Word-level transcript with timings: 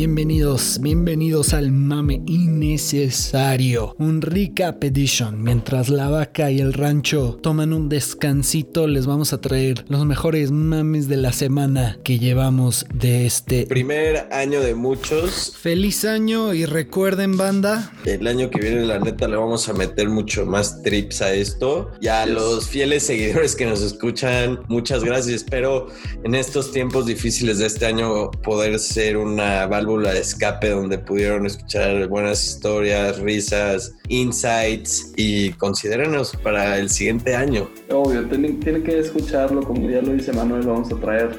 bienvenidos, 0.00 0.78
bienvenidos 0.80 1.52
al 1.52 1.72
mame 1.72 2.22
innecesario. 2.24 3.94
Un 3.98 4.22
recap 4.22 4.82
edition. 4.82 5.42
Mientras 5.42 5.90
la 5.90 6.08
vaca 6.08 6.50
y 6.50 6.58
el 6.58 6.72
rancho 6.72 7.38
toman 7.42 7.74
un 7.74 7.90
descansito, 7.90 8.86
les 8.86 9.04
vamos 9.04 9.34
a 9.34 9.42
traer 9.42 9.84
los 9.88 10.06
mejores 10.06 10.52
mames 10.52 11.06
de 11.06 11.18
la 11.18 11.34
semana 11.34 11.98
que 12.02 12.18
llevamos 12.18 12.86
de 12.94 13.26
este 13.26 13.66
primer 13.66 14.26
año 14.32 14.62
de 14.62 14.74
muchos. 14.74 15.54
Feliz 15.60 16.06
año 16.06 16.54
y 16.54 16.64
recuerden, 16.64 17.36
banda. 17.36 17.92
El 18.06 18.26
año 18.26 18.48
que 18.48 18.58
viene, 18.58 18.86
la 18.86 19.00
neta, 19.00 19.28
le 19.28 19.36
vamos 19.36 19.68
a 19.68 19.74
meter 19.74 20.08
mucho 20.08 20.46
más 20.46 20.82
trips 20.82 21.20
a 21.20 21.34
esto. 21.34 21.90
Y 22.00 22.08
a 22.08 22.24
los 22.24 22.66
fieles 22.68 23.02
seguidores 23.02 23.54
que 23.54 23.66
nos 23.66 23.82
escuchan, 23.82 24.60
muchas 24.66 25.04
gracias. 25.04 25.42
Espero 25.42 25.88
en 26.24 26.34
estos 26.34 26.72
tiempos 26.72 27.04
difíciles 27.04 27.58
de 27.58 27.66
este 27.66 27.84
año 27.84 28.30
poder 28.30 28.78
ser 28.78 29.18
una 29.18 29.66
válvula 29.66 29.89
de 29.98 30.20
escape 30.20 30.70
donde 30.70 30.98
pudieron 30.98 31.46
escuchar 31.46 32.06
buenas 32.08 32.44
historias, 32.46 33.18
risas, 33.18 33.92
insights 34.08 35.12
y 35.16 35.50
considérenos 35.52 36.32
para 36.42 36.78
el 36.78 36.90
siguiente 36.90 37.34
año. 37.34 37.70
Obvio, 37.90 38.24
tienen, 38.26 38.60
que 38.60 38.98
escucharlo, 38.98 39.62
como 39.62 39.88
ya 39.88 40.00
lo 40.00 40.12
dice 40.12 40.32
Manuel, 40.32 40.66
vamos 40.66 40.92
a 40.92 40.96
traer 40.96 41.30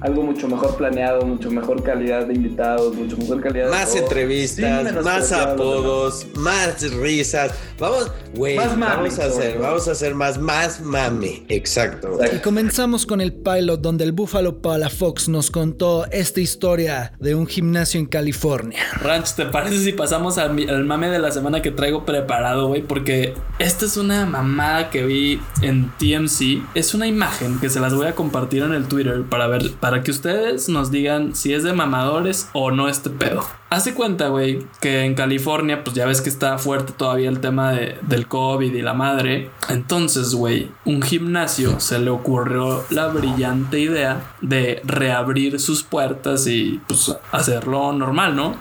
algo 0.00 0.22
mucho 0.22 0.48
mejor 0.48 0.76
planeado, 0.76 1.26
mucho 1.26 1.50
mejor 1.50 1.82
calidad 1.82 2.26
de 2.26 2.34
invitados, 2.34 2.94
mucho 2.96 3.16
mejor 3.16 3.40
calidad 3.40 3.70
más 3.70 3.92
de... 3.92 4.00
entrevistas, 4.00 5.04
más 5.04 5.32
apodos, 5.32 6.26
más 6.36 6.90
risas. 6.92 7.52
Vamos, 7.78 8.10
güey, 8.34 8.56
vamos 8.56 9.18
a 9.18 9.26
hacer, 9.26 9.58
vamos 9.58 9.88
a 9.88 9.92
hacer 9.92 10.14
más, 10.14 10.38
más 10.38 10.80
mami. 10.80 11.44
Exacto. 11.48 12.18
Y 12.32 12.38
comenzamos 12.38 13.06
con 13.06 13.20
el 13.20 13.32
pilot 13.32 13.80
donde 13.80 14.04
el 14.04 14.12
Buffalo 14.12 14.60
Palafox 14.62 15.28
nos 15.28 15.50
contó 15.50 16.06
esta 16.10 16.40
historia 16.40 17.12
de 17.18 17.34
un 17.34 17.46
gimnasio 17.46 17.81
en 17.94 18.06
California. 18.06 18.82
Ranch, 19.00 19.34
¿te 19.34 19.46
parece 19.46 19.78
si 19.78 19.92
pasamos 19.92 20.38
al, 20.38 20.84
mame 20.84 21.08
de 21.08 21.18
la 21.18 21.30
semana 21.30 21.62
que 21.62 21.70
traigo 21.70 22.04
preparado, 22.04 22.68
güey? 22.68 22.82
Porque 22.82 23.34
esta 23.58 23.84
es 23.84 23.96
una 23.96 24.24
mamada 24.24 24.90
que 24.90 25.04
vi 25.04 25.40
en 25.60 25.90
TMC. 25.98 26.62
Es 26.74 26.94
una 26.94 27.06
imagen 27.06 27.58
que 27.58 27.68
se 27.68 27.80
las 27.80 27.94
voy 27.94 28.06
a 28.06 28.14
compartir 28.14 28.62
en 28.62 28.72
el 28.72 28.86
Twitter 28.86 29.22
para 29.24 29.46
ver, 29.46 29.72
para 29.80 30.02
que 30.02 30.10
ustedes 30.10 30.68
nos 30.68 30.90
digan 30.90 31.34
si 31.34 31.52
es 31.52 31.64
de 31.64 31.72
mamadores 31.72 32.48
o 32.52 32.70
no 32.70 32.88
este 32.88 33.10
pedo. 33.10 33.44
Hace 33.72 33.94
cuenta, 33.94 34.28
güey, 34.28 34.66
que 34.82 35.06
en 35.06 35.14
California, 35.14 35.82
pues 35.82 35.96
ya 35.96 36.04
ves 36.04 36.20
que 36.20 36.28
está 36.28 36.58
fuerte 36.58 36.92
todavía 36.92 37.30
el 37.30 37.40
tema 37.40 37.72
de, 37.72 37.96
del 38.02 38.28
COVID 38.28 38.70
y 38.70 38.82
la 38.82 38.92
madre. 38.92 39.50
Entonces, 39.70 40.34
güey, 40.34 40.70
un 40.84 41.00
gimnasio 41.00 41.80
se 41.80 41.98
le 41.98 42.10
ocurrió 42.10 42.84
la 42.90 43.06
brillante 43.06 43.80
idea 43.80 44.34
de 44.42 44.82
reabrir 44.84 45.58
sus 45.58 45.84
puertas 45.84 46.46
y 46.46 46.82
pues 46.86 47.16
hacerlo 47.30 47.94
normal, 47.94 48.36
¿no? 48.36 48.56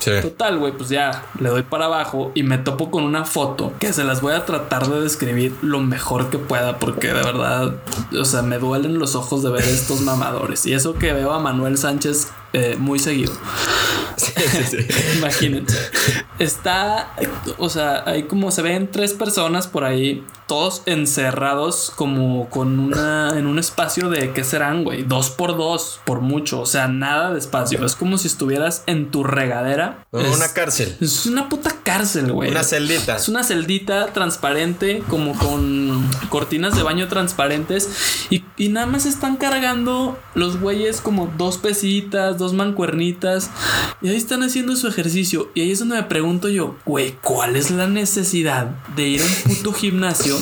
Sí. 0.00 0.10
Total, 0.20 0.58
güey, 0.58 0.72
pues 0.72 0.88
ya 0.88 1.22
le 1.38 1.48
doy 1.48 1.62
para 1.62 1.84
abajo 1.84 2.32
y 2.34 2.42
me 2.42 2.58
topo 2.58 2.90
con 2.90 3.04
una 3.04 3.24
foto 3.24 3.72
que 3.78 3.92
se 3.92 4.02
las 4.02 4.22
voy 4.22 4.32
a 4.32 4.44
tratar 4.44 4.88
de 4.88 5.02
describir 5.02 5.54
lo 5.62 5.78
mejor 5.78 6.30
que 6.30 6.38
pueda 6.38 6.80
porque 6.80 7.06
de 7.06 7.22
verdad, 7.22 7.76
o 8.18 8.24
sea, 8.24 8.42
me 8.42 8.58
duelen 8.58 8.98
los 8.98 9.14
ojos 9.14 9.44
de 9.44 9.50
ver 9.50 9.62
estos 9.62 10.00
mamadores. 10.02 10.66
Y 10.66 10.72
eso 10.72 10.94
que 10.94 11.12
veo 11.12 11.32
a 11.32 11.38
Manuel 11.38 11.78
Sánchez 11.78 12.32
eh, 12.52 12.76
muy 12.78 12.98
seguido. 12.98 13.32
Imagínense. 15.16 15.76
Está, 16.38 17.14
o 17.58 17.68
sea, 17.68 18.02
hay 18.06 18.24
como 18.24 18.50
se 18.50 18.62
ven 18.62 18.90
tres 18.90 19.12
personas 19.12 19.66
por 19.66 19.84
ahí, 19.84 20.24
todos 20.52 20.82
encerrados 20.84 21.90
como 21.96 22.50
con 22.50 22.78
una, 22.78 23.38
en 23.38 23.46
un 23.46 23.58
espacio 23.58 24.10
de, 24.10 24.34
¿qué 24.34 24.44
serán, 24.44 24.84
güey? 24.84 25.02
Dos 25.02 25.30
por 25.30 25.56
dos, 25.56 25.98
por 26.04 26.20
mucho, 26.20 26.60
o 26.60 26.66
sea, 26.66 26.88
nada 26.88 27.32
de 27.32 27.38
espacio. 27.38 27.82
Es 27.86 27.96
como 27.96 28.18
si 28.18 28.26
estuvieras 28.26 28.82
en 28.84 29.10
tu 29.10 29.24
regadera. 29.24 30.04
una 30.12 30.52
cárcel. 30.52 30.94
Es 31.00 31.24
una 31.24 31.48
puta 31.48 31.74
cárcel, 31.82 32.32
güey. 32.32 32.50
Una 32.50 32.64
celdita. 32.64 33.16
Es 33.16 33.30
una 33.30 33.44
celdita 33.44 34.12
transparente, 34.12 35.02
como 35.08 35.38
con 35.38 36.06
cortinas 36.28 36.76
de 36.76 36.82
baño 36.82 37.08
transparentes. 37.08 37.88
Y, 38.28 38.44
y 38.58 38.68
nada 38.68 38.84
más 38.84 39.06
están 39.06 39.38
cargando 39.38 40.18
los 40.34 40.60
güeyes 40.60 41.00
como 41.00 41.32
dos 41.38 41.56
pesitas, 41.56 42.36
dos 42.36 42.52
mancuernitas. 42.52 43.48
Y 44.02 44.10
ahí 44.10 44.16
están 44.16 44.42
haciendo 44.42 44.76
su 44.76 44.86
ejercicio. 44.86 45.50
Y 45.54 45.62
ahí 45.62 45.72
es 45.72 45.78
donde 45.78 45.96
me 45.96 46.02
pregunto 46.02 46.50
yo, 46.50 46.76
güey, 46.84 47.16
¿cuál 47.22 47.56
es 47.56 47.70
la 47.70 47.86
necesidad 47.86 48.66
de 48.94 49.08
ir 49.08 49.22
a 49.22 49.24
un 49.24 49.54
puto 49.54 49.72
gimnasio? 49.72 50.41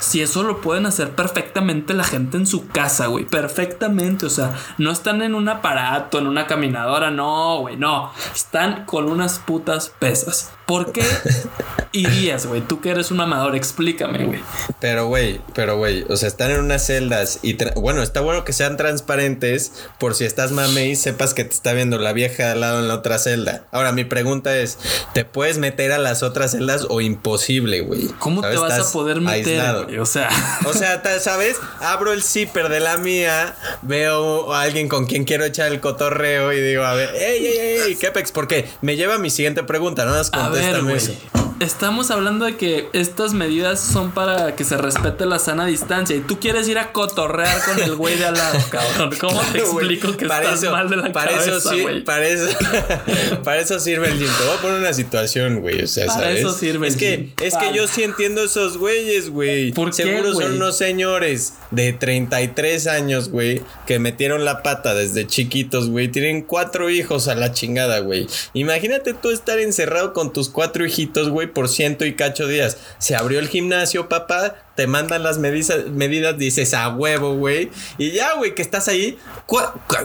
Si 0.00 0.22
eso 0.22 0.42
lo 0.42 0.60
pueden 0.60 0.86
hacer 0.86 1.10
perfectamente 1.10 1.94
la 1.94 2.04
gente 2.04 2.36
en 2.36 2.46
su 2.46 2.66
casa, 2.66 3.06
güey. 3.06 3.24
Perfectamente. 3.24 4.26
O 4.26 4.30
sea, 4.30 4.56
no 4.78 4.90
están 4.90 5.22
en 5.22 5.34
un 5.34 5.48
aparato, 5.48 6.18
en 6.18 6.26
una 6.26 6.46
caminadora. 6.46 7.10
No, 7.10 7.60
güey, 7.60 7.76
no. 7.76 8.10
Están 8.34 8.86
con 8.86 9.10
unas 9.10 9.38
putas 9.38 9.92
pesas. 9.98 10.52
¿Por 10.70 10.92
qué 10.92 11.02
irías, 11.92 12.46
güey? 12.46 12.60
Tú 12.60 12.80
que 12.80 12.90
eres 12.90 13.10
un 13.10 13.20
amador, 13.20 13.56
explícame, 13.56 14.24
güey. 14.24 14.40
Pero, 14.78 15.08
güey, 15.08 15.40
pero, 15.52 15.76
güey, 15.76 16.04
o 16.08 16.16
sea, 16.16 16.28
están 16.28 16.52
en 16.52 16.60
unas 16.60 16.86
celdas 16.86 17.40
y, 17.42 17.58
bueno, 17.74 18.02
está 18.02 18.20
bueno 18.20 18.44
que 18.44 18.52
sean 18.52 18.76
transparentes 18.76 19.72
por 19.98 20.14
si 20.14 20.24
estás 20.24 20.52
mame 20.52 20.86
y 20.86 20.94
sepas 20.94 21.34
que 21.34 21.42
te 21.42 21.54
está 21.54 21.72
viendo 21.72 21.98
la 21.98 22.12
vieja 22.12 22.52
al 22.52 22.60
lado 22.60 22.78
en 22.78 22.86
la 22.86 22.94
otra 22.94 23.18
celda. 23.18 23.66
Ahora, 23.72 23.90
mi 23.90 24.04
pregunta 24.04 24.56
es, 24.56 24.78
¿te 25.12 25.24
puedes 25.24 25.58
meter 25.58 25.90
a 25.90 25.98
las 25.98 26.22
otras 26.22 26.52
celdas 26.52 26.86
o 26.88 27.00
imposible, 27.00 27.80
güey? 27.80 28.06
¿Cómo 28.20 28.40
te 28.40 28.56
vas 28.56 28.78
a 28.78 28.92
poder 28.92 29.20
meter? 29.20 29.89
O 29.98 30.06
sea, 30.06 30.28
o 30.66 30.72
sea, 30.72 31.02
¿sabes? 31.20 31.56
Abro 31.80 32.12
el 32.12 32.22
zipper 32.22 32.68
de 32.68 32.80
la 32.80 32.96
mía, 32.96 33.54
veo 33.82 34.52
a 34.52 34.62
alguien 34.62 34.88
con 34.88 35.06
quien 35.06 35.24
quiero 35.24 35.44
echar 35.44 35.72
el 35.72 35.80
cotorreo 35.80 36.52
y 36.52 36.60
digo, 36.60 36.84
a 36.84 36.94
ver, 36.94 37.14
ey, 37.14 37.46
ey, 37.46 37.58
ey, 37.58 37.96
¿qué 37.96 38.10
pex? 38.10 38.32
¿Por 38.32 38.46
qué? 38.46 38.68
Me 38.80 38.96
lleva 38.96 39.16
a 39.16 39.18
mi 39.18 39.30
siguiente 39.30 39.62
pregunta, 39.62 40.04
no 40.04 40.12
las 40.12 40.30
contéstame 40.30 40.94
eso. 40.94 41.12
Estamos 41.60 42.10
hablando 42.10 42.46
de 42.46 42.56
que 42.56 42.88
estas 42.94 43.34
medidas 43.34 43.80
son 43.80 44.12
para 44.12 44.56
que 44.56 44.64
se 44.64 44.78
respete 44.78 45.26
la 45.26 45.38
sana 45.38 45.66
distancia 45.66 46.16
y 46.16 46.20
tú 46.20 46.40
quieres 46.40 46.66
ir 46.68 46.78
a 46.78 46.90
cotorrear 46.90 47.62
con 47.66 47.82
el 47.82 47.96
güey 47.96 48.16
de 48.16 48.24
al 48.24 48.32
lado, 48.32 48.58
cabrón. 48.70 49.10
¿Cómo 49.20 49.42
te 49.52 49.58
explico 49.58 50.16
que 50.16 50.24
estás 50.24 50.62
mal 50.64 50.88
de 50.88 50.96
la 50.96 51.12
para 51.12 51.32
cabeza, 51.32 51.58
eso 51.58 51.70
sí, 51.70 52.00
para 52.00 52.26
eso, 52.26 52.48
para 53.44 53.60
eso 53.60 53.78
sirve 53.78 54.08
el 54.08 54.18
gym. 54.18 54.26
Te 54.38 54.44
voy 54.44 54.54
a 54.56 54.62
poner 54.62 54.78
una 54.78 54.94
situación, 54.94 55.60
güey. 55.60 55.82
O 55.82 55.86
sea, 55.86 56.06
para 56.06 56.30
eso 56.30 56.50
sirve 56.54 56.88
es 56.88 56.94
el 56.94 56.98
que, 56.98 57.28
Es 57.42 57.54
que 57.54 57.74
yo 57.74 57.86
sí 57.86 58.04
entiendo 58.04 58.42
esos 58.42 58.78
güeyes, 58.78 59.28
güey. 59.28 59.72
¿Por 59.72 59.92
Seguro 59.92 60.32
son 60.32 60.54
unos 60.54 60.78
señores 60.78 61.52
de 61.72 61.92
33 61.92 62.86
años, 62.86 63.28
güey, 63.28 63.60
que 63.86 63.98
metieron 63.98 64.46
la 64.46 64.62
pata 64.62 64.94
desde 64.94 65.26
chiquitos, 65.26 65.90
güey. 65.90 66.08
Tienen 66.08 66.40
cuatro 66.40 66.88
hijos 66.88 67.28
a 67.28 67.34
la 67.34 67.52
chingada, 67.52 67.98
güey. 67.98 68.26
Imagínate 68.54 69.12
tú 69.12 69.28
estar 69.28 69.58
encerrado 69.58 70.14
con 70.14 70.32
tus 70.32 70.48
cuatro 70.48 70.86
hijitos, 70.86 71.28
güey 71.28 71.49
por 71.52 71.68
ciento 71.68 72.04
y 72.04 72.14
cacho 72.14 72.46
días. 72.46 72.78
Se 72.98 73.16
abrió 73.16 73.38
el 73.38 73.48
gimnasio, 73.48 74.08
papá, 74.08 74.56
te 74.76 74.86
mandan 74.86 75.22
las 75.22 75.38
medidas, 75.38 75.86
medidas 75.86 76.38
dices 76.38 76.74
a 76.74 76.88
huevo, 76.88 77.34
güey. 77.34 77.70
Y 77.98 78.12
ya, 78.12 78.34
güey, 78.34 78.54
que 78.54 78.62
estás 78.62 78.88
ahí. 78.88 79.18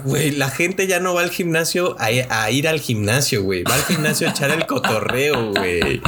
Güey, 0.03 0.31
la 0.31 0.49
gente 0.49 0.87
ya 0.87 0.99
no 0.99 1.13
va 1.13 1.21
al 1.21 1.31
gimnasio 1.31 1.95
a, 1.99 2.07
a 2.43 2.51
ir 2.51 2.67
al 2.67 2.79
gimnasio, 2.79 3.43
güey. 3.43 3.63
Va 3.63 3.75
al 3.75 3.83
gimnasio 3.83 4.27
a 4.27 4.31
echar 4.31 4.51
el 4.51 4.65
cotorreo, 4.65 5.51
güey. 5.53 6.01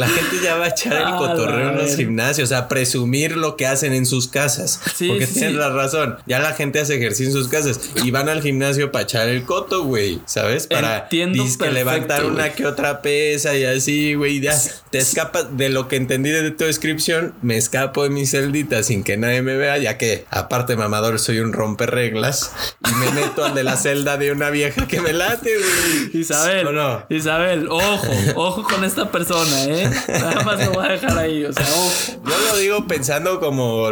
La 0.00 0.08
gente 0.08 0.36
ya 0.42 0.56
va 0.56 0.64
a 0.64 0.68
echar 0.68 0.94
el 0.94 1.14
cotorreo 1.18 1.70
en 1.70 1.76
los 1.76 1.94
gimnasios, 1.94 2.52
a 2.52 2.68
presumir 2.68 3.36
lo 3.36 3.56
que 3.56 3.66
hacen 3.66 3.92
en 3.92 4.06
sus 4.06 4.28
casas. 4.28 4.80
porque 5.06 5.26
tienes 5.26 5.54
la 5.54 5.68
razón. 5.68 6.16
Ya 6.26 6.38
la 6.38 6.54
gente 6.54 6.80
hace 6.80 6.96
ejercicio 6.96 7.26
en 7.26 7.32
sus 7.32 7.48
casas 7.48 7.78
y 8.02 8.10
van 8.10 8.30
al 8.30 8.40
gimnasio 8.40 8.90
para 8.90 9.04
echar 9.04 9.28
el 9.28 9.44
coto, 9.44 9.84
güey. 9.84 10.20
¿Sabes? 10.24 10.66
Para 10.66 11.08
que 11.08 11.26
levantar 11.70 12.24
una 12.24 12.50
que 12.54 12.66
otra 12.66 13.02
pesa 13.02 13.54
y 13.56 13.64
así, 13.64 14.14
güey. 14.14 14.40
Ya 14.40 14.58
te 14.90 14.98
escapas 14.98 15.56
de 15.56 15.68
lo 15.68 15.86
que 15.86 15.96
entendí 15.96 16.30
de 16.30 16.50
tu 16.50 16.64
descripción. 16.64 17.34
Me 17.42 17.58
escapo 17.58 18.02
de 18.04 18.10
mi 18.10 18.26
celdita 18.26 18.82
sin 18.82 19.04
que 19.04 19.18
nadie 19.18 19.42
me 19.42 19.56
vea, 19.56 19.76
ya 19.76 19.98
que 19.98 20.24
aparte 20.30 20.76
mamador 20.76 21.18
soy 21.18 21.40
un 21.40 21.52
romper 21.52 21.90
reglas 21.90 22.52
y 22.90 22.94
me 22.94 23.10
meto 23.10 23.44
al 23.44 23.54
de 23.54 23.64
la 23.64 23.76
celda 23.76 24.16
de 24.16 24.32
una 24.32 24.48
vieja 24.48 24.88
que 24.88 25.00
me 25.02 25.12
late, 25.12 25.50
güey. 25.54 26.20
Isabel, 26.22 26.68
Isabel, 27.10 27.68
ojo, 27.68 28.12
ojo 28.36 28.62
con 28.62 28.84
esta 28.84 29.10
persona, 29.10 29.64
¿eh? 29.64 29.89
Nada 30.08 30.42
más 30.42 30.64
lo 30.64 30.72
voy 30.72 30.86
a 30.86 30.88
dejar 30.90 31.18
ahí. 31.18 31.44
O 31.44 31.52
sea, 31.52 31.64
Yo 31.66 32.38
lo 32.52 32.56
digo 32.56 32.86
pensando 32.86 33.40
como, 33.40 33.88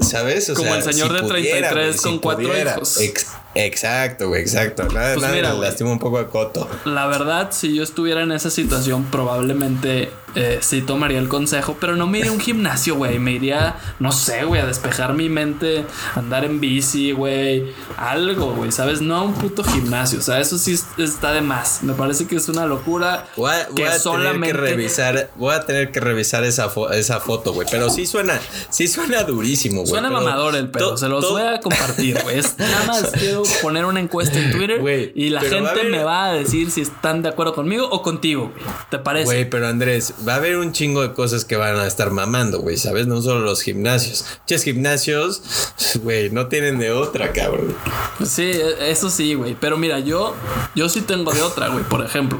¿sabes? 0.00 0.50
como 0.54 0.74
el 0.74 0.82
señor 0.82 1.12
de 1.12 1.28
33 1.28 2.00
con 2.00 2.18
cuatro 2.18 2.50
hijos. 2.56 2.98
Exacto, 3.54 4.28
güey, 4.28 4.42
exacto. 4.42 4.84
Nada, 4.84 5.14
pues 5.14 5.42
nada 5.42 5.54
lastima 5.54 5.90
un 5.90 5.98
poco 5.98 6.18
a 6.18 6.28
Coto. 6.28 6.68
La 6.84 7.06
verdad, 7.06 7.48
si 7.50 7.74
yo 7.74 7.82
estuviera 7.82 8.22
en 8.22 8.32
esa 8.32 8.50
situación, 8.50 9.04
probablemente 9.04 10.10
eh, 10.36 10.58
sí 10.62 10.82
tomaría 10.82 11.18
el 11.18 11.28
consejo, 11.28 11.76
pero 11.80 11.96
no 11.96 12.06
me 12.06 12.18
iría 12.18 12.30
a 12.30 12.34
un 12.34 12.40
gimnasio, 12.40 12.94
güey. 12.94 13.18
Me 13.18 13.32
iría, 13.32 13.76
no 13.98 14.12
sé, 14.12 14.44
güey, 14.44 14.60
a 14.60 14.66
despejar 14.66 15.14
mi 15.14 15.28
mente, 15.28 15.84
andar 16.14 16.44
en 16.44 16.60
bici, 16.60 17.12
güey. 17.12 17.72
Algo, 17.96 18.52
güey, 18.54 18.70
¿sabes? 18.70 19.00
No 19.00 19.16
a 19.16 19.22
un 19.22 19.34
puto 19.34 19.64
gimnasio. 19.64 20.20
O 20.20 20.22
sea, 20.22 20.40
eso 20.40 20.58
sí 20.58 20.78
está 20.98 21.32
de 21.32 21.40
más. 21.40 21.82
Me 21.82 21.94
parece 21.94 22.26
que 22.26 22.36
es 22.36 22.48
una 22.48 22.66
locura. 22.66 23.26
Voy 23.36 23.50
a, 23.50 23.66
que 23.66 23.98
solamente... 23.98 24.48
tener 24.48 24.64
que 24.64 24.70
revisar, 24.70 25.30
voy 25.36 25.54
a 25.54 25.66
tener 25.66 25.90
que 25.90 26.00
revisar 26.00 26.44
esa, 26.44 26.70
esa 26.92 27.20
foto, 27.20 27.52
güey. 27.52 27.66
Pero 27.70 27.90
sí 27.90 28.06
suena, 28.06 28.38
sí 28.70 28.86
suena 28.86 29.24
durísimo, 29.24 29.80
güey. 29.80 29.90
Suena 29.90 30.10
mamador 30.10 30.54
el 30.54 30.70
pedo. 30.70 30.96
Se 30.96 31.08
los 31.08 31.28
voy 31.28 31.42
a 31.42 31.60
compartir, 31.60 32.20
güey. 32.22 32.40
Nada 32.58 32.84
más 32.86 33.10
quiero 33.18 33.39
poner 33.62 33.84
una 33.84 34.00
encuesta 34.00 34.38
en 34.38 34.50
Twitter 34.52 34.80
y 35.14 35.30
la 35.30 35.40
gente 35.40 35.84
me 35.84 36.02
va 36.02 36.26
a 36.26 36.32
decir 36.32 36.70
si 36.70 36.80
están 36.80 37.22
de 37.22 37.28
acuerdo 37.28 37.54
conmigo 37.54 37.88
o 37.90 38.02
contigo. 38.02 38.52
¿Te 38.90 38.98
parece? 38.98 39.24
Güey, 39.24 39.48
pero 39.48 39.68
Andrés, 39.68 40.14
va 40.26 40.34
a 40.34 40.36
haber 40.36 40.56
un 40.56 40.72
chingo 40.72 41.02
de 41.02 41.12
cosas 41.12 41.44
que 41.44 41.56
van 41.56 41.76
a 41.76 41.86
estar 41.86 42.10
mamando, 42.10 42.60
güey, 42.60 42.76
¿sabes? 42.76 43.06
No 43.06 43.22
solo 43.22 43.40
los 43.40 43.62
gimnasios. 43.62 44.24
Ches 44.46 44.64
gimnasios, 44.64 45.42
güey, 46.02 46.30
no 46.30 46.46
tienen 46.48 46.78
de 46.78 46.90
otra, 46.90 47.32
cabrón. 47.32 47.74
Sí, 48.24 48.50
eso 48.80 49.10
sí, 49.10 49.34
güey. 49.34 49.56
Pero 49.58 49.76
mira, 49.76 49.98
yo, 49.98 50.34
yo 50.74 50.88
sí 50.88 51.02
tengo 51.02 51.32
de 51.32 51.42
otra, 51.42 51.68
güey, 51.68 51.84
por 51.84 52.04
ejemplo. 52.04 52.38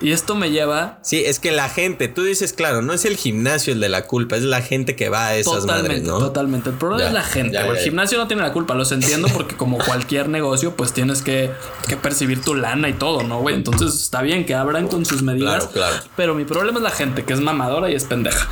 Y 0.00 0.12
esto 0.12 0.34
me 0.34 0.50
lleva. 0.50 0.98
Sí, 1.02 1.24
es 1.24 1.38
que 1.38 1.52
la 1.52 1.68
gente, 1.68 2.08
tú 2.08 2.22
dices, 2.22 2.52
claro, 2.52 2.82
no 2.82 2.92
es 2.92 3.04
el 3.04 3.16
gimnasio 3.16 3.72
el 3.72 3.80
de 3.80 3.88
la 3.88 4.06
culpa, 4.06 4.36
es 4.36 4.42
la 4.42 4.60
gente 4.60 4.96
que 4.96 5.08
va 5.08 5.28
a 5.28 5.36
esas 5.36 5.60
totalmente, 5.60 5.88
madres, 5.88 6.02
¿no? 6.02 6.18
Totalmente. 6.18 6.70
El 6.70 6.76
problema 6.76 7.08
es 7.08 7.14
la 7.14 7.22
gente. 7.22 7.58
el 7.58 7.76
gimnasio 7.78 8.18
no 8.18 8.26
tiene 8.26 8.42
la 8.42 8.52
culpa, 8.52 8.74
los 8.74 8.92
entiendo 8.92 9.28
porque 9.32 9.56
como 9.56 9.78
cualquier 9.84 10.28
negocio, 10.34 10.76
pues 10.76 10.92
tienes 10.92 11.22
que, 11.22 11.50
que 11.88 11.96
percibir 11.96 12.42
tu 12.42 12.54
lana 12.54 12.90
y 12.90 12.92
todo, 12.92 13.22
¿no, 13.22 13.40
güey? 13.40 13.54
Entonces 13.54 13.94
está 13.94 14.20
bien 14.20 14.44
que 14.44 14.54
abran 14.54 14.88
con 14.88 15.06
sus 15.06 15.22
medidas. 15.22 15.68
Claro, 15.68 15.72
claro. 15.72 16.04
Pero 16.16 16.34
mi 16.34 16.44
problema 16.44 16.78
es 16.78 16.82
la 16.82 16.90
gente 16.90 17.24
que 17.24 17.32
es 17.32 17.40
mamadora 17.40 17.90
y 17.90 17.94
es 17.94 18.04
pendeja. 18.04 18.46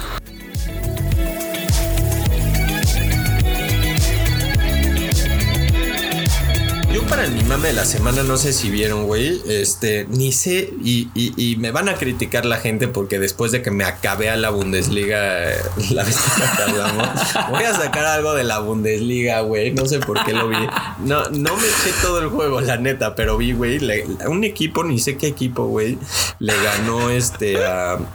Mi 7.30 7.42
mame 7.44 7.68
de 7.68 7.74
la 7.74 7.84
semana, 7.84 8.22
no 8.22 8.36
sé 8.36 8.52
si 8.52 8.70
vieron, 8.70 9.06
güey. 9.06 9.40
Este, 9.46 10.06
ni 10.08 10.32
sé. 10.32 10.72
Y, 10.82 11.56
me 11.58 11.70
van 11.70 11.88
a 11.88 11.94
criticar 11.94 12.44
la 12.44 12.56
gente 12.56 12.88
porque 12.88 13.18
después 13.18 13.52
de 13.52 13.62
que 13.62 13.70
me 13.70 13.84
acabé 13.84 14.30
a 14.30 14.36
la 14.36 14.50
Bundesliga 14.50 15.52
eh, 15.52 15.56
la 15.90 16.02
vez 16.02 16.16
que 16.56 16.62
hablamos, 16.62 17.08
voy 17.50 17.64
a 17.64 17.74
sacar 17.74 18.04
algo 18.04 18.34
de 18.34 18.44
la 18.44 18.58
Bundesliga, 18.58 19.40
güey. 19.42 19.72
No 19.72 19.86
sé 19.86 20.00
por 20.00 20.24
qué 20.24 20.32
lo 20.32 20.48
vi. 20.48 20.56
No, 21.04 21.24
no 21.30 21.56
me 21.56 21.62
eché 21.62 21.92
todo 22.02 22.18
el 22.20 22.28
juego, 22.28 22.60
la 22.60 22.76
neta, 22.76 23.14
pero 23.14 23.36
vi, 23.36 23.52
güey. 23.52 23.78
Un 24.26 24.44
equipo, 24.44 24.82
ni 24.82 24.98
sé 24.98 25.16
qué 25.16 25.28
equipo, 25.28 25.66
güey, 25.66 25.98
le 26.38 26.54
ganó 26.62 27.10
este 27.10 27.64
al, 27.64 28.06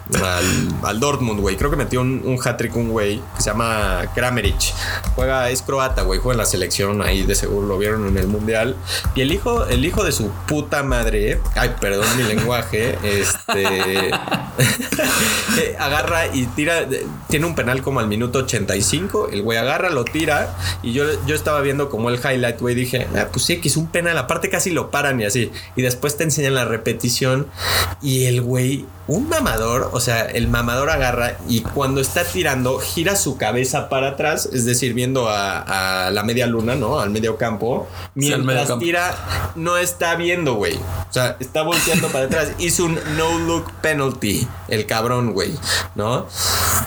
al, 0.84 1.00
Dortmund, 1.00 1.40
güey. 1.40 1.56
Creo 1.56 1.70
que 1.70 1.78
metió 1.78 2.02
un, 2.02 2.22
un 2.26 2.38
hat-trick, 2.44 2.76
un 2.76 2.90
güey 2.90 3.18
que 3.36 3.42
se 3.42 3.50
llama 3.52 4.02
Kramerich. 4.14 4.74
Juega, 5.16 5.50
es 5.50 5.62
croata, 5.62 6.02
güey. 6.02 6.20
Juega 6.20 6.34
en 6.34 6.40
la 6.40 6.46
selección 6.46 7.02
ahí, 7.02 7.24
de 7.24 7.36
seguro 7.36 7.68
lo 7.68 7.78
vieron 7.78 8.08
en 8.08 8.18
el 8.18 8.28
mundial. 8.28 8.76
Y 9.16 9.22
el 9.22 9.32
hijo, 9.32 9.66
el 9.66 9.86
hijo 9.86 10.04
de 10.04 10.12
su 10.12 10.30
puta 10.48 10.84
madre, 10.84 11.40
ay, 11.56 11.76
perdón 11.80 12.06
mi 12.18 12.24
lenguaje, 12.24 12.98
este 13.04 14.12
agarra 15.80 16.28
y 16.34 16.46
tira, 16.48 16.88
tiene 17.30 17.46
un 17.46 17.56
penal 17.56 17.82
como 17.82 18.00
al 18.00 18.08
minuto 18.08 18.40
85, 18.40 19.30
el 19.32 19.42
güey 19.42 19.58
agarra, 19.58 19.90
lo 19.90 20.06
tira, 20.06 20.56
y 20.84 20.94
yo, 20.94 21.04
yo 21.26 21.36
estaba 21.36 21.62
viendo 21.62 21.90
como 21.90 22.10
el 22.10 22.18
highlight, 22.18 22.60
güey, 22.60 22.76
dije, 22.76 23.08
ah, 23.16 23.28
pues 23.32 23.46
sí, 23.46 23.60
que 23.60 23.70
es 23.70 23.78
un 23.78 23.88
penal, 23.88 24.18
aparte 24.18 24.50
casi 24.50 24.72
lo 24.72 24.92
paran 24.92 25.20
y 25.20 25.26
así, 25.26 25.52
y 25.76 25.82
después 25.82 26.18
te 26.18 26.24
enseñan 26.24 26.56
la 26.56 26.66
repetición, 26.66 27.48
y 28.02 28.26
el 28.26 28.42
güey 28.42 28.86
un 29.08 29.30
mamador, 29.30 29.90
o 29.94 30.00
sea, 30.02 30.26
el 30.26 30.50
mamador 30.50 30.90
agarra 30.90 31.38
y 31.48 31.62
cuando 31.62 32.02
está 32.02 32.26
tirando 32.26 32.78
gira 32.80 33.16
su 33.16 33.38
cabeza 33.38 33.88
para 33.88 34.10
atrás, 34.10 34.50
es 34.52 34.66
decir, 34.66 34.94
viendo 34.94 35.30
a, 35.30 36.10
la 36.12 36.24
media 36.24 36.46
luna, 36.46 36.76
¿no? 36.76 37.00
Al 37.00 37.10
medio 37.10 37.38
campo. 37.38 37.88
Mientras 38.16 38.78
tira, 38.88 39.52
no 39.56 39.76
está 39.76 40.16
viendo, 40.16 40.54
güey. 40.54 40.76
O 40.76 41.12
sea, 41.14 41.36
está 41.42 41.62
volteando 41.62 42.08
para 42.08 42.26
atrás. 42.26 42.54
Hizo 42.60 42.86
un 42.86 42.98
no 43.18 43.38
look 43.40 43.70
penalty, 43.82 44.48
el 44.70 44.86
cabrón, 44.86 45.34
güey, 45.34 45.54
¿no? 45.96 46.26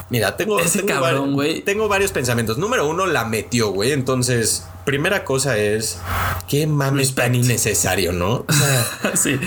Mira, 0.09 0.35
tengo, 0.35 0.59
Ese 0.61 0.87
cabrón, 0.87 1.35
güey. 1.35 1.61
Tengo 1.61 1.89
varios 1.89 2.13
pensamientos. 2.13 2.57
Número 2.57 2.89
uno, 2.89 3.07
la 3.07 3.27
metió, 3.27 3.71
güey. 3.71 3.93
Entonces, 3.93 4.65
primera 4.87 5.25
cosa 5.25 5.59
es 5.59 5.99
qué 6.49 6.67
mames 6.67 7.15
tan 7.15 7.35
innecesario, 7.35 8.13
¿no? 8.13 8.47
O 8.49 8.53
sea, 8.53 9.13
sí. 9.15 9.39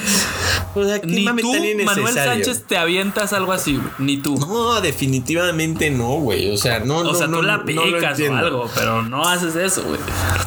O 0.75 0.83
sea, 0.85 1.01
qué 1.01 1.07
Ni 1.07 1.25
tú, 1.25 1.51
tan 1.51 1.65
innecesario. 1.65 2.03
Manuel 2.03 2.13
Sánchez 2.13 2.65
te 2.67 2.77
avientas 2.77 3.33
algo 3.33 3.51
así, 3.51 3.81
ni 3.97 4.17
tú. 4.17 4.37
No, 4.37 4.79
definitivamente 4.79 5.89
no, 5.89 6.19
güey. 6.19 6.53
O 6.53 6.57
sea, 6.57 6.79
no, 6.79 6.99
o 6.99 7.15
sea, 7.15 7.27
tú 7.27 7.41
la 7.41 7.63
picas 7.63 8.19
o 8.19 8.35
algo, 8.35 8.69
pero 8.75 9.01
no 9.01 9.27
haces 9.27 9.55
eso, 9.55 9.83
güey. 9.83 9.99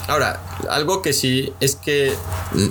Ahora, 0.07 0.41
algo 0.71 1.03
que 1.03 1.13
sí 1.13 1.53
es 1.61 1.77
que 1.77 2.13
mm, 2.53 2.67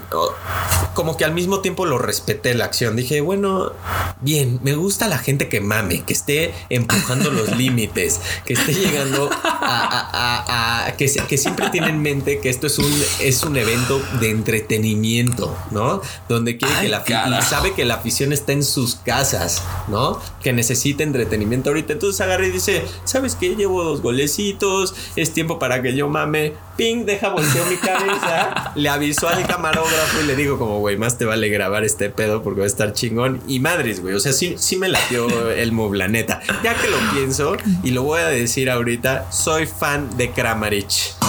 como 0.94 1.18
que 1.18 1.26
al 1.26 1.34
mismo 1.34 1.60
tiempo 1.60 1.86
lo 1.86 1.98
respeté 1.98 2.54
la 2.56 2.66
acción. 2.66 2.96
Dije, 2.96 3.22
bueno, 3.22 3.74
bien, 4.22 4.60
me 4.64 4.74
gusta 4.74 5.08
la 5.08 5.18
gente 5.18 5.50
que 5.50 5.62
mame, 5.62 6.04
que 6.04 6.14
esté 6.14 6.54
empujando 6.70 7.32
los 7.32 7.52
límites, 7.58 8.22
que 8.46 8.54
esté 8.54 8.74
llegando 8.74 9.30
a, 9.32 10.94
que, 10.98 11.12
que 11.28 11.38
siempre 11.38 11.70
tienen 11.70 12.02
mente 12.02 12.40
que 12.40 12.50
esto 12.50 12.68
es 12.68 12.80
un, 12.80 13.04
es 13.20 13.44
un 13.44 13.58
evento 13.58 14.02
de 14.20 14.30
entretenimiento, 14.30 15.56
¿no? 15.72 16.02
Donde 16.30 16.58
quiere 16.58 16.74
que 16.82 16.90
la 16.90 17.04
y 17.40 17.42
sabe 17.42 17.74
que 17.74 17.86
la 17.86 17.96
afición 17.96 18.32
está 18.32 18.54
en 18.54 18.64
sus 18.64 18.96
casas, 18.96 19.62
¿no? 19.88 20.20
Que 20.42 20.54
necesita 20.54 21.04
entretenimiento 21.04 21.70
ahorita. 21.70 21.94
Entonces 21.94 22.22
agarra 22.22 22.48
y 22.48 22.52
dice, 22.52 22.84
¿sabes 23.04 23.36
qué? 23.36 23.56
Llevo 23.56 23.84
dos 23.84 24.02
golecitos, 24.02 24.96
es 25.16 25.34
tiempo 25.34 25.60
para 25.60 25.82
que 25.82 25.96
yo 25.96 26.08
mame. 26.08 26.54
Ping, 26.77 27.06
deja 27.06 27.30
voltear 27.30 27.68
mi 27.69 27.77
cabeza. 27.77 28.72
le 28.75 28.89
avisó 28.89 29.27
al 29.27 29.45
camarógrafo 29.45 30.22
y 30.22 30.27
le 30.27 30.36
digo 30.36 30.57
como, 30.57 30.80
güey, 30.80 30.98
más 30.98 31.18
te 31.18 31.25
vale 31.25 31.50
grabar 31.50 31.83
este 31.83 32.10
pedo 32.10 32.44
porque 32.44 32.60
va 32.62 32.66
a 32.66 32.68
estar 32.68 32.94
chingón. 32.94 33.42
Y 33.48 33.60
madres, 33.60 34.01
güey, 34.01 34.13
o 34.16 34.19
sea, 34.19 34.33
sí, 34.33 34.56
sí 34.57 34.77
me 34.77 34.88
latió 34.88 35.51
el 35.51 35.72
move, 35.72 35.98
la 35.98 36.07
neta. 36.07 36.42
Ya 36.63 36.75
que 36.75 36.89
lo 36.89 36.98
pienso 37.13 37.57
y 37.83 37.92
lo 37.92 38.04
voy 38.04 38.22
a 38.22 38.27
decir 38.27 38.69
ahorita, 38.69 39.31
soy 39.31 39.66
fan 39.66 40.18
de 40.18 40.31
Kramarich. 40.31 41.25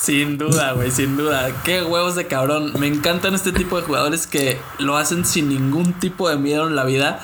Sin 0.00 0.38
duda, 0.38 0.72
güey, 0.72 0.90
sin 0.90 1.18
duda. 1.18 1.50
Qué 1.62 1.82
huevos 1.82 2.14
de 2.14 2.26
cabrón. 2.26 2.72
Me 2.78 2.86
encantan 2.86 3.34
este 3.34 3.52
tipo 3.52 3.76
de 3.76 3.82
jugadores 3.82 4.26
que 4.26 4.58
lo 4.78 4.96
hacen 4.96 5.26
sin 5.26 5.50
ningún 5.50 5.92
tipo 5.92 6.30
de 6.30 6.36
miedo 6.36 6.66
en 6.66 6.74
la 6.74 6.84
vida. 6.84 7.20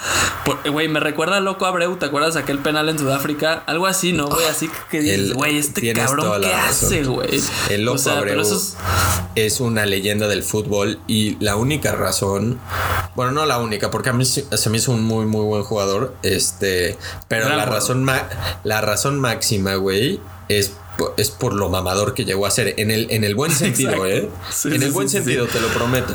Güey, 0.71 0.87
me 0.89 1.01
recuerda 1.01 1.39
a 1.39 1.41
Loco 1.41 1.65
Abreu, 1.65 1.97
¿te 1.97 2.05
acuerdas 2.05 2.37
aquel 2.37 2.59
penal 2.59 2.91
en 2.91 2.99
Sudáfrica? 2.99 3.63
Algo 3.67 3.87
así, 3.87 4.13
¿no, 4.13 4.27
güey? 4.27 4.45
Así 4.47 4.71
que 4.91 5.01
dices, 5.01 5.33
güey, 5.33 5.57
este 5.57 5.93
cabrón, 5.95 6.43
¿qué 6.43 6.53
hace, 6.53 7.05
güey? 7.05 7.41
El 7.71 7.87
Loco 7.87 8.11
Abreu 8.11 8.43
es... 9.35 9.61
una 9.61 9.87
leyenda 9.87 10.29
del 10.29 10.43
fútbol 10.43 11.01
y 11.07 11.43
la 11.43 11.57
única 11.57 11.93
razón, 11.93 12.59
bueno, 13.15 13.33
no 13.33 13.47
la 13.47 13.59
única, 13.59 13.91
porque 13.91 14.11
a 14.11 14.13
mí 14.13 14.27
se 14.27 14.71
me 14.71 14.77
hizo 14.77 14.93
un 14.93 15.03
muy, 15.03 15.25
muy 15.25 15.45
buen 15.45 15.63
jugador, 15.63 16.15
este, 16.23 16.99
pero 17.27 17.49
la 17.49 17.65
razón, 17.65 18.07
la 18.65 18.81
razón 18.83 19.19
máxima, 19.19 19.77
güey, 19.77 20.21
es 20.49 20.73
es 21.17 21.31
por 21.31 21.55
lo 21.55 21.69
mamador 21.69 22.15
que 22.15 22.25
llegó 22.25 22.47
a 22.47 22.51
ser. 22.51 22.75
En 22.79 22.91
el, 22.91 23.07
en 23.11 23.25
el 23.25 23.35
buen 23.35 23.51
sentido, 23.53 24.07
¿eh? 24.07 24.29
en 24.65 24.83
el 24.83 24.91
buen 24.91 25.09
sentido, 25.09 25.47
te 25.47 25.61
lo 25.61 25.69
prometo. 25.69 26.15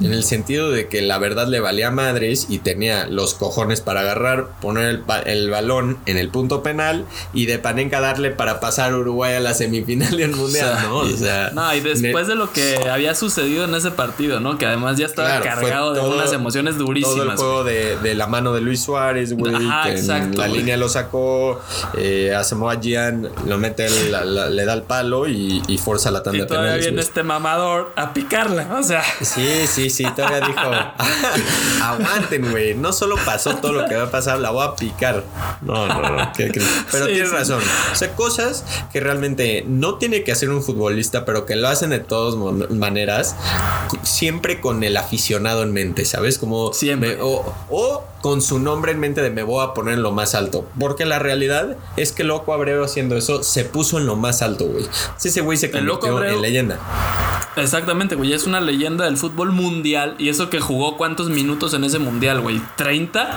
En 0.00 0.12
el 0.12 0.24
sentido 0.24 0.70
de 0.70 0.88
que 0.88 1.02
la 1.02 1.18
verdad 1.18 1.48
le 1.48 1.60
valía 1.60 1.90
madres 1.90 2.46
y 2.48 2.58
tenía 2.58 3.06
los 3.06 3.34
cojones 3.34 3.80
para 3.80 4.00
agarrar, 4.00 4.48
poner 4.60 5.02
el, 5.26 5.50
balón 5.50 5.98
en 6.06 6.18
el 6.18 6.28
punto 6.28 6.62
penal 6.62 7.04
y 7.32 7.46
de 7.46 7.58
Panenka 7.58 8.00
darle 8.00 8.30
para 8.30 8.60
pasar 8.60 8.94
Uruguay 8.94 9.34
a 9.34 9.40
la 9.40 9.54
semifinal 9.54 10.16
del 10.16 10.34
mundial, 10.34 10.78
¿no? 10.82 10.98
O 10.98 11.08
sea, 11.08 11.50
no, 11.52 11.74
y 11.74 11.80
después 11.80 12.26
de 12.26 12.34
lo 12.34 12.52
que 12.52 12.76
había 12.88 13.14
sucedido 13.14 13.64
en 13.64 13.74
ese 13.74 13.90
partido, 13.90 14.40
¿no? 14.40 14.58
Que 14.58 14.66
además 14.66 14.98
ya 14.98 15.06
estaba 15.06 15.40
cargado 15.40 15.94
de 15.94 16.00
unas 16.00 16.32
emociones 16.32 16.76
durísimas. 16.76 17.36
Todo 17.36 17.66
el 17.66 17.70
juego 17.70 17.98
de, 18.02 18.14
la 18.14 18.26
mano 18.26 18.52
de 18.52 18.60
Luis 18.60 18.82
Suárez, 18.82 19.32
güey. 19.32 19.54
que 19.54 19.98
en 19.98 20.36
la 20.36 20.48
línea 20.48 20.76
lo 20.76 20.88
sacó, 20.88 21.60
eh, 21.96 22.34
a 22.34 22.42
Samoa 22.44 22.80
Gian 22.80 23.28
lo 23.46 23.58
mete 23.58 23.86
el 23.86 24.14
le 24.24 24.64
da 24.64 24.74
el 24.74 24.82
palo 24.82 25.28
y, 25.28 25.62
y 25.66 25.78
forza 25.78 26.10
la 26.10 26.22
tanda 26.22 26.44
y 26.44 26.46
todavía 26.46 26.76
viene 26.76 27.00
este 27.00 27.22
mamador 27.22 27.92
a 27.96 28.12
picarla, 28.12 28.76
o 28.78 28.82
sea. 28.82 29.02
Sí, 29.22 29.66
sí, 29.66 29.90
sí, 29.90 30.04
todavía 30.14 30.40
dijo, 30.40 30.70
aguanten, 31.82 32.50
güey, 32.50 32.74
no 32.74 32.92
solo 32.92 33.16
pasó 33.24 33.56
todo 33.56 33.72
lo 33.72 33.88
que 33.88 33.96
va 33.96 34.04
a 34.04 34.10
pasar, 34.10 34.38
la 34.38 34.50
voy 34.50 34.66
a 34.66 34.74
picar. 34.74 35.24
No, 35.60 35.86
no, 35.86 36.02
no, 36.02 36.32
pero 36.90 37.06
tienes 37.06 37.30
razón. 37.30 37.62
O 37.92 37.94
sea, 37.94 38.14
cosas 38.14 38.64
que 38.92 39.00
realmente 39.00 39.64
no 39.66 39.96
tiene 39.96 40.24
que 40.24 40.32
hacer 40.32 40.50
un 40.50 40.62
futbolista, 40.62 41.24
pero 41.24 41.46
que 41.46 41.56
lo 41.56 41.68
hacen 41.68 41.90
de 41.90 42.00
todas 42.00 42.34
maneras, 42.70 43.36
siempre 44.02 44.60
con 44.60 44.82
el 44.84 44.96
aficionado 44.96 45.62
en 45.62 45.72
mente, 45.72 46.04
¿sabes? 46.04 46.38
Como 46.38 46.72
siempre. 46.72 47.18
o, 47.20 47.54
o 47.70 48.04
con 48.20 48.42
su 48.42 48.58
nombre 48.58 48.92
en 48.92 49.00
mente 49.00 49.22
de 49.22 49.30
me 49.30 49.42
voy 49.42 49.64
a 49.64 49.74
poner 49.74 49.94
en 49.94 50.02
lo 50.02 50.12
más 50.12 50.34
alto. 50.34 50.66
Porque 50.78 51.04
la 51.04 51.18
realidad 51.18 51.76
es 51.96 52.12
que 52.12 52.24
Loco 52.24 52.52
Abreu 52.52 52.82
haciendo 52.84 53.16
eso 53.16 53.42
se 53.42 53.64
puso 53.64 53.98
en 53.98 54.06
lo 54.06 54.16
más 54.16 54.42
alto, 54.42 54.66
güey. 54.66 54.86
Sí, 55.16 55.28
ese 55.28 55.40
güey 55.40 55.56
se 55.58 55.70
convirtió 55.70 56.24
en 56.24 56.42
leyenda. 56.42 56.78
Exactamente, 57.56 58.14
güey. 58.14 58.32
Es 58.32 58.46
una 58.46 58.60
leyenda 58.60 59.04
del 59.04 59.16
fútbol 59.16 59.52
mundial. 59.52 60.14
Y 60.18 60.28
eso 60.28 60.50
que 60.50 60.60
jugó 60.60 60.96
cuántos 60.96 61.28
minutos 61.28 61.74
en 61.74 61.84
ese 61.84 61.98
mundial, 61.98 62.40
güey. 62.40 62.60
¿30? 62.76 63.28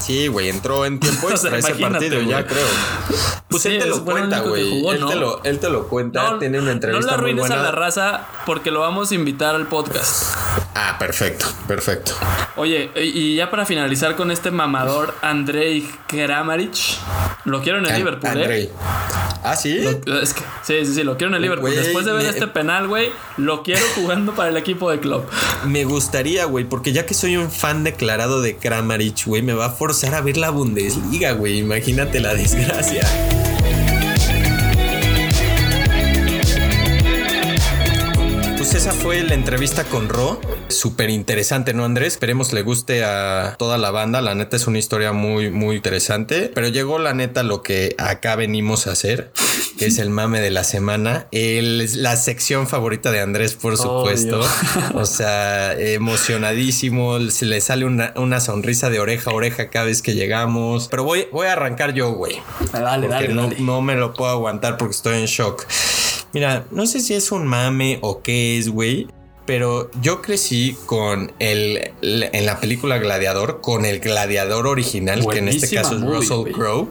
Sí, 0.00 0.28
güey. 0.28 0.48
Entró 0.48 0.84
en 0.84 1.00
tiempo 1.00 1.30
extra 1.30 1.58
ese 1.58 1.74
partido, 1.74 2.20
ya 2.22 2.46
creo. 2.46 2.66
Pues 3.48 3.66
él 3.66 3.78
te 3.78 3.86
lo 3.86 4.04
cuenta, 4.04 4.40
güey. 4.40 4.86
él, 4.86 5.04
te 5.06 5.16
lo, 5.16 5.42
él 5.44 5.58
te 5.58 5.68
lo 5.68 5.88
cuenta. 5.88 6.38
Tiene 6.38 6.60
una 6.60 6.72
entrevista. 6.72 7.00
No 7.00 7.06
la 7.06 7.14
arruines 7.14 7.50
a 7.50 7.56
la 7.56 7.72
raza 7.72 8.26
porque 8.46 8.70
lo 8.70 8.80
vamos 8.80 9.10
a 9.10 9.14
invitar 9.14 9.54
al 9.54 9.66
podcast. 9.66 10.36
Ah, 10.74 10.96
perfecto, 10.98 11.46
perfecto. 11.68 12.12
Oye, 12.56 12.90
y 12.96 13.36
ya 13.36 13.48
para 13.50 13.64
finalizar 13.64 14.16
con 14.16 14.32
este 14.32 14.50
mamador, 14.50 15.14
Andrei 15.22 15.88
Kramaric. 16.08 16.74
Lo 17.44 17.62
quiero 17.62 17.78
en 17.78 17.86
el 17.86 17.96
Liverpool, 17.96 18.42
¿eh? 18.42 18.70
¿Ah, 19.44 19.54
sí? 19.56 19.78
es 19.78 20.34
que, 20.34 20.40
sí, 20.62 20.86
sí, 20.86 20.94
sí, 20.94 21.02
lo 21.04 21.16
quiero 21.16 21.28
en 21.28 21.36
el 21.36 21.42
Liverpool. 21.42 21.70
Después 21.74 22.04
de 22.06 22.12
ver 22.12 22.26
este 22.26 22.48
penal, 22.48 22.88
güey, 22.88 23.10
lo 23.36 23.62
quiero 23.62 23.84
jugando 23.94 24.34
para 24.34 24.48
el 24.48 24.56
equipo 24.56 24.90
de 24.90 24.98
club. 24.98 25.24
Me 25.66 25.84
gustaría, 25.84 26.46
güey, 26.46 26.64
porque 26.64 26.92
ya 26.92 27.06
que 27.06 27.14
soy 27.14 27.36
un 27.36 27.52
fan 27.52 27.84
declarado 27.84 28.40
de 28.40 28.56
Kramaric, 28.56 29.26
güey, 29.26 29.42
me 29.42 29.52
va 29.52 29.66
a 29.66 29.70
forzar 29.70 30.14
a 30.14 30.22
ver 30.22 30.38
la 30.38 30.50
Bundesliga, 30.50 31.32
güey. 31.32 31.58
Imagínate 31.58 32.20
la 32.20 32.34
desgracia. 32.34 33.02
Esa 38.74 38.92
fue 38.92 39.22
la 39.22 39.34
entrevista 39.34 39.84
con 39.84 40.08
Ro. 40.08 40.40
Súper 40.68 41.08
interesante, 41.08 41.72
¿no, 41.74 41.84
Andrés? 41.84 42.14
Esperemos 42.14 42.52
le 42.52 42.62
guste 42.62 43.04
a 43.04 43.54
toda 43.56 43.78
la 43.78 43.92
banda. 43.92 44.20
La 44.20 44.34
neta 44.34 44.56
es 44.56 44.66
una 44.66 44.78
historia 44.78 45.12
muy, 45.12 45.50
muy 45.50 45.76
interesante. 45.76 46.50
Pero 46.52 46.66
llegó 46.66 46.98
la 46.98 47.14
neta 47.14 47.44
lo 47.44 47.62
que 47.62 47.94
acá 47.98 48.34
venimos 48.34 48.88
a 48.88 48.92
hacer, 48.92 49.32
que 49.78 49.86
es 49.86 49.98
el 49.98 50.10
mame 50.10 50.40
de 50.40 50.50
la 50.50 50.64
semana. 50.64 51.28
El, 51.30 52.02
la 52.02 52.16
sección 52.16 52.66
favorita 52.66 53.12
de 53.12 53.20
Andrés, 53.20 53.54
por 53.54 53.76
supuesto. 53.76 54.40
o 54.94 55.06
sea, 55.06 55.72
emocionadísimo. 55.78 57.20
Se 57.30 57.46
le 57.46 57.60
sale 57.60 57.84
una, 57.84 58.40
sonrisa 58.40 58.90
de 58.90 58.98
oreja 58.98 59.30
a 59.30 59.34
oreja 59.34 59.70
cada 59.70 59.84
vez 59.84 60.02
que 60.02 60.14
llegamos. 60.14 60.88
Pero 60.88 61.04
voy, 61.04 61.28
voy 61.30 61.46
a 61.46 61.52
arrancar 61.52 61.94
yo, 61.94 62.10
güey. 62.10 62.42
Dale, 62.72 63.06
dale, 63.06 63.28
no, 63.28 63.42
dale. 63.44 63.60
no 63.60 63.82
me 63.82 63.94
lo 63.94 64.14
puedo 64.14 64.32
aguantar 64.32 64.78
porque 64.78 64.96
estoy 64.96 65.20
en 65.20 65.26
shock. 65.26 65.64
Mira, 66.34 66.66
no 66.72 66.84
sé 66.84 66.98
si 66.98 67.14
es 67.14 67.30
un 67.30 67.46
mame 67.46 68.00
o 68.02 68.20
qué 68.20 68.58
es, 68.58 68.68
güey. 68.68 69.06
Pero 69.46 69.90
yo 70.00 70.22
crecí 70.22 70.76
con 70.86 71.32
el, 71.38 71.92
en 72.00 72.46
la 72.46 72.60
película 72.60 72.96
Gladiador, 72.96 73.60
con 73.60 73.84
el 73.84 74.00
Gladiador 74.00 74.66
original, 74.66 75.26
que 75.30 75.38
en 75.38 75.48
este 75.48 75.74
caso 75.74 75.96
es 75.96 76.00
Russell 76.00 76.50
Crowe. 76.52 76.88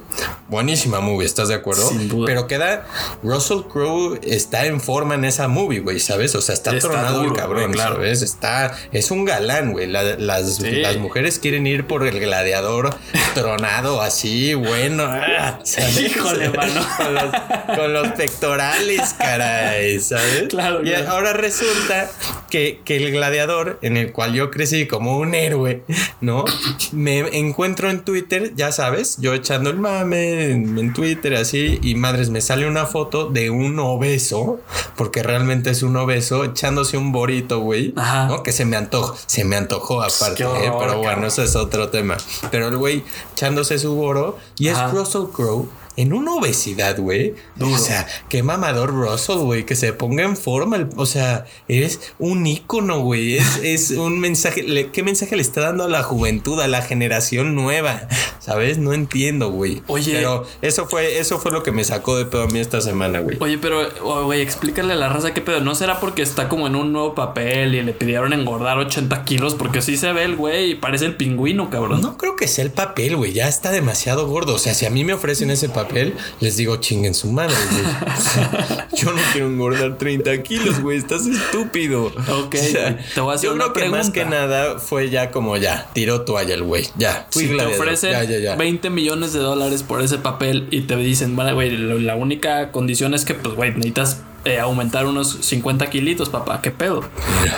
Buenísima 0.50 1.00
movie, 1.00 1.26
¿estás 1.26 1.48
de 1.48 1.56
acuerdo? 1.56 1.90
Pero 2.28 2.46
queda, 2.46 2.86
Russell 3.24 3.62
Crowe 3.72 4.20
está 4.22 4.68
en 4.68 4.82
forma 4.82 5.16
en 5.16 5.26
esa 5.26 5.48
movie, 5.48 5.80
güey, 5.80 6.00
¿sabes? 6.00 6.36
O 6.36 6.42
sea, 6.42 6.54
está, 6.54 6.78
tronado 6.78 7.24
el 7.24 7.34
cabrón, 7.34 7.72
claro. 7.72 7.96
¿sabes? 7.96 8.22
Está, 8.22 8.78
es 8.92 9.10
un 9.10 9.26
galán, 9.26 9.72
güey. 9.72 9.88
las, 9.88 10.20
las 10.20 10.98
mujeres 10.98 11.40
quieren 11.40 11.66
ir 11.66 11.88
por 11.88 12.06
el 12.06 12.20
Gladiador 12.20 12.96
tronado 13.34 14.02
así, 14.02 14.54
bueno. 14.54 15.06
Ah, 15.10 15.60
Híjole, 16.00 16.50
mano. 16.56 16.82
Con 16.98 17.14
los, 17.16 17.78
con 17.78 17.94
los 17.94 18.08
pectorales, 18.10 19.16
caray, 19.18 20.00
¿sabes? 20.00 20.50
Claro. 20.50 20.84
Y 20.84 20.94
ahora 20.94 21.34
resulta 21.34 22.12
que, 22.54 22.98
el 22.98 23.12
gladiador, 23.12 23.80
en 23.82 23.98
el 23.98 24.12
cual 24.12 24.34
yo 24.36 24.52
crecí 24.52 24.86
como 24.86 25.18
un 25.18 25.34
héroe, 25.34 25.84
¿no? 26.22 26.46
Me 26.92 27.20
encuentro 27.40 27.90
en 27.90 28.06
Twitter, 28.06 28.54
ya 28.56 28.72
sabes, 28.72 29.18
yo 29.18 29.34
echando 29.34 29.72
el 29.72 29.78
mame 29.78 30.52
en, 30.52 30.94
Twitter 30.94 31.34
así, 31.34 31.80
y 31.82 31.96
madres, 31.96 32.30
me 32.30 32.42
sale 32.42 32.68
una 32.68 32.86
foto 32.86 33.26
de 33.26 33.50
un 33.50 33.80
obeso, 33.80 34.60
porque 34.96 35.24
realmente 35.24 35.72
es 35.72 35.82
un 35.82 35.98
obeso, 35.98 36.44
echándose 36.44 36.96
un 36.96 37.12
borito, 37.12 37.60
güey, 37.60 37.94
¿no? 37.96 38.44
Que 38.44 38.52
se 38.52 38.66
me 38.66 38.78
antojó, 38.78 39.18
se 39.26 39.44
me 39.44 39.56
antojó 39.56 40.04
aparte, 40.04 40.44
¿eh? 40.44 40.72
pero 40.80 41.00
bueno, 41.00 41.26
eso 41.26 41.42
es 41.42 41.56
otro 41.56 41.90
tema. 41.90 42.18
Pero 42.52 42.68
el 42.68 42.78
güey 42.78 43.04
echándose 43.34 43.80
su 43.80 43.96
boro, 43.96 44.38
y 44.60 44.68
es 44.68 44.78
Russell 44.92 45.32
Crowe 45.34 45.68
en 45.96 46.14
una 46.14 46.34
obesidad, 46.34 46.98
güey. 46.98 47.34
O 47.60 47.78
sea, 47.78 48.08
qué 48.30 48.44
mamador 48.44 48.90
Russell, 48.90 49.38
güey, 49.38 49.66
que 49.66 49.76
se 49.76 49.94
ponga 49.94 50.24
en 50.24 50.36
forma. 50.36 50.90
o 50.96 51.06
sea, 51.06 51.46
eres 51.68 52.14
un 52.20 52.46
ícono, 52.48 53.02
güey. 53.02 53.38
Es, 53.62 53.92
un 53.98 54.20
mensaje. 54.20 54.90
¿Qué 54.92 55.04
mensaje 55.04 55.36
le 55.36 55.42
está 55.42 55.62
dando 55.62 55.84
a 55.84 55.90
la 55.90 56.04
juventud, 56.04 56.60
a 56.60 56.68
la 56.68 56.82
generación 56.82 57.56
nueva? 57.56 58.08
¿Sabes? 58.40 58.78
No 58.78 58.94
entiendo, 58.94 59.52
güey. 59.52 59.82
Oye. 59.88 60.14
Pero 60.14 60.46
eso 60.62 60.88
fue, 60.88 61.20
eso 61.20 61.40
fue 61.40 61.52
lo 61.52 61.64
que 61.64 61.72
me 61.72 61.84
sacó 61.84 62.18
de 62.18 62.26
pedo 62.26 62.44
a 62.44 62.48
mí 62.48 62.60
esta 62.60 62.82
semana, 62.82 63.20
güey. 63.20 63.38
Oye, 63.40 63.58
pero, 63.58 63.82
oh, 64.02 64.24
güey, 64.26 64.42
explícale 64.42 64.94
a 64.94 64.96
la 64.96 65.10
raza 65.10 65.34
qué 65.34 65.42
pedo. 65.42 65.62
¿No 65.62 65.76
será 65.76 66.00
porque 66.00 66.22
está 66.22 66.50
como 66.50 66.68
en 66.68 66.76
un 66.76 66.92
nuevo 66.92 67.14
papel 67.16 67.76
y 67.76 67.84
le 67.84 67.94
pidieron 67.94 68.34
engordar 68.34 68.78
80 68.80 69.24
kilos? 69.26 69.54
Porque 69.54 69.82
sí 69.82 69.98
se 69.98 70.12
ve 70.12 70.24
el 70.24 70.36
güey 70.36 70.72
y 70.72 70.76
parece 70.76 71.06
el 71.06 71.16
pingüino, 71.16 71.70
cabrón. 71.70 72.02
No 72.02 72.18
creo 72.18 72.36
que 72.36 72.48
sea 72.48 72.66
el 72.66 72.72
papel, 72.72 73.16
güey. 73.16 73.34
Ya 73.34 73.48
está 73.48 73.72
demasiado 73.72 74.28
gordo. 74.28 74.56
O 74.56 74.60
sea, 74.60 74.74
si 74.74 74.86
a 74.86 74.90
mí 74.90 75.04
me 75.04 75.14
ofrecen 75.14 75.52
ese 75.52 75.70
papel 75.70 75.83
les 76.40 76.58
digo 76.58 76.78
chinguen 76.78 77.14
su 77.14 77.32
madre, 77.32 77.56
yo 78.94 79.12
no 79.12 79.22
quiero 79.32 79.48
engordar 79.48 79.98
30 79.98 80.44
kilos, 80.44 80.82
güey. 80.82 80.98
Estás 80.98 81.26
estúpido. 81.28 82.06
Ok. 82.06 82.56
te 83.14 83.22
voy 83.22 83.32
a 83.32 83.36
hacer 83.36 83.50
yo 83.50 83.56
una 83.56 83.74
creo 83.74 83.86
que 83.86 83.90
más 83.90 84.10
que 84.10 84.26
nada 84.26 84.80
fue 84.80 85.10
ya 85.10 85.32
como 85.32 85.58
ya, 85.58 85.90
tiró 85.94 86.22
toalla 86.22 86.54
el 86.54 86.64
güey. 86.64 86.88
Ya. 86.98 87.28
si 87.30 87.48
te 87.48 87.66
ofrecen 87.66 88.14
20 88.58 88.90
millones 88.90 89.34
de 89.34 89.40
dólares 89.40 89.84
por 89.84 90.02
ese 90.02 90.18
papel 90.18 90.68
y 90.72 90.82
te 90.82 90.96
dicen, 90.96 91.36
vale, 91.36 91.54
güey, 91.54 91.76
la 91.78 92.16
única 92.16 92.72
condición 92.72 93.14
es 93.14 93.26
que, 93.26 93.34
pues, 93.34 93.56
güey, 93.56 93.72
necesitas 93.72 94.22
eh, 94.46 94.60
aumentar 94.60 95.06
unos 95.06 95.38
50 95.42 95.90
kilitos, 95.90 96.30
papá. 96.30 96.62
¿Qué 96.62 96.72
pedo? 96.72 97.04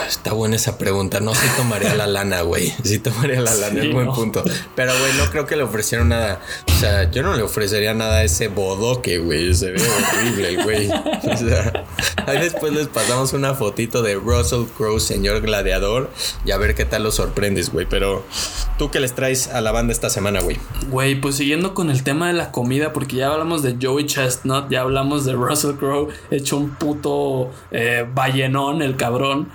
está 0.08 0.34
buena 0.34 0.56
esa 0.56 0.78
pregunta. 0.78 1.20
No 1.20 1.34
si 1.34 1.48
tomaría 1.58 1.96
la 1.96 2.08
lana, 2.08 2.42
güey. 2.42 2.74
Si 2.84 3.00
tomaría 3.00 3.42
la 3.42 3.54
lana, 3.56 3.84
es 3.84 3.92
buen 3.92 4.12
punto. 4.12 4.44
Pero, 4.76 4.92
güey, 5.00 5.14
no 5.18 5.30
creo 5.32 5.46
que 5.46 5.56
le 5.56 5.64
ofrecieron 5.64 6.10
nada. 6.10 6.40
O 6.68 6.80
sea, 6.80 7.10
yo 7.10 7.24
no 7.24 7.36
le 7.36 7.42
ofrecería 7.42 7.94
nada 7.94 8.18
a 8.18 8.24
ese 8.24 8.48
bodoque, 8.50 9.18
güey. 9.18 9.54
Se 9.54 9.72
ve 9.72 9.82
horrible, 9.82 10.64
güey. 10.64 10.90
O 10.90 11.38
sea, 11.38 11.86
ahí 12.28 12.40
después 12.40 12.74
les 12.74 12.88
pasamos 12.88 13.34
una 13.34 13.56
fotito 13.56 14.02
de 14.02 14.16
Russell 14.16 14.66
Crowe, 14.78 15.00
señor 15.00 15.42
gladiador, 15.42 16.12
y 16.46 16.52
a 16.52 16.58
ver 16.58 16.76
qué 16.76 16.86
tal 16.86 17.04
lo 17.04 17.12
sorprendes, 17.12 17.72
güey. 17.72 17.88
Pero, 17.90 18.24
¿tú 18.78 18.92
qué 18.92 19.00
les 19.00 19.16
traes 19.16 19.48
a 19.48 19.62
la 19.62 19.72
banda 19.72 19.92
esta 19.92 20.10
semana, 20.10 20.42
güey? 20.42 20.58
Güey, 20.90 21.16
pues 21.16 21.36
siguiendo 21.36 21.74
con 21.74 21.90
el 21.90 22.04
tema 22.04 22.28
de 22.28 22.34
la 22.34 22.52
comida, 22.52 22.94
porque 22.94 23.18
ya 23.18 23.32
hablamos 23.32 23.64
de 23.64 23.78
Joey 23.82 24.06
Chestnut, 24.06 24.70
ya 24.70 24.82
hablamos 24.82 25.26
de 25.26 25.34
Russell 25.34 25.76
Crowe, 25.76 26.10
hecho 26.30 26.58
un 26.58 26.75
puto 26.78 27.52
eh, 27.72 28.06
ballenón, 28.14 28.82
el 28.82 28.96
cabrón. 28.96 29.50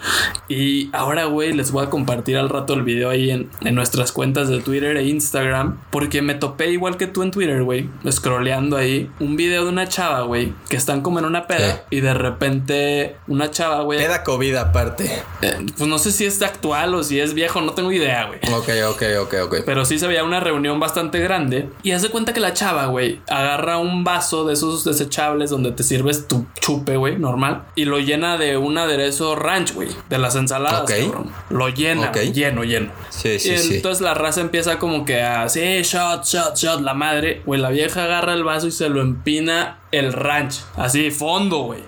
Y 0.48 0.90
ahora, 0.92 1.24
güey, 1.26 1.52
les 1.52 1.70
voy 1.72 1.84
a 1.84 1.90
compartir 1.90 2.36
al 2.36 2.48
rato 2.48 2.74
el 2.74 2.82
video 2.82 3.10
ahí 3.10 3.30
en, 3.30 3.50
nuestras 3.74 4.12
cuentas 4.12 4.48
de 4.48 4.60
Twitter 4.60 4.96
e 4.96 5.04
Instagram. 5.04 5.78
Porque 5.90 6.22
me 6.22 6.34
topé 6.34 6.70
igual 6.70 6.96
que 6.96 7.06
tú 7.06 7.22
en 7.22 7.30
Twitter, 7.30 7.62
güey, 7.62 7.88
scrolleando 8.10 8.76
ahí, 8.76 9.10
un 9.20 9.36
video 9.36 9.64
de 9.64 9.70
una 9.70 9.88
chava, 9.88 10.22
güey, 10.22 10.52
que 10.68 10.76
están 10.76 11.02
como 11.02 11.18
en 11.18 11.24
una 11.24 11.46
peda 11.46 11.84
y 11.90 12.00
de 12.00 12.14
repente 12.14 13.16
una 13.26 13.50
chava, 13.50 13.82
güey. 13.82 13.98
Peda 13.98 14.22
COVID 14.24 14.56
aparte. 14.56 15.22
Eh, 15.42 15.66
pues 15.76 15.88
no 15.88 15.98
sé 15.98 16.12
si 16.12 16.26
es 16.26 16.42
actual 16.42 16.94
o 16.94 17.02
si 17.02 17.20
es 17.20 17.34
viejo, 17.34 17.60
no 17.60 17.72
tengo 17.72 17.92
idea, 17.92 18.26
güey. 18.26 18.40
Ok, 18.52 18.68
ok, 18.88 19.02
ok, 19.20 19.34
ok. 19.44 19.56
Pero 19.64 19.84
sí 19.84 19.98
se 19.98 20.06
veía 20.06 20.24
una 20.24 20.40
reunión 20.40 20.80
bastante 20.80 21.20
grande. 21.20 21.68
Y 21.82 21.92
hace 21.92 22.08
cuenta 22.08 22.32
que 22.32 22.40
la 22.40 22.54
chava, 22.54 22.86
güey, 22.86 23.20
agarra 23.28 23.78
un 23.78 24.04
vaso 24.04 24.44
de 24.44 24.54
esos 24.54 24.84
desechables 24.84 25.50
donde 25.50 25.72
te 25.72 25.82
sirves 25.82 26.26
tu 26.28 26.46
chupe, 26.60 26.96
güey, 26.96 27.09
normal, 27.18 27.64
y 27.74 27.84
lo 27.84 27.98
llena 27.98 28.36
de 28.36 28.56
un 28.56 28.78
aderezo 28.78 29.36
ranch, 29.36 29.74
güey, 29.74 29.88
de 30.08 30.18
las 30.18 30.36
ensaladas, 30.36 30.90
cabrón. 30.90 31.30
Lo 31.48 31.68
llena, 31.68 32.12
lleno, 32.12 32.64
lleno. 32.64 32.90
Sí, 33.08 33.38
sí, 33.38 33.50
y 33.50 33.76
entonces 33.76 34.00
la 34.00 34.14
raza 34.14 34.40
empieza 34.40 34.78
como 34.78 35.04
que 35.04 35.22
a, 35.22 35.48
sí, 35.48 35.82
shot, 35.82 36.24
shot, 36.24 36.56
shot, 36.56 36.80
la 36.80 36.94
madre, 36.94 37.42
güey, 37.46 37.60
la 37.60 37.70
vieja 37.70 38.04
agarra 38.04 38.34
el 38.34 38.44
vaso 38.44 38.66
y 38.66 38.70
se 38.72 38.88
lo 38.88 39.00
empina 39.00 39.78
el 39.92 40.12
ranch, 40.12 40.60
así, 40.76 41.10
fondo, 41.10 41.58
güey. 41.58 41.80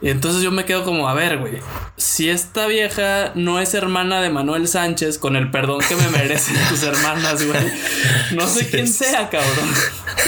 Y 0.00 0.10
entonces 0.10 0.42
yo 0.42 0.50
me 0.50 0.66
quedo 0.66 0.84
como, 0.84 1.08
a 1.08 1.14
ver, 1.14 1.38
güey, 1.38 1.60
si 1.96 2.28
esta 2.28 2.66
vieja 2.66 3.32
no 3.34 3.58
es 3.58 3.72
hermana 3.72 4.20
de 4.20 4.28
Manuel 4.28 4.68
Sánchez, 4.68 5.18
con 5.18 5.34
el 5.34 5.50
perdón 5.50 5.80
que 5.88 5.96
me 5.96 6.08
merecen 6.08 6.56
tus 6.68 6.82
hermanas, 6.82 7.42
güey, 7.42 7.72
no 8.32 8.46
sé 8.46 8.68
quién 8.68 8.86
sea, 8.86 9.30
cabrón. 9.30 9.70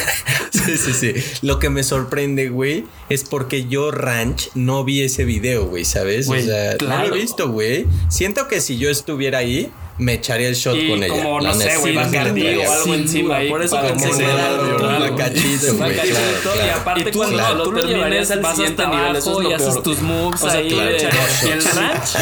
Sí, 0.67 0.77
sí, 0.77 0.93
sí. 0.93 1.15
Lo 1.43 1.59
que 1.59 1.71
me 1.71 1.83
sorprende, 1.83 2.49
güey, 2.49 2.85
es 3.09 3.25
porque 3.25 3.67
yo, 3.67 3.91
Ranch, 3.91 4.51
no 4.55 4.85
vi 4.85 5.03
ese 5.03 5.25
video, 5.25 5.67
güey, 5.67 5.85
¿sabes? 5.85 6.29
o 6.29 6.35
sea, 6.39 6.77
no 6.81 7.07
lo 7.07 7.15
he 7.15 7.21
visto, 7.21 7.49
güey. 7.51 7.87
Siento 8.09 8.49
que 8.49 8.61
si 8.61 8.79
yo 8.79 8.91
estuviera 8.91 9.39
ahí, 9.39 9.71
me 9.99 10.15
echaría 10.15 10.49
el 10.49 10.55
shot 10.55 10.77
con 10.89 11.03
ella. 11.03 11.09
Como, 11.09 11.41
no 11.41 11.55
sé, 11.55 11.77
güey, 11.79 11.95
Bacardí 11.95 12.57
o 12.57 12.71
algo 12.71 12.95
encima 12.95 13.37
ahí. 13.37 13.49
Por 13.49 13.63
eso 13.63 13.81
que 13.81 13.89
era 13.89 15.17
cachito, 15.17 15.75
güey. 15.75 15.97
Y 15.97 16.71
aparte, 16.71 17.13
cuando 17.13 17.55
lo 17.55 17.73
termines, 17.73 18.41
vas 18.43 18.59
hasta 18.59 18.87
abajo 18.87 19.43
y 19.43 19.53
haces 19.53 19.83
tus 19.83 20.01
moves 20.03 20.43
ahí. 20.45 20.69
Y 20.69 21.49
el 21.49 21.65
ranch 21.65 22.17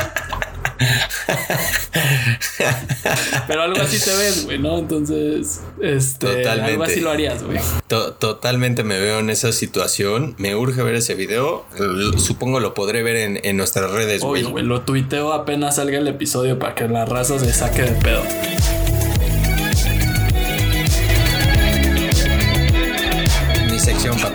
Pero 3.46 3.62
algo 3.62 3.80
así 3.80 3.98
te 3.98 4.14
ves, 4.16 4.44
güey, 4.44 4.58
¿no? 4.58 4.78
Entonces, 4.78 5.60
este, 5.80 6.26
Totalmente. 6.26 6.72
algo 6.72 6.84
así 6.84 7.00
lo 7.00 7.10
harías, 7.10 7.42
güey. 7.42 7.58
totalmente 7.88 8.84
me 8.84 8.98
veo 8.98 9.20
en 9.20 9.30
esa 9.30 9.52
situación. 9.52 10.34
Me 10.38 10.54
urge 10.54 10.82
ver 10.82 10.94
ese 10.96 11.14
video. 11.14 11.64
Supongo 12.16 12.60
lo 12.60 12.74
podré 12.74 13.02
ver 13.02 13.16
en, 13.16 13.40
en 13.42 13.56
nuestras 13.56 13.90
redes, 13.90 14.22
güey. 14.22 14.42
güey, 14.44 14.64
lo 14.64 14.82
tuiteo 14.82 15.32
apenas 15.32 15.76
salga 15.76 15.98
el 15.98 16.08
episodio 16.08 16.58
para 16.58 16.74
que 16.74 16.88
la 16.88 17.04
raza 17.04 17.38
se 17.38 17.52
saque 17.52 17.82
de 17.82 17.92
pedo. 18.00 18.22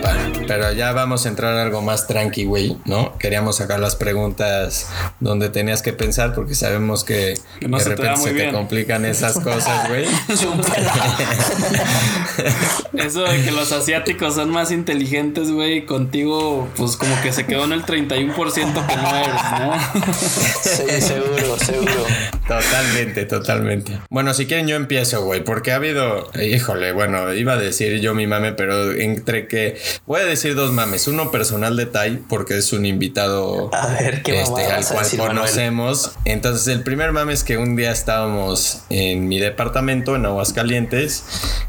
Papá. 0.02 0.18
Pero 0.48 0.72
ya 0.74 0.92
vamos 0.94 1.26
a 1.26 1.30
entrar 1.30 1.56
a 1.56 1.64
algo 1.64 1.82
más 1.82 2.06
tranqui, 2.08 2.46
güey, 2.46 2.78
¿no? 2.86 3.18
Queríamos 3.18 3.58
sacar 3.58 3.80
las 3.80 3.96
preguntas 3.96 4.88
donde 5.20 5.50
tenías 5.50 5.82
que 5.82 5.92
pensar 5.94 6.34
porque 6.34 6.54
sabemos 6.56 7.04
que, 7.04 7.34
de 7.62 7.84
repente 7.84 8.18
se 8.18 8.34
te 8.34 8.52
complican 8.52 9.06
esas 9.06 9.40
cosas, 9.40 9.90
güey. 9.90 10.06
Eso 12.98 13.24
de 13.24 13.44
que 13.44 13.52
los 13.52 13.72
asiáticos 13.72 14.34
son 14.36 14.50
más 14.50 14.72
inteligentes, 14.72 15.52
güey, 15.52 15.86
contigo, 15.86 16.68
pues 16.76 16.98
como 16.98 17.22
que 17.22 17.32
se 17.32 17.46
quedó 17.46 17.66
en 17.66 17.74
el 17.74 17.84
31% 17.84 18.88
que 18.88 18.96
no 18.96 19.16
eres, 19.16 19.44
¿no? 19.60 19.74
sí, 20.62 21.02
seguro, 21.02 21.60
seguro. 21.60 22.06
Totalmente, 22.48 23.26
totalmente. 23.26 24.00
Bueno, 24.10 24.34
si 24.34 24.48
quieren 24.48 24.68
yo 24.68 24.76
empiezo, 24.76 25.24
güey, 25.24 25.44
porque 25.44 25.72
ha 25.72 25.76
habido, 25.76 26.32
híjole, 26.42 26.92
bueno, 26.92 27.32
iba 27.34 27.54
a 27.54 27.58
decir 27.58 28.00
yo 28.00 28.16
mi 28.16 28.28
mame, 28.28 28.54
pero 28.54 28.92
entre 28.92 29.48
que 29.48 29.78
voy 30.06 30.22
a 30.22 30.26
decir 30.26 30.56
dos 30.56 30.72
mames, 30.72 31.08
uno 31.08 31.32
personal 31.32 31.76
de 31.76 31.86
Tai 31.86 32.18
porque 32.28 32.58
es 32.58 32.74
un 32.74 32.86
invitado 32.86 33.74
a 33.74 33.88
ver, 33.88 34.24
¿qué 34.24 34.42
este, 34.42 34.66
al 34.66 34.86
cual 34.86 35.08
conocemos. 35.18 36.12
Entonces, 36.26 36.68
el 36.68 36.84
primer 36.84 37.12
mame 37.12 37.34
es 37.34 37.44
que 37.44 37.58
un 37.58 37.76
día 37.76 37.92
estábamos 37.92 38.82
en 38.90 39.28
mi 39.28 39.40
departamento 39.40 40.16
en 40.16 40.26
Aguascalientes 40.26 41.24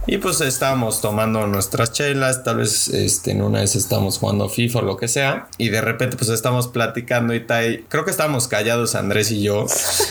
y 0.06 0.18
pues 0.18 0.40
estábamos 0.40 1.00
tomando 1.00 1.46
nuestras 1.46 1.92
chelas, 1.92 2.44
tal 2.44 2.58
vez 2.58 2.88
este, 2.88 3.32
en 3.32 3.42
una 3.42 3.60
vez 3.60 3.76
estábamos 3.76 4.18
jugando 4.18 4.48
FIFA 4.48 4.80
o 4.80 4.82
lo 4.82 4.96
que 4.96 5.08
sea. 5.08 5.48
Y 5.58 5.68
de 5.68 5.80
repente 5.80 6.16
pues 6.16 6.30
estamos 6.30 6.68
platicando 6.68 7.34
y 7.34 7.40
Tai, 7.40 7.84
creo 7.88 8.04
que 8.04 8.10
estábamos 8.10 8.48
callados 8.48 8.94
Andrés 8.94 9.30
y 9.30 9.42
yo 9.42 9.66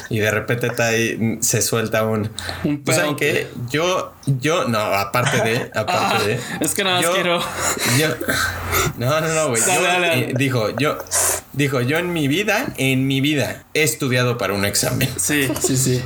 y 0.10 0.20
de 0.20 0.32
repente 0.32 0.70
Tai 0.70 1.40
se 1.42 1.62
suelta 1.62 2.04
un, 2.04 2.30
un 2.64 2.84
pues, 2.84 2.98
¿saben 2.98 3.16
qué? 3.16 3.48
Yo 3.70 4.14
yo 4.26 4.68
no, 4.68 4.80
aparte 4.80 5.42
de 5.42 5.72
aparte 5.74 6.28
de 6.28 6.40
es 6.60 6.74
que 6.76 6.84
nada 6.84 7.02
más 7.02 7.10
quiero 7.12 7.40
yo, 8.00 8.08
no, 8.98 9.22
no, 9.22 9.28
no, 9.28 9.50
güey. 9.50 9.62
Eh, 9.62 10.34
dijo, 10.36 10.70
yo, 10.78 10.98
dijo, 11.54 11.82
yo 11.82 11.98
en 11.98 12.14
mi 12.14 12.28
vida, 12.28 12.74
en 12.78 13.08
mi 13.08 13.22
vida, 13.22 13.64
he 13.74 13.84
estudiado 13.84 14.38
para 14.38 14.54
un 14.54 14.66
examen. 14.66 15.10
Sí, 15.18 15.50
sí, 15.62 15.78
sí. 15.78 16.02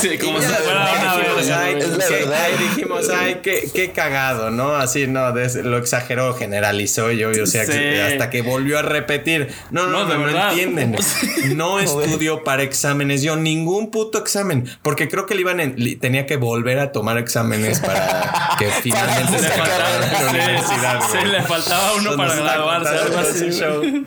sí 0.00 0.18
como 0.18 0.40
si 0.40 0.46
fuera 0.46 0.92
una 1.02 1.16
vez. 1.16 1.50
Ahí 1.50 2.68
dijimos, 2.68 3.08
ay, 3.10 3.40
qué, 3.42 3.70
qué, 3.72 3.92
cagado, 3.92 4.50
¿no? 4.50 4.76
Así, 4.76 5.06
no, 5.06 5.30
lo 5.30 5.78
exageró, 5.78 6.34
generalizó 6.34 7.10
yo, 7.10 7.30
o 7.30 7.46
sea, 7.46 7.62
hasta 7.62 8.30
que 8.30 8.42
volvió 8.42 8.78
a 8.78 8.82
repetir. 8.82 9.48
No, 9.70 9.86
no, 9.86 10.06
no, 10.06 10.16
no, 10.18 10.48
entienden. 10.48 10.96
No 11.54 11.80
estudió 11.80 12.44
para 12.44 12.62
exámenes, 12.62 13.22
yo 13.22 13.36
ningún 13.36 13.90
puto 13.90 14.18
examen, 14.18 14.68
porque 14.82 15.08
creo 15.08 15.26
que 15.26 15.34
le 15.34 15.40
iban 15.42 15.60
en, 15.60 15.98
tenía 15.98 16.26
que 16.26 16.36
volver 16.36 16.78
a 16.78 16.92
tomar 16.92 17.18
exámenes 17.18 17.80
para 17.80 18.56
que 18.58 18.66
finalmente 18.82 19.38
se 19.38 19.48
la 19.48 20.30
universidad. 20.30 21.00
Sí, 21.10 21.18
le 21.26 21.42
faltaba 21.42 21.94
uno 21.94 22.16
para 22.16 22.34
graduarse, 22.34 22.98
algo 22.98 23.18
así. 23.18 24.04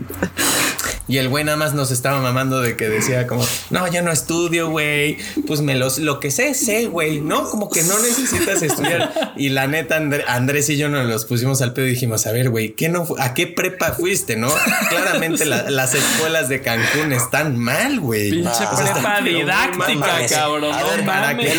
Y 1.07 1.17
el 1.17 1.27
güey 1.27 1.43
nada 1.43 1.57
más 1.57 1.73
nos 1.73 1.91
estaba 1.91 2.21
mamando 2.21 2.61
de 2.61 2.77
que 2.77 2.87
decía 2.87 3.27
como, 3.27 3.45
no, 3.69 3.87
yo 3.91 4.01
no 4.01 4.11
estudio, 4.11 4.69
güey. 4.69 5.17
Pues 5.47 5.59
me 5.61 5.75
los, 5.75 5.97
lo 5.97 6.21
que 6.21 6.31
sé, 6.31 6.53
sé, 6.53 6.85
güey, 6.85 7.19
¿no? 7.19 7.49
Como 7.49 7.69
que 7.69 7.83
no 7.83 7.99
necesitas 7.99 8.61
estudiar. 8.61 9.13
Y 9.35 9.49
la 9.49 9.67
neta, 9.67 9.99
Andrés 10.27 10.69
y 10.69 10.77
yo 10.77 10.89
nos 10.89 11.07
los 11.07 11.25
pusimos 11.25 11.61
al 11.61 11.73
pedo 11.73 11.87
y 11.87 11.91
dijimos, 11.91 12.27
a 12.27 12.31
ver, 12.31 12.49
güey, 12.49 12.73
¿qué 12.73 12.87
no, 12.87 13.05
¿a 13.17 13.33
qué 13.33 13.47
prepa 13.47 13.93
fuiste, 13.93 14.35
no? 14.35 14.53
Claramente 14.89 15.45
las 15.45 15.95
escuelas 15.95 16.49
de 16.49 16.61
Cancún 16.61 17.11
están 17.11 17.57
mal, 17.57 17.99
güey. 17.99 18.29
Pinche 18.29 18.63
prepa 18.77 19.21
didáctica, 19.21 20.27
cabrón. 20.29 20.73
A 20.73 20.83
ver, 20.83 21.05
¿para 21.05 21.35
qué? 21.35 21.49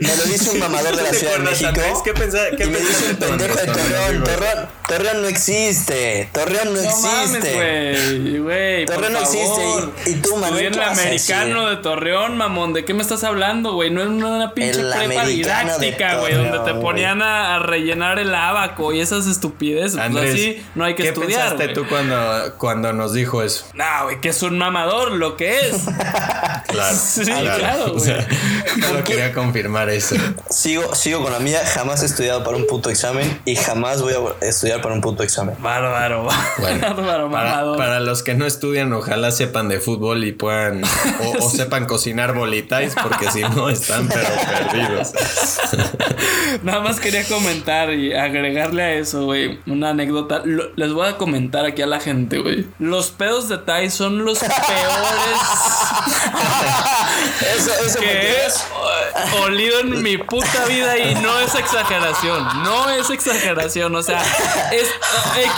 Me 0.00 0.16
lo, 0.16 0.24
dice 0.24 0.50
un 0.50 0.58
mamador 0.58 0.96
de 0.96 1.02
la 1.02 1.12
Ciudad 1.12 1.38
de 1.38 1.38
México. 1.38 2.02
¿Qué 2.04 2.12
pensaste? 2.12 2.56
¿Qué 2.56 2.66
pensaste? 2.66 3.10
un 3.10 3.16
pendejo 3.16 3.54
de 3.54 3.66
Torreón. 3.66 4.24
Torreón. 4.24 4.68
Torreón 4.88 5.22
no 5.22 5.28
existe. 5.28 6.28
Torreón 6.32 6.74
no, 6.74 6.80
existe. 6.80 7.54
güey. 8.38 8.51
Torreón 8.86 9.12
no 9.12 9.18
existe. 9.20 10.10
Y, 10.10 10.14
tú, 10.16 10.36
man. 10.36 10.56
el 10.56 10.80
americano 10.80 11.68
de 11.68 11.76
Torreón, 11.76 12.36
mamón. 12.36 12.72
¿De 12.72 12.84
qué 12.84 12.94
me 12.94 13.02
estás 13.02 13.24
hablando, 13.24 13.74
güey? 13.74 13.90
No 13.90 14.02
es 14.02 14.08
una 14.08 14.52
pinche 14.54 14.80
prepa 14.80 15.26
didáctica, 15.26 16.16
güey, 16.18 16.34
donde 16.34 16.58
te 16.60 16.74
ponían 16.74 17.22
a, 17.22 17.58
rellenar 17.58 18.18
el 18.18 18.34
abaco 18.34 18.92
y 18.92 19.00
esas 19.00 19.26
estupideces. 19.26 20.00
pues 20.10 20.30
así 20.30 20.64
no 20.74 20.84
hay 20.84 20.94
que 20.94 21.08
estudiar. 21.08 21.52
¿Qué 21.52 21.56
pensaste 21.56 21.68
tú 21.74 21.86
cuando, 21.88 22.54
cuando 22.58 22.92
nos 22.92 23.12
dijo 23.12 23.42
eso? 23.42 23.66
No, 23.74 23.84
güey, 24.04 24.20
que 24.20 24.30
es 24.30 24.42
un 24.42 24.58
mamador, 24.58 25.12
lo 25.12 25.36
que 25.36 25.58
es. 25.60 25.76
claro. 26.68 26.96
Sí, 26.96 27.24
claro, 27.24 27.94
güey. 27.94 28.14
solo 28.80 29.04
quería 29.04 29.32
confirmar 29.32 29.90
eso. 29.90 30.16
Sigo, 30.50 30.94
sigo 30.94 31.22
con 31.22 31.32
la 31.32 31.38
mía. 31.38 31.60
Jamás 31.64 32.02
he 32.02 32.06
estudiado 32.06 32.44
para 32.44 32.56
un 32.56 32.66
puto 32.66 32.90
examen 32.90 33.40
y 33.44 33.56
jamás 33.56 34.02
voy 34.02 34.14
a 34.14 34.44
estudiar 34.44 34.80
para 34.80 34.94
un 34.94 35.00
puto 35.00 35.22
examen. 35.22 35.56
Bárbaro. 35.60 36.28
Bueno, 36.58 36.94
bárbaro, 36.94 37.30
para, 37.30 37.76
para 37.76 38.00
los 38.00 38.22
que 38.22 38.34
no 38.34 38.41
estudian, 38.46 38.92
ojalá 38.92 39.30
sepan 39.30 39.68
de 39.68 39.80
fútbol 39.80 40.24
y 40.24 40.32
puedan, 40.32 40.82
o, 41.38 41.50
sepan 41.50 41.86
cocinar 41.86 42.34
bolitas, 42.34 42.94
porque 43.02 43.30
si 43.30 43.42
no 43.42 43.68
están 43.68 44.08
pero 44.08 44.28
perdidos. 44.28 45.12
Nada 46.62 46.80
más 46.80 47.00
quería 47.00 47.26
comentar 47.26 47.92
y 47.92 48.14
agregarle 48.14 48.82
a 48.82 48.92
eso, 48.94 49.24
güey, 49.24 49.60
una 49.66 49.90
anécdota. 49.90 50.42
les 50.44 50.92
voy 50.92 51.08
a 51.08 51.16
comentar 51.16 51.64
aquí 51.64 51.82
a 51.82 51.86
la 51.86 52.00
gente, 52.00 52.38
güey. 52.38 52.66
Los 52.78 53.10
pedos 53.10 53.48
de 53.48 53.58
Tai 53.58 53.90
son 53.90 54.24
los 54.24 54.38
peores. 54.38 54.60
eso, 57.56 57.70
eso 57.84 58.00
que 58.00 58.06
he 58.06 59.42
olido 59.42 59.80
en 59.80 60.02
mi 60.02 60.18
puta 60.18 60.64
vida 60.66 60.98
y 60.98 61.14
no 61.16 61.40
es 61.40 61.54
exageración. 61.54 62.62
No 62.62 62.90
es 62.90 63.10
exageración. 63.10 63.94
O 63.94 64.02
sea, 64.02 64.22
es 64.72 64.88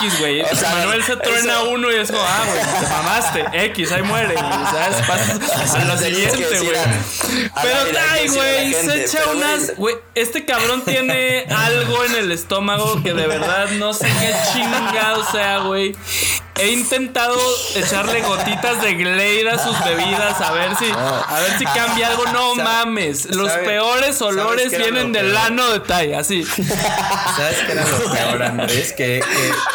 X, 0.01 0.21
güey. 0.21 0.43
Manuel 0.43 1.05
se 1.05 1.17
truena 1.17 1.63
uno 1.63 1.93
y 1.93 1.97
es 1.97 2.11
como, 2.11 2.23
ah, 2.23 2.45
güey 2.47 2.74
te 2.81 2.87
mamaste, 2.87 3.45
X, 3.53 3.93
ahí 3.93 4.03
muere. 4.03 4.35
¿Sabes? 4.35 5.07
Pasas 5.07 5.75
a 5.75 5.85
lo 5.85 5.99
siguiente, 5.99 6.37
güey. 6.61 6.73
Pero, 7.63 7.99
ay, 8.11 8.29
güey, 8.29 8.73
se 8.73 9.05
echa 9.05 9.31
unas. 9.31 9.77
Güey, 9.77 9.97
este 10.15 10.45
cabrón 10.45 10.83
tiene 10.83 11.47
algo 11.55 12.05
en 12.05 12.15
el 12.17 12.33
estómago 12.33 13.03
que 13.03 13.13
de 13.15 13.27
verdad 13.27 13.71
no 13.73 13.93
sé 13.93 14.07
qué 14.07 14.35
chingado 14.53 15.25
sea, 15.31 15.59
güey. 15.59 15.95
He 16.61 16.73
intentado 16.73 17.37
echarle 17.75 18.23
gotitas 18.23 18.81
de 18.81 18.95
Glade 18.95 19.51
a 19.51 19.59
sus 19.59 19.77
bebidas 19.85 20.41
a 20.41 20.53
ver 20.53 20.77
si 20.77 20.85
a 20.95 21.41
ver 21.41 21.59
si 21.59 21.65
cambia 21.65 22.09
algo. 22.09 22.25
No 22.33 22.55
mames, 22.55 23.35
los 23.35 23.51
peores 23.53 24.23
olores 24.23 24.71
vienen 24.71 25.13
del 25.13 25.37
ano 25.37 25.73
de 25.73 25.81
Tai, 25.81 26.15
así. 26.15 26.45
¿Sabes 26.45 27.57
qué 27.67 27.73
era 27.73 27.85
lo 27.87 28.13
peor, 28.13 28.43
Andrés? 28.43 28.93
Que, 28.93 29.21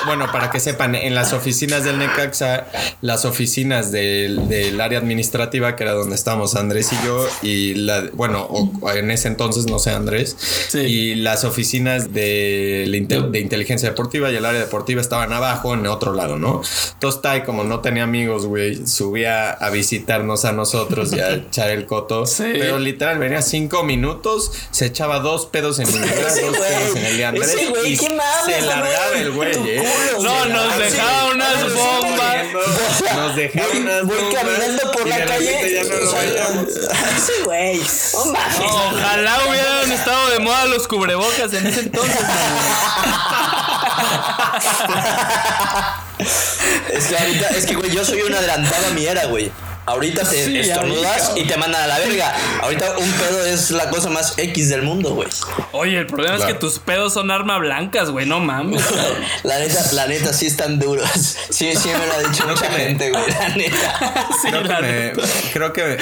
bueno, 0.06 0.32
para 0.32 0.50
que 0.52 0.60
sepan, 0.60 0.96
en 0.96 1.16
las 1.16 1.34
oficinas 1.34 1.84
del 1.84 2.00
Necaxa, 2.00 2.68
las 3.02 3.26
oficinas 3.26 3.92
del, 3.92 4.80
área 4.80 5.00
administrativa, 5.00 5.76
que 5.76 5.84
era 5.84 5.94
donde 5.94 6.16
estábamos 6.16 6.56
Andrés 6.56 6.94
y 6.94 7.06
yo, 7.06 7.28
y 7.42 7.74
la, 7.76 8.06
bueno, 8.14 8.72
en 8.94 9.12
ese 9.12 9.28
entonces, 9.28 9.66
no 9.66 9.80
sé, 9.80 9.92
Andrés, 9.92 10.38
y 10.74 11.16
las 11.16 11.44
oficinas 11.44 12.14
de, 12.14 12.86
de 13.32 13.40
inteligencia 13.40 13.90
deportiva 13.90 14.32
y 14.32 14.38
el 14.38 14.46
área 14.46 14.62
deportiva 14.62 15.02
estaban 15.02 15.34
abajo 15.34 15.74
en 15.74 15.86
otro 15.88 16.14
lado, 16.14 16.38
¿no? 16.38 16.62
Entonces 16.94 17.22
Tai, 17.22 17.44
como 17.44 17.64
no 17.64 17.80
tenía 17.80 18.04
amigos, 18.04 18.46
güey, 18.46 18.86
subía 18.88 19.52
a 19.52 19.70
visitarnos 19.70 20.46
a 20.46 20.52
nosotros 20.52 21.14
y 21.14 21.20
a 21.20 21.32
echar 21.34 21.70
el 21.70 21.86
coto. 21.86 22.24
Pero 22.38 22.80
literal, 22.80 23.20
venía 23.20 23.42
cinco 23.42 23.84
minutos, 23.84 24.52
se 24.72 24.86
echaba 24.88 25.20
dos 25.20 25.46
pedos 25.46 25.80
en 25.80 25.88
mi 25.88 25.98
vida, 26.00 26.24
dos 26.24 26.58
pedos 26.58 26.96
en 26.96 27.06
el 27.06 27.18
de 27.18 27.26
Andrés. 27.26 27.56
y 27.86 27.96
se 27.98 28.10
largaba 28.62 29.18
el 29.18 29.32
güey, 29.32 29.52
¿eh? 29.54 29.84
No, 30.22 30.46
nos 30.46 30.78
dejaba 30.78 31.32
unas 31.32 31.74
bombas. 31.74 32.46
Nos 33.16 33.36
dejaba 33.36 33.68
unas 33.76 34.02
bombas. 34.02 34.20
Voy 34.20 34.34
caminando 34.34 34.92
por 34.92 35.08
la 35.08 35.26
calle. 35.26 35.74
Ya 35.74 35.84
no 35.84 35.96
lo 35.96 36.12
Sí, 36.70 37.34
güey. 37.46 37.82
Ojalá 38.14 39.40
hubieran 39.48 39.92
estado 39.92 40.30
de 40.30 40.40
moda 40.40 40.66
los 40.66 40.88
cubrebocas 40.88 41.54
en 41.54 41.68
ese 41.68 41.82
entonces, 41.82 42.20
es 46.94 47.08
que 47.08 47.18
ahorita, 47.18 47.48
es 47.50 47.66
que, 47.66 47.76
güey, 47.76 47.92
yo 47.92 48.04
soy 48.06 48.22
un 48.22 48.34
adelantado 48.34 48.88
a 48.88 48.90
mi 48.92 49.06
era, 49.06 49.26
güey. 49.26 49.52
Ahorita 49.90 50.24
te 50.24 50.60
estornudas 50.60 51.32
y 51.36 51.46
te 51.46 51.58
mandan 51.58 51.82
a 51.82 51.88
la 51.88 51.98
verga. 51.98 52.32
Ahorita 52.62 52.96
un 53.00 53.12
pedo 53.14 53.44
es 53.44 53.72
la 53.72 53.90
cosa 53.90 54.12
más 54.12 54.38
X 54.38 54.70
del 54.70 54.84
mundo, 54.84 55.16
güey. 55.16 55.30
Oye, 55.72 55.98
el 55.98 56.06
problema 56.06 56.38
es 56.38 56.44
que 56.44 56.54
tus 56.54 56.78
pedos 56.78 57.14
son 57.14 57.32
armas 57.32 57.60
blancas, 57.60 58.12
güey, 58.12 58.28
no 58.28 58.40
mames. 58.40 58.84
la 59.44 59.58
neta, 59.58 59.82
la 59.94 60.06
neta 60.06 60.32
sí 60.32 60.46
están 60.46 60.78
duros. 60.78 61.10
Sí, 61.50 61.76
sí 61.76 61.90
me 61.90 62.06
lo 62.06 62.14
ha 62.14 62.20
dicho 62.20 62.48
mucha 62.48 62.70
gente, 62.72 63.10
güey. 63.10 63.24
La 63.32 63.50
neta. 63.50 64.20
creo, 64.44 64.64
que 64.82 65.14
creo 65.54 65.74
que 65.74 65.98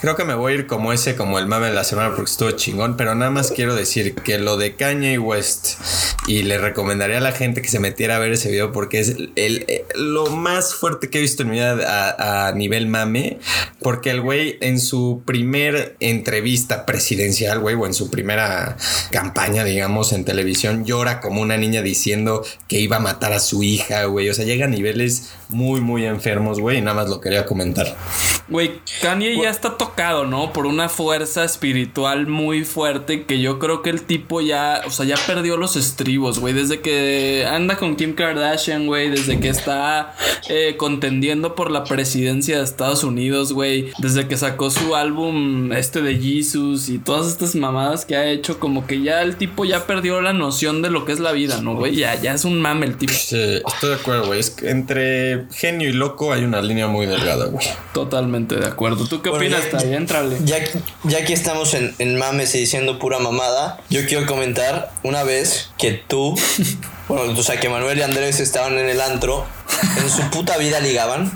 creo 0.00 0.16
que 0.16 0.24
me 0.24 0.34
voy 0.34 0.52
a 0.52 0.54
ir 0.56 0.66
como 0.66 0.92
ese, 0.92 1.14
como 1.14 1.38
el 1.38 1.46
mame 1.46 1.66
de 1.66 1.74
la 1.74 1.84
semana 1.84 2.14
porque 2.14 2.30
estuvo 2.30 2.50
chingón, 2.52 2.96
pero 2.96 3.14
nada 3.14 3.30
más 3.30 3.50
quiero 3.50 3.74
decir 3.74 4.14
que 4.14 4.38
lo 4.38 4.56
de 4.56 4.76
Kanye 4.76 5.18
West 5.18 5.78
y 6.26 6.42
le 6.42 6.58
recomendaría 6.58 7.18
a 7.18 7.20
la 7.20 7.32
gente 7.32 7.62
que 7.62 7.68
se 7.68 7.80
metiera 7.80 8.16
a 8.16 8.18
ver 8.18 8.32
ese 8.32 8.50
video 8.50 8.72
porque 8.72 9.00
es 9.00 9.16
el, 9.36 9.64
lo 9.94 10.26
más 10.26 10.74
fuerte 10.74 11.08
que 11.08 11.18
he 11.18 11.20
visto 11.20 11.42
en 11.42 11.50
mi 11.50 11.56
vida 11.56 12.46
a, 12.48 12.52
nivel 12.52 12.88
mame, 12.88 13.38
porque 13.80 14.10
el 14.10 14.20
güey 14.20 14.58
en 14.60 14.80
su 14.80 15.22
primer 15.24 15.96
entrevista 16.00 16.84
presidencial, 16.84 17.60
güey, 17.60 17.74
o 17.74 17.86
en 17.86 17.94
su 17.94 18.10
primera 18.10 18.76
campaña, 19.10 19.64
digamos, 19.64 20.12
en 20.12 20.24
televisión, 20.24 20.84
llora 20.84 21.20
como 21.20 21.40
una 21.40 21.56
niña 21.56 21.82
diciendo 21.82 22.44
que 22.68 22.80
iba 22.80 22.96
a 22.96 23.00
matar 23.00 23.32
a 23.32 23.40
su 23.40 23.62
hija, 23.62 24.04
güey, 24.04 24.28
o 24.28 24.34
sea, 24.34 24.44
llega 24.44 24.66
a 24.66 24.68
niveles 24.68 25.32
muy, 25.48 25.80
muy 25.80 26.06
enfermos, 26.06 26.60
güey, 26.60 26.78
y 26.78 26.80
nada 26.80 26.94
más 26.94 27.08
lo 27.08 27.20
quería 27.20 27.46
comentar. 27.46 27.96
Güey, 28.48 28.80
Kanye 29.00 29.40
ya 29.40 29.48
está 29.48 29.76
tocado, 29.76 30.26
¿no? 30.26 30.52
Por 30.52 30.66
una 30.66 30.88
fuerza 30.88 31.44
espiritual 31.44 32.26
muy 32.26 32.64
fuerte 32.64 33.24
que 33.24 33.40
yo 33.40 33.58
creo 33.58 33.82
que 33.82 33.90
el 33.90 34.02
tipo 34.02 34.40
ya, 34.40 34.82
o 34.86 34.90
sea, 34.90 35.06
ya 35.06 35.16
perdió 35.26 35.56
los 35.56 35.76
güey. 36.16 36.54
Desde 36.54 36.80
que 36.80 37.46
anda 37.48 37.76
con 37.76 37.96
Kim 37.96 38.14
Kardashian, 38.14 38.86
güey. 38.86 39.10
Desde 39.10 39.40
que 39.40 39.48
está 39.48 40.14
eh, 40.48 40.76
contendiendo 40.76 41.54
por 41.54 41.70
la 41.70 41.84
presidencia 41.84 42.58
de 42.58 42.64
Estados 42.64 43.04
Unidos, 43.04 43.52
güey. 43.52 43.92
Desde 43.98 44.26
que 44.28 44.36
sacó 44.36 44.70
su 44.70 44.94
álbum 44.94 45.72
este 45.72 46.02
de 46.02 46.18
Jesus 46.18 46.88
y 46.88 46.98
todas 46.98 47.26
estas 47.28 47.54
mamadas 47.54 48.04
que 48.04 48.16
ha 48.16 48.26
hecho, 48.26 48.58
como 48.58 48.86
que 48.86 49.02
ya 49.02 49.22
el 49.22 49.36
tipo 49.36 49.64
ya 49.64 49.86
perdió 49.86 50.20
la 50.20 50.32
noción 50.32 50.82
de 50.82 50.90
lo 50.90 51.04
que 51.04 51.12
es 51.12 51.20
la 51.20 51.32
vida, 51.32 51.60
¿no, 51.60 51.76
güey? 51.76 51.96
Ya, 51.96 52.14
ya 52.20 52.34
es 52.34 52.44
un 52.44 52.60
mame 52.60 52.86
el 52.86 52.96
tipo. 52.96 53.12
Sí, 53.12 53.60
estoy 53.66 53.90
de 53.90 53.96
acuerdo, 53.96 54.26
güey. 54.26 54.40
Es 54.40 54.50
que 54.50 54.70
entre 54.70 55.46
genio 55.52 55.88
y 55.88 55.92
loco 55.92 56.32
hay 56.32 56.44
una 56.44 56.60
línea 56.62 56.86
muy 56.86 57.06
delgada, 57.06 57.46
güey. 57.46 57.66
Totalmente 57.92 58.56
de 58.56 58.66
acuerdo. 58.66 59.06
¿Tú 59.06 59.22
qué 59.22 59.30
opinas, 59.30 59.62
ya, 59.72 59.96
Entrale. 59.96 60.38
Ya, 60.44 60.58
ya 61.04 61.24
que 61.24 61.32
estamos 61.32 61.74
en, 61.74 61.94
en 61.98 62.18
mames 62.18 62.54
y 62.54 62.60
diciendo 62.60 62.98
pura 62.98 63.18
mamada, 63.18 63.80
yo 63.90 64.06
quiero 64.06 64.26
comentar 64.26 64.92
una 65.02 65.22
vez 65.22 65.70
que 65.78 65.99
tú, 66.08 66.34
bueno, 67.08 67.38
o 67.38 67.42
sea, 67.42 67.58
que 67.58 67.68
Manuel 67.68 67.98
y 67.98 68.02
Andrés 68.02 68.40
estaban 68.40 68.78
en 68.78 68.88
el 68.88 69.00
antro, 69.00 69.46
en 69.96 70.10
su 70.10 70.22
puta 70.30 70.56
vida 70.56 70.80
ligaban. 70.80 71.30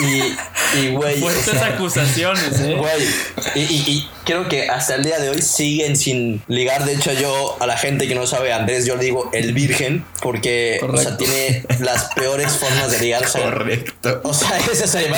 Y, 0.00 0.78
y 0.78 0.88
güey. 0.90 1.20
Fuertes 1.20 1.60
acusaciones, 1.60 2.60
eh. 2.60 2.74
Güey. 2.74 3.06
Y, 3.54 3.60
y, 3.60 4.08
creo 4.24 4.48
que 4.48 4.68
hasta 4.68 4.94
el 4.94 5.04
día 5.04 5.18
de 5.18 5.30
hoy 5.30 5.42
siguen 5.42 5.96
sin 5.96 6.42
ligar. 6.48 6.84
De 6.84 6.94
hecho, 6.94 7.12
yo, 7.12 7.56
a 7.60 7.66
la 7.66 7.76
gente 7.76 8.08
que 8.08 8.14
no 8.14 8.26
sabe, 8.26 8.52
Andrés, 8.52 8.86
yo 8.86 8.96
le 8.96 9.04
digo 9.04 9.30
el 9.32 9.52
virgen, 9.52 10.04
porque, 10.20 10.80
o 10.82 10.96
sea, 10.96 11.16
tiene 11.16 11.64
las 11.80 12.04
peores 12.14 12.52
formas 12.52 12.90
de 12.90 13.00
ligar. 13.00 13.24
Correcto. 13.30 14.20
O 14.24 14.32
sea, 14.32 14.58
ese 14.58 14.84
es 14.84 14.94
el 14.94 15.12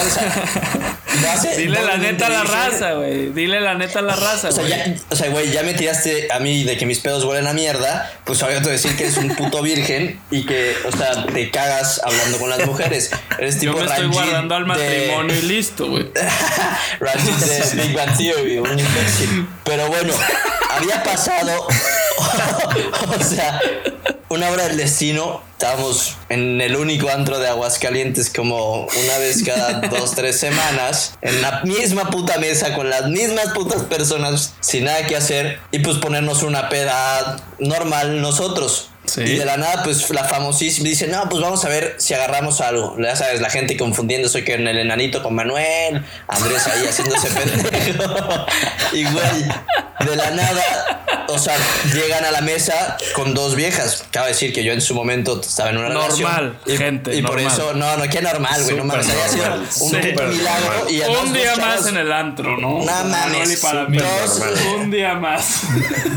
Dile 1.57 1.83
la 1.83 1.97
neta 1.97 2.27
a 2.27 2.31
la 2.31 2.45
raza, 2.45 2.93
güey. 2.95 3.31
Dile 3.33 3.61
la 3.61 3.75
neta 3.75 4.01
a 4.01 4.03
la 4.03 4.17
raza, 4.17 4.51
güey. 4.51 4.73
O 5.11 5.17
sea, 5.17 5.31
güey, 5.31 5.51
ya 5.51 5.63
me 5.63 5.75
tiraste 5.75 6.29
a 6.33 6.41
mí 6.41 6.65
de 6.65 6.77
que 6.77 6.87
mis 6.87 6.99
pedos 7.01 7.25
huelen 7.25 7.47
a 7.47 7.53
mierda. 7.53 8.11
Pues 8.25 8.43
ahora 8.43 8.61
te 8.63 8.71
decir 8.71 8.97
que 8.97 9.05
eres 9.05 9.17
un 9.19 9.35
puto 9.35 9.63
virgen 9.63 10.21
y 10.31 10.45
que, 10.45 10.75
o 10.87 10.97
sea, 10.97 11.27
te 11.27 11.51
cagas 11.51 12.01
hablando 12.05 12.39
con 12.39 12.51
las 12.57 12.67
mujeres. 12.67 13.11
Eres 13.39 13.59
tipo 13.59 13.73
Yo 13.73 13.79
me 13.81 13.87
estoy 13.87 14.07
guardando 14.07 14.55
al 14.55 14.67
matrimonio 14.67 15.37
y 15.37 15.43
listo, 15.43 15.89
güey. 15.89 16.11
Ranjit 17.01 17.35
de 17.37 17.83
Big 17.83 17.97
Bang 17.97 18.17
Theory, 18.17 18.59
un 18.59 18.79
imbécil. 18.79 19.49
Pero 19.65 19.89
bueno, 19.89 20.13
había 20.71 21.03
pasado. 21.03 21.67
o 23.19 23.25
sea, 23.25 23.61
una 24.29 24.51
hora 24.51 24.65
del 24.65 24.77
destino. 24.77 25.43
Estábamos 25.53 26.17
en 26.29 26.61
el 26.61 26.77
único 26.77 27.09
antro 27.09 27.39
de 27.39 27.49
Aguascalientes 27.49 28.31
como 28.31 28.83
una 28.83 29.19
vez 29.19 29.43
cada 29.45 29.81
dos, 29.89 30.15
tres 30.15 30.39
semanas. 30.39 31.17
En 31.23 31.41
la 31.41 31.63
misma 31.63 32.11
puta 32.11 32.39
mesa 32.39 32.75
con 32.75 32.91
las 32.91 33.09
mismas 33.09 33.49
putas 33.55 33.83
personas 33.85 34.55
sin 34.61 34.85
nada 34.85 35.07
que 35.07 35.17
hacer. 35.17 35.61
Y 35.71 35.79
pues 35.79 35.99
ponernos 35.99 36.43
una 36.43 36.69
peda 36.69 37.37
normal 37.59 38.21
nosotros. 38.21 38.91
Y 39.17 39.37
de 39.37 39.45
la 39.45 39.57
nada, 39.57 39.83
pues 39.83 40.11
la 40.11 40.25
famosísima 40.25 40.89
dice, 40.89 41.07
no, 41.07 41.29
pues 41.29 41.43
vamos 41.43 41.65
a 41.65 41.69
ver 41.69 41.95
si 41.99 42.15
agarramos 42.15 42.61
algo. 42.61 42.97
Ya 42.99 43.15
sabes, 43.15 43.41
la 43.41 43.51
gente 43.51 43.77
confundiendo 43.77 44.29
soy 44.29 44.45
que 44.45 44.55
en 44.55 44.67
el 44.67 44.79
enanito 44.79 45.23
con 45.23 45.35
Manuel, 45.35 46.05
Andrés 46.27 46.67
ahí 46.67 46.87
haciéndose 46.87 47.29
pendejo. 47.31 48.47
y 48.93 49.05
güey, 49.05 49.45
de 50.01 50.17
la 50.17 50.31
nada, 50.31 51.27
o 51.29 51.39
sea, 51.39 51.55
llegan 51.93 52.25
a 52.25 52.31
la 52.31 52.41
mesa 52.41 52.97
con 53.15 53.35
dos 53.35 53.55
viejas. 53.55 54.05
Cabe 54.11 54.29
decir 54.29 54.53
que 54.53 54.65
yo 54.65 54.73
en 54.73 54.81
su 54.81 54.95
momento 54.95 55.41
estaba 55.41 55.71
en 55.71 55.79
una 55.79 55.91
normal, 55.91 56.59
y, 56.67 56.77
gente. 56.77 57.15
Y 57.15 57.23
por 57.23 57.39
eso, 57.39 57.75
no, 57.75 57.97
no, 57.97 58.05
qué 58.09 58.21
normal, 58.21 58.63
güey. 58.65 58.77
No 58.77 58.85
mames, 58.85 59.09
había 59.09 59.29
sido 59.29 59.55
un 59.81 60.31
milagro. 60.31 60.91
Y 60.91 61.01
un 61.01 61.33
día 61.33 61.57
más 61.57 61.87
en 61.87 61.97
el 61.97 62.13
antro, 62.13 62.57
¿no? 62.57 62.85
No 62.85 63.05
mames. 63.05 63.61
Para 63.61 63.87
mí. 63.87 63.99
Dos, 63.99 64.41
un 64.77 64.91
día 64.91 65.15
más. 65.15 65.63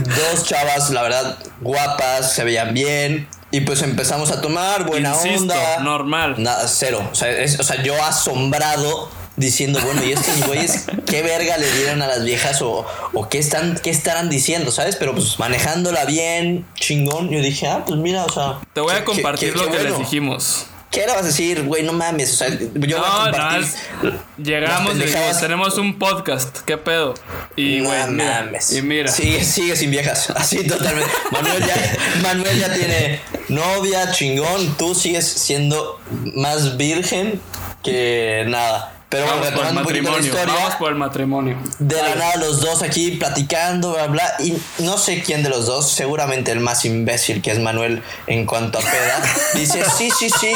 Dos 0.06 0.46
chavas, 0.46 0.90
la 0.90 1.04
verdad, 1.04 1.38
guapas, 1.68 2.34
se 2.34 2.44
veían 2.44 2.74
bien. 2.74 3.28
Y 3.52 3.62
pues 3.62 3.82
empezamos 3.82 4.32
a 4.32 4.42
tomar, 4.42 4.86
buena 4.86 5.16
onda. 5.16 5.80
Normal. 5.82 6.36
Nada, 6.38 6.68
cero. 6.68 7.08
O 7.12 7.16
sea, 7.16 7.30
o 7.60 7.64
sea, 7.64 7.84
yo 7.84 8.02
asombrado 8.04 9.10
diciendo, 9.38 9.80
bueno, 9.86 10.04
¿y 10.04 10.12
estos 10.12 10.48
güeyes 10.48 10.86
qué 11.06 11.22
verga 11.22 11.58
le 11.58 11.72
dieron 11.74 12.02
a 12.02 12.08
las 12.08 12.24
viejas 12.24 12.62
o, 12.62 12.86
o 13.14 13.30
qué, 13.30 13.38
están, 13.38 13.80
qué 13.82 13.90
estarán 13.90 14.30
diciendo, 14.30 14.72
¿sabes? 14.72 14.96
Pero 14.96 15.14
pues 15.14 15.40
manejándola 15.40 16.06
bien, 16.06 16.66
chingón, 16.76 17.30
yo 17.30 17.40
dije, 17.40 17.68
ah, 17.68 17.84
pues 17.86 18.00
mira, 18.00 18.26
o 18.26 18.30
sea. 18.30 18.60
Te 18.74 18.82
voy 18.82 18.94
a 18.94 19.06
compartir 19.06 19.56
lo 19.56 19.70
que 19.70 19.84
les 19.84 19.98
dijimos. 19.98 20.68
¿Qué 20.98 21.06
le 21.06 21.14
vas 21.14 21.22
a 21.22 21.26
decir, 21.28 21.62
güey? 21.62 21.84
No 21.84 21.94
mames. 21.94 22.34
O 22.34 22.36
sea, 22.38 22.50
yo 22.50 22.98
voy 22.98 23.08
a 23.08 23.24
compartir. 23.26 24.20
llegamos 24.36 24.96
y 24.96 25.00
dijimos, 25.02 25.40
tenemos 25.40 25.78
un 25.78 26.00
podcast. 26.00 26.62
¿Qué 26.62 26.76
pedo? 26.76 27.14
Y, 27.56 27.82
no 27.82 27.92
mames. 27.92 28.74
y 28.74 28.82
mira. 28.82 29.08
Sigue, 29.08 29.44
sigue 29.44 29.76
sin 29.76 29.92
viejas. 29.92 30.32
Así 30.36 30.66
totalmente. 30.66 31.12
Manuel 31.30 31.64
ya, 31.64 31.76
Manuel 32.24 32.60
ya 32.60 32.74
tiene 32.74 33.20
novia, 33.50 34.12
chingón. 34.12 34.76
Tú 34.76 34.96
sigues 34.96 35.28
siendo 35.28 36.02
más 36.34 36.78
virgen 36.78 37.40
que 37.84 38.46
nada. 38.48 38.98
Pero 39.10 39.26
vamos 39.26 39.48
por 39.52 39.66
el 39.66 39.74
matrimonio. 39.74 40.34
Vamos 40.36 40.76
por 40.76 40.90
el 40.90 40.96
matrimonio. 40.96 41.58
De 41.80 41.96
la 41.96 42.16
nada, 42.16 42.36
los 42.38 42.60
dos 42.60 42.82
aquí 42.82 43.12
platicando, 43.12 43.94
bla, 43.94 44.08
bla. 44.08 44.34
Y 44.40 44.58
no 44.80 44.98
sé 44.98 45.24
quién 45.24 45.44
de 45.44 45.50
los 45.50 45.66
dos, 45.66 45.90
seguramente 45.90 46.52
el 46.52 46.60
más 46.60 46.84
imbécil 46.84 47.42
que 47.42 47.52
es 47.52 47.60
Manuel 47.60 48.04
en 48.26 48.46
cuanto 48.46 48.80
a 48.80 48.82
peda, 48.82 49.22
dice: 49.54 49.86
Sí, 49.98 50.10
sí, 50.12 50.30
sí, 50.30 50.52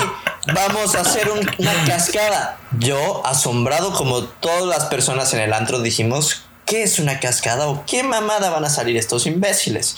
vamos 0.53 0.95
a 0.95 1.01
hacer 1.01 1.29
una 1.29 1.85
cascada. 1.85 2.57
Yo, 2.79 3.25
asombrado 3.25 3.93
como 3.93 4.23
todas 4.23 4.65
las 4.65 4.85
personas 4.89 5.33
en 5.33 5.39
el 5.41 5.53
antro, 5.53 5.81
dijimos: 5.81 6.43
¿Qué 6.65 6.83
es 6.83 6.99
una 6.99 7.19
cascada 7.19 7.67
o 7.67 7.85
qué 7.85 8.03
mamada 8.03 8.49
van 8.49 8.65
a 8.65 8.69
salir 8.69 8.97
estos 8.97 9.25
imbéciles? 9.25 9.95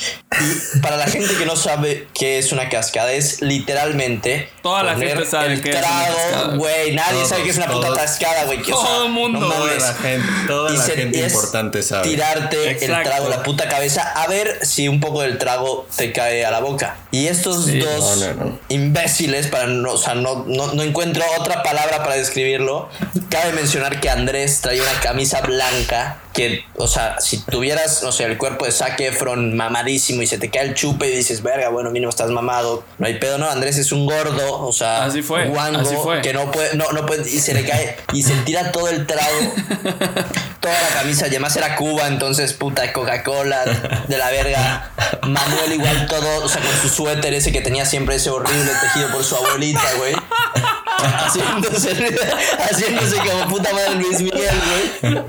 Y 0.76 0.80
para 0.80 0.98
la 0.98 1.08
gente 1.08 1.36
que 1.36 1.46
no 1.46 1.56
sabe 1.56 2.08
qué 2.14 2.40
es 2.40 2.52
una 2.52 2.70
cascada, 2.70 3.12
es 3.12 3.42
literalmente. 3.42 4.50
Toda 4.64 4.82
la 4.82 4.96
gente 4.96 5.26
sabe 5.26 5.60
qué 5.60 5.72
es 5.72 6.58
güey. 6.58 6.96
Nadie 6.96 7.26
sabe 7.26 7.44
qué 7.44 7.50
es 7.50 7.58
una 7.58 7.68
puta 7.68 7.94
cascada, 7.94 8.46
güey. 8.46 8.62
Todo 8.62 9.08
el 9.08 9.12
mundo, 9.12 9.42
no 9.42 9.50
Toda 9.50 9.76
la 9.76 9.94
gente, 9.94 10.28
toda 10.48 10.72
la 10.72 10.84
gente 10.84 11.20
importante 11.20 11.84
sabe. 11.84 12.08
Tirarte 12.08 12.86
el 12.86 13.04
trago 13.04 13.28
la 13.28 13.44
puta 13.44 13.68
cabeza 13.68 14.02
a 14.16 14.26
ver 14.28 14.66
si 14.66 14.88
un 14.88 15.02
poco 15.02 15.22
del 15.22 15.38
trago 15.38 15.86
te 15.94 16.14
cae 16.14 16.46
a 16.46 16.52
la 16.52 16.62
boca. 16.62 16.96
Y 17.12 17.28
estos 17.28 17.68
dos 17.78 18.26
imbéciles, 18.70 19.48
para 19.48 19.68
no, 19.68 19.92
o 19.92 19.98
sea, 19.98 20.16
no, 20.16 20.46
no, 20.48 20.74
no 20.74 20.82
encuentro 20.82 21.26
otra 21.38 21.62
palabra 21.62 21.98
para 21.98 22.16
describirlo. 22.16 22.88
Cabe 23.30 23.52
mencionar 23.52 24.00
que 24.00 24.10
Andrés 24.10 24.62
trae 24.62 24.80
una 24.80 24.98
camisa 25.02 25.42
blanca 25.42 26.22
que, 26.34 26.66
o 26.76 26.88
sea, 26.88 27.20
si 27.20 27.38
tuvieras, 27.44 28.02
no 28.04 28.12
sé, 28.12 28.26
el 28.26 28.38
cuerpo 28.38 28.66
de 28.66 28.72
Zac 28.72 29.00
Efron 29.00 29.56
mamadísimo 29.56 30.24
y 30.24 30.28
se 30.28 30.40
te 30.40 30.50
cae 30.50 30.64
el 30.64 30.74
chupe 30.74 31.08
y 31.08 31.16
dices, 31.16 31.44
verga, 31.44 31.70
bueno, 31.70 31.92
mínimo 31.92 32.10
estás 32.10 32.32
mamado, 32.32 32.84
no 32.98 33.06
hay 33.06 33.20
pedo, 33.20 33.38
no, 33.38 33.50
Andrés 33.50 33.78
es 33.78 33.92
un 33.92 34.08
gordo, 34.08 34.53
o 34.62 34.72
sea, 34.72 35.06
así 35.06 35.22
fue, 35.22 35.46
guango, 35.46 35.80
así 35.80 35.96
fue. 35.96 36.22
que 36.22 36.34
no 36.34 36.52
puede, 36.52 36.76
no, 36.76 36.92
no 36.92 37.06
puede, 37.06 37.30
y 37.30 37.40
se 37.40 37.54
le 37.54 37.66
cae, 37.66 37.98
y 38.14 38.24
se 38.24 38.34
tira 38.38 38.72
todo 38.72 38.90
el 38.90 39.06
trago, 39.06 39.32
toda 40.60 40.82
la 40.82 40.90
camisa, 40.94 41.26
y 41.28 41.30
además 41.30 41.56
era 41.56 41.76
Cuba, 41.76 42.08
entonces, 42.08 42.54
puta, 42.54 42.92
Coca-Cola, 42.94 43.66
de 44.08 44.18
la 44.18 44.30
verga, 44.30 44.92
Manuel 45.22 45.74
igual 45.74 46.08
todo, 46.08 46.46
o 46.46 46.50
sea, 46.50 46.62
con 46.62 46.72
su 46.82 46.90
suéter 46.90 47.34
ese 47.34 47.52
que 47.52 47.62
tenía 47.62 47.86
siempre 47.86 48.16
ese 48.16 48.30
horrible 48.30 48.72
tejido 48.82 49.10
por 49.10 49.24
su 49.24 49.36
abuelita, 49.36 49.94
güey. 49.98 50.16
Haciéndose, 51.00 52.16
haciéndose 52.60 53.18
como 53.18 53.48
puta 53.48 53.74
madre 53.74 53.96
Luis 53.96 54.22
Miguel, 54.22 54.56
güey. 55.02 55.24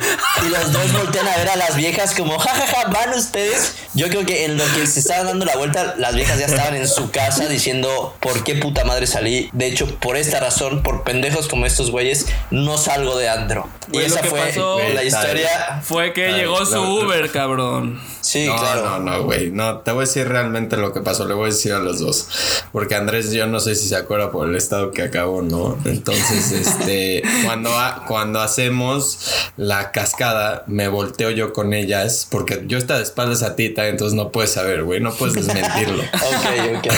Y 0.46 0.48
los 0.48 0.72
dos 0.72 0.92
voltean 0.92 1.28
a 1.28 1.36
ver 1.36 1.48
a 1.48 1.56
las 1.56 1.76
viejas 1.76 2.14
como, 2.14 2.38
jajaja, 2.38 2.88
van 2.88 3.10
ustedes. 3.10 3.76
Yo 3.94 4.08
creo 4.08 4.26
que 4.26 4.44
en 4.44 4.56
lo 4.56 4.64
que 4.74 4.86
se 4.86 5.00
estaba 5.00 5.24
dando 5.24 5.44
la 5.44 5.56
vuelta, 5.56 5.94
las 5.98 6.14
viejas 6.14 6.38
ya 6.38 6.46
estaban 6.46 6.74
en 6.76 6.88
su 6.88 7.10
casa 7.10 7.46
diciendo, 7.46 8.16
¿por 8.20 8.44
qué 8.44 8.54
puta 8.54 8.84
madre 8.84 9.06
salí? 9.06 9.50
De 9.52 9.66
hecho, 9.66 9.86
por 9.96 10.16
esta 10.16 10.40
razón, 10.40 10.82
por 10.82 11.04
pendejos 11.04 11.48
como 11.48 11.66
estos 11.66 11.90
güeyes, 11.90 12.26
no 12.50 12.78
salgo 12.78 13.16
de 13.18 13.28
andro. 13.28 13.68
Y 13.92 13.98
esa 13.98 14.22
fue 14.22 14.54
la 14.92 15.04
historia. 15.04 15.80
Fue 15.82 16.12
que 16.12 16.32
llegó 16.32 16.64
su 16.66 16.80
Uber, 16.80 17.30
cabrón. 17.30 18.00
Sí, 18.24 18.46
no, 18.46 18.56
claro. 18.56 18.82
No, 18.82 18.98
no, 19.00 19.22
güey. 19.24 19.50
No, 19.50 19.80
te 19.80 19.92
voy 19.92 20.04
a 20.04 20.06
decir 20.06 20.26
realmente 20.26 20.78
lo 20.78 20.94
que 20.94 21.02
pasó. 21.02 21.26
Le 21.26 21.34
voy 21.34 21.44
a 21.44 21.52
decir 21.52 21.74
a 21.74 21.78
los 21.78 22.00
dos. 22.00 22.28
Porque 22.72 22.94
Andrés, 22.94 23.30
yo 23.32 23.46
no 23.46 23.60
sé 23.60 23.74
si 23.74 23.86
se 23.86 23.96
acuerda 23.96 24.30
por 24.30 24.48
el 24.48 24.56
estado 24.56 24.92
que 24.92 25.02
acabo, 25.02 25.42
no. 25.42 25.76
Entonces, 25.84 26.50
este, 26.52 27.22
cuando, 27.44 27.70
cuando 28.08 28.40
hacemos 28.40 29.30
la 29.58 29.92
cascada, 29.92 30.64
me 30.66 30.88
volteo 30.88 31.30
yo 31.30 31.52
con 31.52 31.74
ellas, 31.74 32.26
porque 32.30 32.64
yo 32.66 32.78
estaba 32.78 32.98
de 32.98 33.04
espaldas 33.04 33.42
a 33.42 33.56
Tita, 33.56 33.88
entonces 33.88 34.16
no 34.16 34.32
puedes 34.32 34.52
saber, 34.52 34.84
güey, 34.84 35.00
no 35.00 35.12
puedes 35.12 35.34
desmentirlo. 35.34 36.02
ok, 36.14 36.78
ok. 36.78 36.94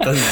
entonces, 0.00 0.24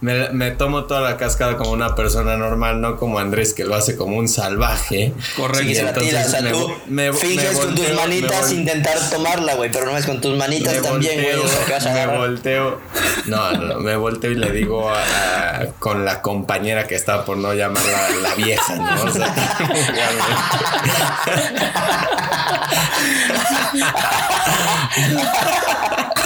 me, 0.00 0.50
tomo 0.52 0.84
toda 0.84 1.02
la 1.02 1.18
cascada 1.18 1.58
como 1.58 1.72
una 1.72 1.94
persona 1.94 2.38
normal, 2.38 2.80
no 2.80 2.96
como 2.96 3.18
Andrés, 3.18 3.52
que 3.52 3.64
lo 3.64 3.74
hace 3.74 3.96
como 3.96 4.16
un 4.16 4.28
salvaje. 4.28 5.12
Correcto. 5.36 5.70
Y 5.70 5.76
entonces 5.76 6.42
me, 6.86 7.12
finges 7.12 7.58
con 7.58 7.74
tus 7.74 7.92
manitas 7.92 8.50
intentar 8.50 8.98
güey, 9.54 9.70
pero 9.70 9.86
no 9.86 9.96
es 9.96 10.04
con 10.06 10.20
tus 10.20 10.36
manitas 10.36 10.82
también, 10.82 11.22
güey. 11.22 11.36
Me 11.94 12.18
volteo. 12.18 12.80
No, 13.26 13.52
no, 13.52 13.78
me 13.80 13.94
volteo 13.96 14.32
y 14.32 14.36
le 14.36 14.50
digo 14.50 14.90
con 15.78 16.04
la 16.04 16.20
compañera 16.22 16.86
que 16.86 16.94
estaba 16.94 17.24
por 17.24 17.36
no 17.36 17.52
llamarla 17.54 18.08
la 18.22 18.34
vieja, 18.34 18.76
¿no? 18.76 19.04
O 19.04 19.10
sea, 19.10 19.34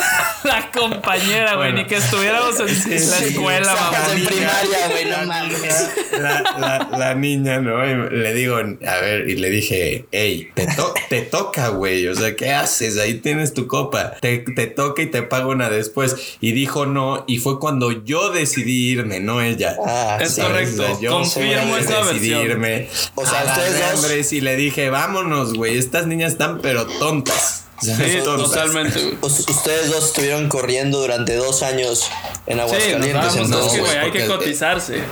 la 0.47 0.71
compañera, 0.71 1.57
güey, 1.57 1.73
ni 1.73 1.85
que 1.87 1.97
estuviéramos 1.97 2.59
en 2.61 3.11
la 3.11 3.19
escuela, 3.19 3.75
mamá. 3.75 4.13
en 4.13 4.25
primaria, 4.25 4.89
güey, 4.91 5.05
no 5.05 5.27
mames. 5.27 5.91
La, 6.13 6.89
la, 6.97 7.15
niña, 7.15 7.61
¿no? 7.61 7.85
le 7.85 8.35
digo, 8.35 8.57
a 8.57 9.01
ver, 9.01 9.29
y 9.29 9.37
le 9.37 9.51
dije, 9.51 10.07
hey, 10.13 10.51
te, 10.55 10.67
te 11.09 11.23
toca, 11.23 11.69
güey, 11.69 12.09
o 12.09 12.15
sea, 12.15 12.35
¿qué 12.37 12.53
haces? 12.53 12.99
Ahí 12.99 13.15
tienes 13.15 13.53
tu 13.53 13.67
copa, 13.67 14.15
te, 14.21 14.39
te 14.39 14.67
toca 14.67 15.03
y 15.03 15.07
te 15.07 15.23
pago 15.23 15.51
una 15.51 15.69
después. 15.69 16.37
Y 16.41 16.53
dijo 16.53 16.87
no, 16.87 17.25
y 17.27 17.39
fue 17.39 17.59
cuando 17.59 17.93
yo 18.05 18.31
decidí 18.31 18.91
irme, 18.91 19.21
no 19.21 19.41
ella. 19.43 19.77
Ah, 19.87 20.19
es 20.21 20.39
correcto. 20.39 21.01
yo 21.01 21.11
Confirmo 21.11 21.77
esa 21.77 22.05
decidí 22.05 22.33
irme 22.35 22.89
o 23.15 23.25
sea, 23.25 23.95
ustedes 23.95 24.33
y 24.33 24.41
le 24.41 24.57
dije, 24.57 24.91
vámonos, 24.91 25.55
güey, 25.55 25.79
estas 25.79 26.07
niñas 26.07 26.33
están 26.33 26.61
pero 26.61 26.87
tontas. 26.87 27.66
Sí, 27.81 28.21
totalmente. 28.25 29.17
Ustedes 29.21 29.91
dos 29.91 30.07
estuvieron 30.07 30.49
corriendo 30.49 31.01
durante 31.01 31.35
dos 31.37 31.63
años 31.63 32.09
en 32.47 32.61
Aguascalientes. 32.61 33.33
Sí, 33.33 33.39
entonces, 33.41 33.83
hay 34.01 34.11
que 34.11 34.27
cotizarse. 34.27 35.03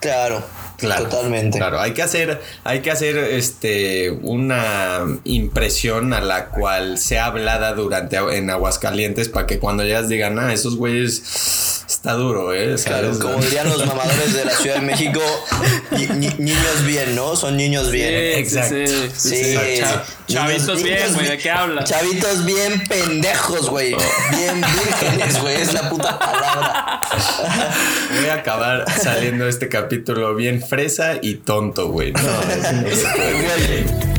Claro. 0.00 0.42
Claro, 0.78 1.08
Totalmente. 1.08 1.58
Claro, 1.58 1.80
hay 1.80 1.92
que 1.92 2.02
hacer, 2.02 2.40
hay 2.62 2.82
que 2.82 2.92
hacer 2.92 3.16
este 3.16 4.12
una 4.22 5.04
impresión 5.24 6.12
a 6.12 6.20
la 6.20 6.50
cual 6.50 6.98
sea 6.98 7.26
hablada 7.26 7.74
durante 7.74 8.16
en 8.16 8.48
Aguascalientes 8.48 9.28
para 9.28 9.48
que 9.48 9.58
cuando 9.58 9.82
ellas 9.82 10.08
digan, 10.08 10.38
ah, 10.38 10.52
esos 10.52 10.76
güeyes 10.76 11.77
está 11.88 12.12
duro, 12.12 12.52
eh. 12.52 12.76
Claro, 12.84 13.18
como 13.18 13.38
dirían 13.38 13.68
los 13.68 13.84
mamadores 13.86 14.34
de 14.34 14.44
la 14.44 14.50
Ciudad 14.52 14.76
de 14.76 14.82
México, 14.82 15.20
niños 16.38 16.84
bien, 16.86 17.16
¿no? 17.16 17.34
Son 17.34 17.56
niños 17.56 17.90
bien. 17.90 18.38
exacto. 18.38 18.76
Sí, 19.16 19.56
chavitos 20.26 20.82
bien, 20.82 21.14
güey, 21.14 21.28
¿de 21.28 21.38
qué 21.38 21.50
hablas? 21.50 21.88
Chavitos 21.88 22.44
bien 22.44 22.86
pendejos, 22.86 23.70
güey. 23.70 23.96
Bien 24.30 24.60
vírgenes, 24.60 25.40
güey, 25.40 25.62
es 25.62 25.72
la 25.72 25.88
puta 25.88 26.18
palabra. 26.18 27.00
Voy 28.20 28.28
a 28.28 28.34
acabar 28.34 28.84
saliendo 29.00 29.48
este 29.48 29.68
capítulo 29.68 30.34
bien 30.34 30.62
fresa 30.62 31.14
y 31.22 31.36
tonto, 31.36 31.88
güey. 31.88 32.12
No, 32.12 32.20
eh, 32.20 33.86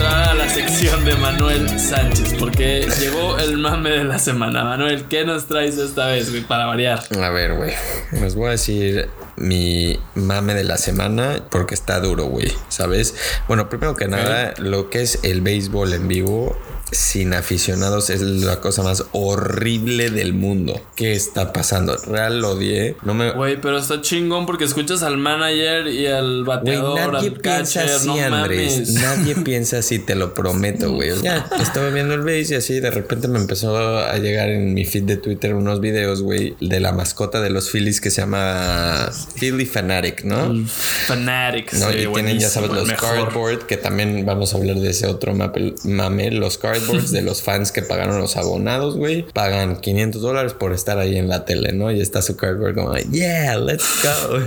entrar 0.00 0.28
a 0.30 0.34
la 0.34 0.48
sección 0.48 1.04
de 1.04 1.14
Manuel 1.16 1.78
Sánchez, 1.78 2.34
porque 2.38 2.88
llegó 2.98 3.36
el 3.36 3.58
mame 3.58 3.90
de 3.90 4.04
la 4.04 4.18
semana. 4.18 4.64
Manuel, 4.64 5.04
¿qué 5.10 5.26
nos 5.26 5.46
traes 5.46 5.76
esta 5.76 6.06
vez, 6.06 6.30
güey, 6.30 6.42
para 6.42 6.64
variar? 6.64 7.02
A 7.20 7.28
ver, 7.28 7.54
güey. 7.54 7.74
Les 8.12 8.34
voy 8.34 8.48
a 8.48 8.50
decir 8.52 9.10
mi 9.36 10.00
mame 10.14 10.54
de 10.54 10.64
la 10.64 10.78
semana 10.78 11.42
porque 11.50 11.74
está 11.74 12.00
duro, 12.00 12.24
güey. 12.24 12.50
¿Sabes? 12.68 13.14
Bueno, 13.46 13.68
primero 13.68 13.94
que 13.94 14.08
nada, 14.08 14.54
lo 14.56 14.88
que 14.88 15.02
es 15.02 15.18
el 15.22 15.42
béisbol 15.42 15.92
en 15.92 16.08
vivo 16.08 16.56
sin 16.92 17.34
aficionados 17.34 18.10
es 18.10 18.20
la 18.20 18.60
cosa 18.60 18.82
más 18.82 19.04
horrible 19.12 20.10
del 20.10 20.32
mundo. 20.32 20.80
¿Qué 20.96 21.12
está 21.12 21.52
pasando? 21.52 21.96
Real 22.06 22.40
lo 22.40 22.50
odié. 22.50 22.96
No 23.02 23.14
me. 23.14 23.32
Güey, 23.32 23.60
pero 23.60 23.78
está 23.78 24.00
chingón 24.00 24.46
porque 24.46 24.64
escuchas 24.64 25.02
al 25.02 25.16
manager 25.16 25.86
y 25.86 26.06
al 26.06 26.44
bateador, 26.44 27.12
nadie 27.12 27.30
piensa 27.30 27.84
así, 27.84 28.18
Andrés. 28.18 28.90
Nadie 28.94 29.36
piensa 29.36 29.78
así, 29.78 29.98
te 29.98 30.14
lo 30.14 30.34
prometo, 30.34 30.92
güey. 30.92 31.10
Ya, 31.22 31.48
estaba 31.60 31.90
viendo 31.90 32.14
el 32.14 32.20
base 32.20 32.48
y 32.50 32.54
así 32.54 32.80
de 32.80 32.90
repente 32.90 33.28
me 33.28 33.38
empezó 33.38 33.76
a 33.78 34.16
llegar 34.18 34.48
en 34.48 34.74
mi 34.74 34.84
feed 34.84 35.04
de 35.04 35.16
Twitter 35.16 35.54
unos 35.54 35.80
videos, 35.80 36.22
güey, 36.22 36.56
de 36.60 36.80
la 36.80 36.92
mascota 36.92 37.40
de 37.40 37.50
los 37.50 37.70
Phillies 37.70 38.00
que 38.00 38.10
se 38.10 38.22
llama 38.22 39.10
Philly 39.38 39.66
Fanatic, 39.66 40.24
¿no? 40.24 40.66
Fanatic, 41.06 41.72
¿no? 41.74 41.90
y 41.90 42.06
tienen, 42.06 42.38
ya 42.38 42.48
sabes, 42.48 42.70
los 42.70 42.90
cardboard, 42.92 43.66
que 43.66 43.76
también 43.76 44.24
vamos 44.26 44.54
a 44.54 44.58
hablar 44.58 44.76
de 44.76 44.90
ese 44.90 45.06
otro 45.06 45.34
mame, 45.34 46.30
los 46.30 46.58
cardboard 46.58 46.79
de 47.10 47.22
los 47.22 47.42
fans 47.42 47.72
que 47.72 47.82
pagaron 47.82 48.18
los 48.18 48.36
abonados, 48.36 48.96
güey. 48.96 49.22
Pagan 49.32 49.80
500 49.80 50.22
dólares 50.22 50.54
por 50.54 50.72
estar 50.72 50.98
ahí 50.98 51.16
en 51.16 51.28
la 51.28 51.44
tele, 51.44 51.72
¿no? 51.72 51.90
Y 51.90 52.00
está 52.00 52.22
su 52.22 52.36
cardboard 52.36 52.74
como, 52.74 52.96
yeah, 52.96 53.56
let's 53.58 53.84
go. 54.02 54.38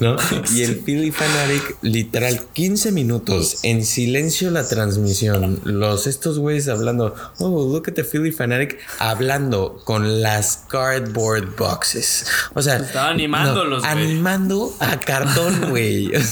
¿No? 0.00 0.16
Y 0.54 0.62
el 0.62 0.76
Philly 0.76 1.10
Fanatic, 1.10 1.76
literal, 1.82 2.40
15 2.52 2.92
minutos 2.92 3.58
en 3.62 3.84
silencio 3.84 4.50
la 4.50 4.66
transmisión. 4.68 5.60
Los 5.64 6.06
estos 6.06 6.38
güeyes 6.38 6.68
hablando, 6.68 7.14
oh, 7.38 7.72
look 7.72 7.88
at 7.88 7.94
the 7.94 8.04
Philly 8.04 8.32
Fanatic, 8.32 8.78
hablando 8.98 9.80
con 9.84 10.22
las 10.22 10.64
cardboard 10.68 11.56
boxes. 11.56 12.26
O 12.54 12.62
sea, 12.62 12.76
estaba 12.76 13.10
animándolos, 13.10 13.84
Animando 13.84 14.74
a 14.80 14.98
cartón, 15.00 15.70
güey. 15.70 16.10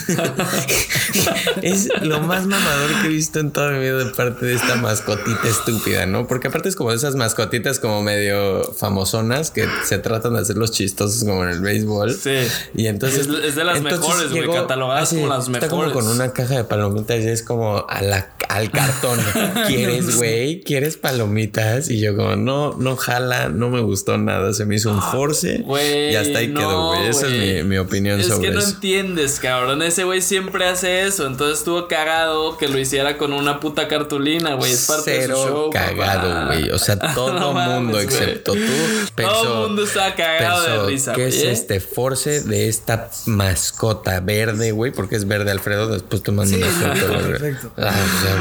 es 1.63 1.89
lo 2.03 2.21
más 2.21 2.47
mamador 2.47 3.01
que 3.01 3.07
he 3.07 3.11
visto 3.11 3.41
en 3.41 3.51
toda 3.51 3.71
mi 3.73 3.81
vida 3.81 3.99
de 3.99 4.07
parte 4.07 4.47
de 4.47 4.55
esta 4.55 4.77
mascotita 4.83 5.49
estúpida, 5.49 6.05
¿no? 6.07 6.27
Porque 6.27 6.49
aparte 6.49 6.69
es 6.69 6.77
como 6.77 6.91
de 6.91 6.97
esas 6.97 7.15
mascotitas 7.15 7.79
como 7.79 8.03
medio 8.03 8.63
famosonas 8.75 9.51
que 9.51 9.67
se 9.85 9.99
tratan 9.99 10.35
de 10.35 10.41
hacer 10.41 10.57
los 10.57 10.73
chistosos 10.73 11.25
como 11.25 11.45
en 11.45 11.51
el 11.51 11.61
béisbol. 11.61 12.13
Sí. 12.15 12.39
Y 12.75 12.89
entonces. 12.89 13.27
Es, 13.27 13.55
de 13.55 13.65
las 13.65 13.81
mejores, 13.81 14.31
güey, 14.31 14.49
catalogadas 14.51 15.11
como 15.11 15.29
las 15.29 15.49
mejores. 15.49 15.65
Está 15.65 15.69
como 15.69 15.93
con 15.93 16.07
una 16.07 16.33
caja 16.33 16.57
de 16.57 16.65
palomitas 16.65 17.23
y 17.23 17.29
es 17.29 17.43
como 17.43 17.87
a 17.89 18.03
la, 18.03 18.35
al 18.49 18.71
cartón. 18.71 19.19
¿Quieres, 19.67 20.17
güey? 20.17 20.61
¿Quieres 20.61 20.97
palomitas? 20.97 21.89
Y 21.89 22.01
yo 22.01 22.17
como, 22.17 22.37
no, 22.37 22.75
no 22.75 22.97
jala, 22.97 23.49
no 23.49 23.71
me 23.71 23.81
gustó 23.81 24.19
nada. 24.19 24.53
Se 24.53 24.65
me 24.67 24.75
hizo 24.75 24.91
un 24.91 25.01
force. 25.01 25.65
y 25.65 26.15
hasta 26.17 26.41
ahí 26.41 26.53
quedó, 26.53 26.89
güey. 26.89 27.09
Esa 27.09 27.29
es 27.29 27.65
mi, 27.65 27.79
opinión 27.79 28.23
sobre 28.23 28.33
eso. 28.33 28.43
Es 28.43 28.49
que 28.49 28.51
no 28.51 28.75
entiendes, 28.75 29.41
cabrón. 29.41 29.83
Ese 29.83 30.05
güey 30.05 30.21
siempre 30.21 30.67
hace 30.67 31.07
eso. 31.07 31.27
Entonces 31.27 31.59
estuvo 31.59 31.89
cagado 31.89 32.59
que 32.59 32.69
lo 32.69 32.79
hiciera 32.79 33.17
con 33.17 33.33
una 33.33 33.61
puta 33.61 33.89
cartulina, 33.89 34.55
güey 34.55 34.72
es 34.73 34.87
parte 34.87 35.19
Cero 35.21 35.39
de 35.39 35.43
su 35.43 35.49
show, 35.49 35.71
cagado, 35.71 36.47
güey. 36.47 36.71
O 36.71 36.79
sea, 36.79 36.99
todo 37.15 37.51
el 37.51 37.83
mundo, 37.83 38.01
excepto 38.01 38.53
tú, 38.53 38.61
pensó. 39.15 39.33
Todo 39.33 39.63
el 39.63 39.69
mundo 39.69 39.85
estaba 39.85 40.15
cagado 40.15 40.63
de 40.63 40.87
risa, 40.91 41.13
¿Qué 41.13 41.29
es 41.29 41.43
este 41.43 41.81
force 41.81 42.43
de 42.43 42.69
esta 42.69 43.11
mascota 43.27 44.21
verde, 44.21 44.73
güey? 44.73 44.93
Porque 44.93 45.17
es 45.17 45.27
verde, 45.27 45.51
Alfredo. 45.51 45.89
Después 45.89 46.23
te 46.23 46.33
mando 46.33 46.57
una 46.57 46.67
foto, 46.67 47.29
Perfecto. 47.29 47.73
Ah, 47.77 47.93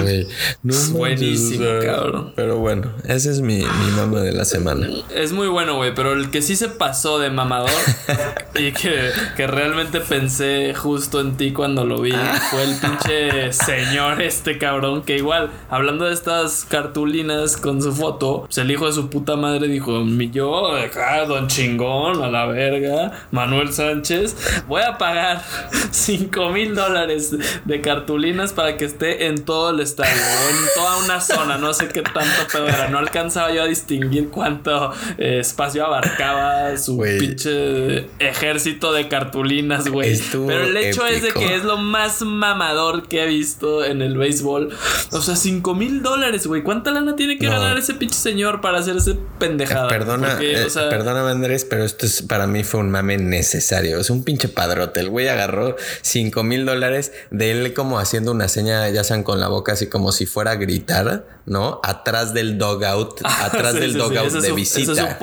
güey. 0.01 0.27
No 0.63 0.73
Buenísimo, 0.91 1.65
cabrón. 1.83 2.33
Pero 2.35 2.57
bueno, 2.57 2.93
ese 3.07 3.31
es 3.31 3.41
mi, 3.41 3.57
mi 3.57 3.91
mama 3.95 4.21
de 4.21 4.31
la 4.31 4.45
semana. 4.45 4.87
Es 5.13 5.31
muy 5.31 5.47
bueno, 5.47 5.75
güey. 5.75 5.93
Pero 5.93 6.13
el 6.13 6.31
que 6.31 6.41
sí 6.41 6.55
se 6.55 6.69
pasó 6.69 7.19
de 7.19 7.29
mamador 7.29 7.69
y 8.55 8.71
que, 8.71 9.11
que 9.35 9.47
realmente 9.47 9.99
pensé 9.99 10.73
justo 10.73 11.19
en 11.19 11.37
ti 11.37 11.51
cuando 11.51 11.85
lo 11.85 12.01
vi 12.01 12.13
fue 12.49 12.63
el 12.63 12.75
pinche 12.75 13.53
señor 13.53 14.21
este 14.21 14.57
cabrón 14.57 15.03
que 15.03 15.17
igual, 15.17 15.51
hablando 15.69 16.05
de 16.05 16.13
estas 16.21 16.67
cartulinas 16.69 17.57
con 17.57 17.81
su 17.81 17.91
foto, 17.91 18.43
pues 18.45 18.59
el 18.59 18.69
hijo 18.69 18.85
de 18.85 18.93
su 18.93 19.09
puta 19.09 19.35
madre 19.35 19.67
dijo, 19.67 20.03
yo, 20.31 20.75
acá, 20.75 21.25
don 21.25 21.47
chingón, 21.47 22.21
a 22.21 22.29
la 22.29 22.45
verga, 22.45 23.11
Manuel 23.31 23.73
Sánchez, 23.73 24.63
voy 24.67 24.83
a 24.83 24.99
pagar 24.99 25.41
5 25.91 26.49
mil 26.49 26.75
dólares 26.75 27.35
de 27.65 27.81
cartulinas 27.81 28.53
para 28.53 28.77
que 28.77 28.85
esté 28.85 29.25
en 29.25 29.43
todo 29.43 29.71
el 29.71 29.79
estadio, 29.79 30.11
en 30.11 30.57
toda 30.75 30.97
una 31.03 31.19
zona, 31.19 31.57
no 31.57 31.73
sé 31.73 31.87
qué 31.87 32.03
tanto 32.03 32.47
pedo 32.51 32.67
era, 32.67 32.87
no 32.89 32.99
alcanzaba 32.99 33.51
yo 33.51 33.63
a 33.63 33.67
distinguir 33.67 34.29
cuánto 34.29 34.93
eh, 35.17 35.39
espacio 35.39 35.83
abarcaba 35.87 36.77
su 36.77 36.99
pinche 36.99 38.09
ejército 38.19 38.93
de 38.93 39.07
cartulinas, 39.07 39.87
güey. 39.87 40.21
Pero 40.31 40.65
el 40.65 40.77
hecho 40.77 41.03
es 41.07 41.23
de 41.23 41.31
que 41.31 41.55
es 41.55 41.63
lo 41.63 41.77
más 41.77 42.21
mamador 42.21 43.07
que 43.07 43.23
he 43.23 43.27
visto 43.27 43.83
en 43.83 44.03
el 44.03 44.17
béisbol. 44.17 44.69
O 45.11 45.21
sea, 45.21 45.35
5 45.35 45.73
mil 45.73 46.03
dólares 46.03 46.10
dólares, 46.11 46.47
güey. 46.47 46.63
¿Cuánta 46.63 46.91
lana 46.91 47.15
tiene 47.15 47.37
que 47.37 47.47
ganar 47.47 47.77
ese 47.77 47.93
pinche 47.93 48.17
señor 48.17 48.61
para 48.61 48.79
hacer 48.79 48.97
ese 48.97 49.15
pendejada? 49.39 49.87
Perdona, 49.87 50.37
eh, 50.41 50.67
perdóname 50.89 51.31
Andrés, 51.31 51.65
pero 51.65 51.83
esto 51.83 52.05
es 52.05 52.21
para 52.21 52.47
mí 52.47 52.63
fue 52.63 52.79
un 52.79 52.91
mame 52.91 53.17
necesario. 53.17 53.99
Es 53.99 54.09
un 54.09 54.23
pinche 54.23 54.47
padrote. 54.47 54.99
El 54.99 55.09
güey 55.09 55.27
agarró 55.27 55.75
5 56.01 56.43
mil 56.43 56.65
dólares 56.65 57.11
de 57.31 57.51
él 57.51 57.73
como 57.73 57.99
haciendo 57.99 58.31
una 58.31 58.47
seña, 58.47 58.87
ya 58.89 59.03
sean 59.03 59.23
con 59.23 59.39
la 59.39 59.47
boca, 59.47 59.73
así 59.73 59.87
como 59.87 60.11
si 60.11 60.25
fuera 60.25 60.51
a 60.51 60.55
gritar, 60.55 61.25
¿no? 61.45 61.79
Atrás 61.83 62.33
del 62.33 62.57
dogout, 62.57 63.21
ah, 63.23 63.45
atrás 63.45 63.73
del 63.73 63.93
dogout 63.93 64.31
de 64.31 64.51
visita. 64.51 65.17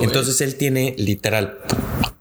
Entonces 0.00 0.40
él 0.40 0.56
tiene 0.56 0.94
literal 0.98 1.58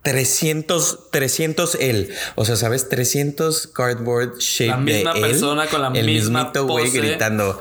300, 0.04 1.12
300 1.12 1.76
él. 1.76 2.10
O 2.36 2.44
sea, 2.44 2.58
¿sabes? 2.58 2.90
300 2.90 3.68
cardboard 3.68 4.38
shape 4.38 4.70
la 4.70 4.78
misma 4.78 5.14
persona 5.14 5.68
con 5.68 5.82
la 5.82 5.88
el 5.88 6.06
misma 6.06 6.52
güey 6.54 6.92
gritando 6.92 7.58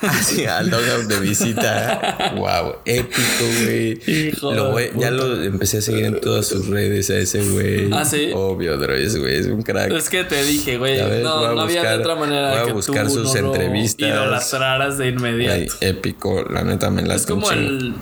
así 0.00 0.46
al 0.46 0.70
dogout 0.70 1.04
de 1.04 1.20
visita. 1.20 2.32
wow, 2.36 2.76
épico, 2.86 3.44
güey. 4.72 4.90
ya 4.98 5.10
lo 5.10 5.42
empecé 5.42 5.78
a 5.78 5.82
seguir 5.82 6.06
en 6.06 6.20
todas 6.20 6.46
sus 6.46 6.68
redes 6.68 7.10
a 7.10 7.18
ese 7.18 7.42
güey. 7.42 7.90
Ah, 7.92 8.06
sí. 8.06 8.30
Obvio, 8.34 8.78
Drois, 8.78 9.16
güey, 9.18 9.34
es 9.34 9.46
un 9.46 9.62
crack. 9.62 9.92
Es 9.92 10.08
que 10.08 10.24
te 10.24 10.42
dije, 10.42 10.78
güey, 10.78 10.98
no, 11.22 11.54
no 11.54 11.60
había 11.60 11.82
de 11.82 11.98
otra 11.98 12.14
manera 12.14 12.62
voy 12.62 12.70
a 12.70 12.72
buscar 12.72 13.10
sus 13.10 13.34
entrevistas. 13.34 14.08
idolatraras 14.08 14.96
de 14.96 15.08
inmediato. 15.08 15.74
Ay, 15.82 15.88
épico, 15.88 16.46
la 16.48 16.64
neta 16.64 16.90
me 16.90 17.02
la 17.02 17.14
Es 17.14 17.26
como 17.26 17.50
el 17.50 17.94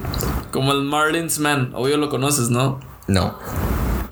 como 0.52 0.72
el 0.72 0.82
Marlins 0.82 1.40
Man, 1.40 1.72
obvio 1.74 1.96
lo 1.96 2.08
conoces, 2.08 2.48
¿no? 2.48 2.80
No. 3.06 3.38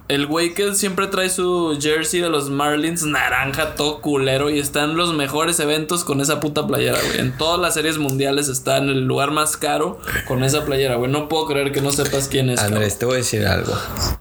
El 0.07 0.27
güey 0.27 0.53
que 0.53 0.75
siempre 0.75 1.07
trae 1.07 1.31
su 1.31 1.79
jersey 1.81 2.21
de 2.21 2.29
los 2.29 2.51
Marlins 2.51 3.05
naranja, 3.05 3.75
todo 3.75 4.03
culero. 4.03 4.51
Y 4.51 4.59
está 4.59 4.85
en 4.85 4.97
los 4.97 5.15
mejores 5.15 5.59
eventos 5.61 6.05
con 6.05 6.21
esa 6.21 6.41
puta 6.41 6.67
playera, 6.67 6.99
güey. 7.07 7.21
En 7.21 7.37
todas 7.39 7.59
las 7.59 7.73
series 7.73 7.97
mundiales 7.97 8.49
está 8.49 8.77
en 8.77 8.91
el 8.91 9.07
lugar 9.07 9.31
más 9.31 9.57
caro 9.57 9.99
con 10.29 10.45
esa 10.45 10.67
playera, 10.67 10.97
güey. 10.97 11.11
No 11.11 11.31
puedo 11.31 11.47
creer 11.47 11.73
que 11.73 11.81
no 11.81 11.91
sepas 11.91 12.29
quién 12.29 12.51
es. 12.51 12.61
Andrés, 12.61 12.99
te 12.99 13.07
voy 13.07 13.15
a 13.15 13.19
decir 13.19 13.47
algo. 13.47 13.73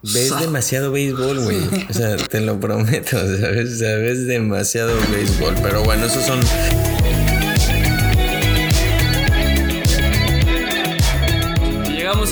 Ves 0.02 0.40
demasiado 0.40 0.90
béisbol, 0.90 1.42
güey. 1.42 1.60
O 1.90 1.94
sea, 1.94 2.16
te 2.16 2.40
lo 2.40 2.62
prometo. 2.62 3.18
¿sabes? 3.18 3.74
O 3.74 3.76
sea, 3.76 3.98
ves 3.98 4.26
demasiado 4.26 4.96
béisbol. 5.12 5.56
Pero 5.62 5.84
bueno, 5.84 6.06
esos 6.06 6.24
son 6.24 6.40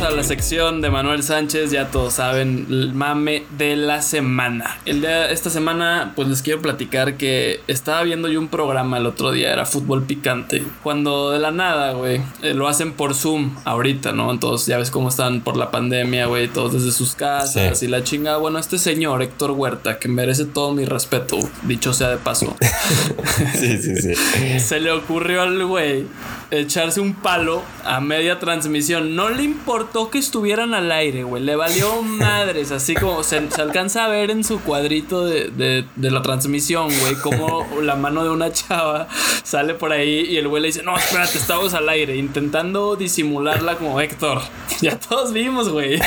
a 0.03 0.09
la 0.09 0.23
sección 0.23 0.81
de 0.81 0.89
Manuel 0.89 1.21
Sánchez, 1.21 1.69
ya 1.69 1.91
todos 1.91 2.15
saben, 2.15 2.65
el 2.69 2.93
mame 2.93 3.43
de 3.57 3.75
la 3.75 4.01
semana. 4.01 4.79
El 4.85 5.01
de 5.01 5.31
esta 5.31 5.51
semana, 5.51 6.13
pues 6.15 6.27
les 6.27 6.41
quiero 6.41 6.59
platicar 6.59 7.17
que 7.17 7.59
estaba 7.67 8.01
viendo 8.01 8.27
yo 8.27 8.39
un 8.39 8.47
programa 8.47 8.97
el 8.97 9.05
otro 9.05 9.31
día, 9.31 9.53
era 9.53 9.65
fútbol 9.65 10.03
picante. 10.03 10.63
Cuando 10.81 11.29
de 11.29 11.39
la 11.39 11.51
nada, 11.51 11.93
güey, 11.93 12.19
eh, 12.41 12.55
lo 12.55 12.67
hacen 12.67 12.93
por 12.93 13.13
Zoom 13.13 13.55
ahorita, 13.63 14.11
¿no? 14.11 14.31
Entonces 14.31 14.67
ya 14.67 14.79
ves 14.79 14.89
cómo 14.89 15.09
están 15.09 15.41
por 15.41 15.55
la 15.55 15.69
pandemia, 15.69 16.25
güey, 16.25 16.47
todos 16.47 16.73
desde 16.73 16.91
sus 16.91 17.13
casas 17.13 17.83
y 17.83 17.87
la 17.87 18.03
chingada. 18.03 18.37
Bueno, 18.37 18.57
este 18.57 18.79
señor, 18.79 19.21
Héctor 19.21 19.51
Huerta, 19.51 19.99
que 19.99 20.07
merece 20.07 20.45
todo 20.45 20.73
mi 20.73 20.85
respeto, 20.85 21.37
dicho 21.63 21.93
sea 21.93 22.09
de 22.09 22.17
paso. 22.17 22.55
sí, 23.53 23.77
sí, 23.77 23.95
sí. 23.97 24.59
Se 24.59 24.79
le 24.79 24.91
ocurrió 24.91 25.43
al 25.43 25.63
güey 25.63 26.05
echarse 26.51 26.99
un 26.99 27.13
palo 27.13 27.63
a 27.83 27.99
media 28.01 28.39
transmisión. 28.39 29.15
No 29.15 29.29
le 29.29 29.43
importó 29.43 30.09
que 30.09 30.19
estuvieran 30.19 30.73
al 30.73 30.91
aire, 30.91 31.23
güey. 31.23 31.41
Le 31.43 31.55
valió 31.55 32.01
madres. 32.03 32.71
Así 32.71 32.93
como 32.93 33.23
se, 33.23 33.37
alcanza 33.57 34.05
a 34.05 34.07
ver 34.09 34.31
en 34.31 34.43
su 34.43 34.59
cuadrito 34.59 35.25
de, 35.25 35.85
la 35.97 36.21
transmisión, 36.21 36.89
güey, 36.99 37.15
como 37.15 37.65
la 37.81 37.95
mano 37.95 38.23
de 38.23 38.29
una 38.29 38.51
chava 38.51 39.07
sale 39.43 39.73
por 39.73 39.91
ahí 39.91 40.25
y 40.29 40.37
el 40.37 40.47
güey 40.47 40.61
le 40.61 40.67
dice, 40.67 40.83
no, 40.83 40.95
espérate, 40.95 41.37
estamos 41.37 41.73
al 41.73 41.87
aire, 41.89 42.15
intentando 42.17 42.95
disimularla 42.95 43.75
como 43.75 43.99
Héctor. 43.99 44.41
Ya 44.81 44.99
todos 44.99 45.33
vimos, 45.33 45.69
güey. 45.69 45.99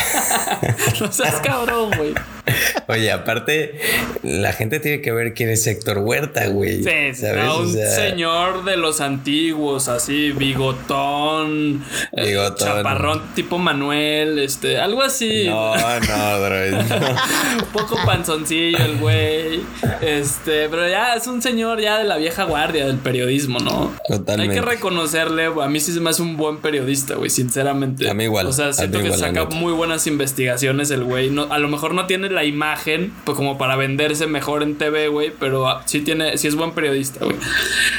no 1.00 1.10
seas 1.10 1.40
cabrón, 1.40 1.90
güey. 1.96 2.14
Oye, 2.88 3.10
aparte, 3.10 3.78
la 4.22 4.52
gente 4.52 4.80
tiene 4.80 5.00
que 5.00 5.12
ver 5.12 5.34
quién 5.34 5.48
es 5.48 5.66
Héctor 5.66 5.98
Huerta, 5.98 6.46
güey. 6.48 6.82
Sí, 6.82 7.14
¿sabes? 7.14 7.44
un 7.54 7.72
señor 7.72 8.64
de 8.64 8.76
los 8.76 9.00
antiguos, 9.00 9.88
así, 9.88 10.32
bigotón, 10.32 11.84
eh, 12.12 12.26
bigotón. 12.28 12.68
chaparrón 12.68 13.22
tipo 13.34 13.58
Manuel, 13.58 14.38
este, 14.38 14.78
algo 14.78 15.02
así. 15.02 15.46
No, 15.46 15.74
no, 15.76 16.40
bro. 16.40 16.78
un 16.78 17.66
poco 17.72 17.96
panzoncillo 18.04 18.78
el 18.78 18.96
güey. 18.98 19.60
Este, 20.00 20.68
pero 20.68 20.88
ya 20.88 21.14
es 21.14 21.26
un 21.26 21.40
señor 21.40 21.80
ya 21.80 21.98
de 21.98 22.04
la 22.04 22.16
vieja 22.16 22.44
guardia 22.44 22.86
del 22.86 22.98
periodismo, 22.98 23.58
¿no? 23.58 23.92
Totalmente. 24.06 24.54
Hay 24.54 24.60
que 24.60 24.66
reconocerle, 24.66 25.46
a 25.46 25.68
mí 25.68 25.80
sí 25.80 25.92
se 25.92 26.00
me 26.00 26.10
hace 26.10 26.22
un 26.22 26.36
buen 26.36 26.58
periodista, 26.58 27.14
güey, 27.14 27.30
sinceramente. 27.30 28.08
A 28.08 28.14
mí 28.14 28.24
igual. 28.24 28.46
O 28.46 28.52
sea, 28.52 28.72
siento 28.72 29.00
que 29.00 29.12
saca 29.12 29.46
muy 29.46 29.72
buenas 29.72 30.06
investigaciones 30.06 30.90
el 30.90 31.04
güey. 31.04 31.30
No, 31.30 31.50
a 31.50 31.58
lo 31.58 31.68
mejor 31.68 31.94
no 31.94 32.06
tiene 32.06 32.33
la 32.34 32.44
imagen, 32.44 33.12
pues 33.24 33.36
como 33.36 33.56
para 33.58 33.76
venderse 33.76 34.26
mejor 34.26 34.62
en 34.62 34.76
TV, 34.76 35.08
güey, 35.08 35.32
pero 35.38 35.68
ah, 35.68 35.82
sí 35.86 36.00
tiene, 36.00 36.36
sí 36.36 36.48
es 36.48 36.54
buen 36.54 36.72
periodista, 36.72 37.24
güey. 37.24 37.36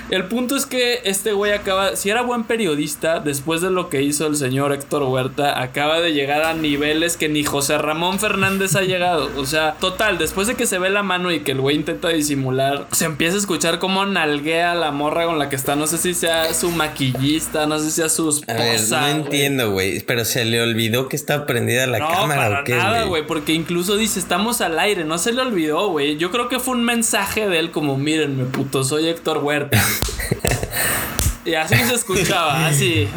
El 0.09 0.25
punto 0.25 0.55
es 0.55 0.65
que 0.65 1.01
este 1.03 1.33
güey 1.33 1.53
acaba, 1.53 1.95
si 1.95 2.09
era 2.09 2.21
buen 2.21 2.43
periodista, 2.43 3.19
después 3.19 3.61
de 3.61 3.71
lo 3.71 3.89
que 3.89 4.01
hizo 4.01 4.27
el 4.27 4.35
señor 4.35 4.71
Héctor 4.71 5.03
Huerta, 5.03 5.61
acaba 5.61 5.99
de 5.99 6.13
llegar 6.13 6.43
a 6.43 6.53
niveles 6.53 7.17
que 7.17 7.29
ni 7.29 7.43
José 7.43 7.77
Ramón 7.77 8.19
Fernández 8.19 8.75
ha 8.75 8.81
llegado. 8.81 9.29
O 9.37 9.45
sea, 9.45 9.73
total, 9.79 10.17
después 10.17 10.47
de 10.47 10.55
que 10.55 10.65
se 10.65 10.79
ve 10.79 10.89
la 10.89 11.03
mano 11.03 11.31
y 11.31 11.39
que 11.39 11.53
el 11.53 11.61
güey 11.61 11.75
intenta 11.75 12.09
disimular, 12.09 12.87
se 12.91 13.05
empieza 13.05 13.35
a 13.35 13.39
escuchar 13.39 13.79
cómo 13.79 14.05
nalguea 14.05 14.75
la 14.75 14.91
morra 14.91 15.25
con 15.25 15.39
la 15.39 15.49
que 15.49 15.55
está, 15.55 15.75
no 15.75 15.87
sé 15.87 15.97
si 15.97 16.13
sea 16.13 16.53
su 16.53 16.71
maquillista, 16.71 17.65
no 17.65 17.79
sé 17.79 17.85
si 17.85 17.91
sea 17.91 18.09
su 18.09 18.29
esposa. 18.29 19.01
no 19.01 19.07
entiendo, 19.07 19.71
güey, 19.71 19.99
pero 20.01 20.25
se 20.25 20.45
le 20.45 20.61
olvidó 20.61 21.07
que 21.07 21.15
está 21.15 21.45
prendida 21.45 21.87
la 21.87 21.99
cámara 21.99 22.61
o 22.61 22.63
qué, 22.63 22.75
nada, 22.75 23.03
güey, 23.03 23.25
porque 23.25 23.53
incluso 23.53 23.95
dice, 23.95 24.19
estamos 24.25 24.59
al 24.61 24.79
aire, 24.79 25.05
no 25.05 25.19
se 25.19 25.31
le 25.33 25.41
olvidó, 25.43 25.89
güey. 25.89 26.17
Yo 26.17 26.31
creo 26.31 26.49
que 26.49 26.57
fue 26.59 26.73
un 26.73 26.83
mensaje 26.83 27.47
de 27.47 27.59
él 27.59 27.69
como, 27.69 27.95
mírenme, 27.95 28.45
puto, 28.45 28.83
soy 28.83 29.07
Héctor 29.07 29.37
Huerta. 29.37 29.79
Y 31.45 31.53
así 31.53 31.75
se 31.75 31.93
escuchaba, 31.93 32.65
así. 32.67 33.07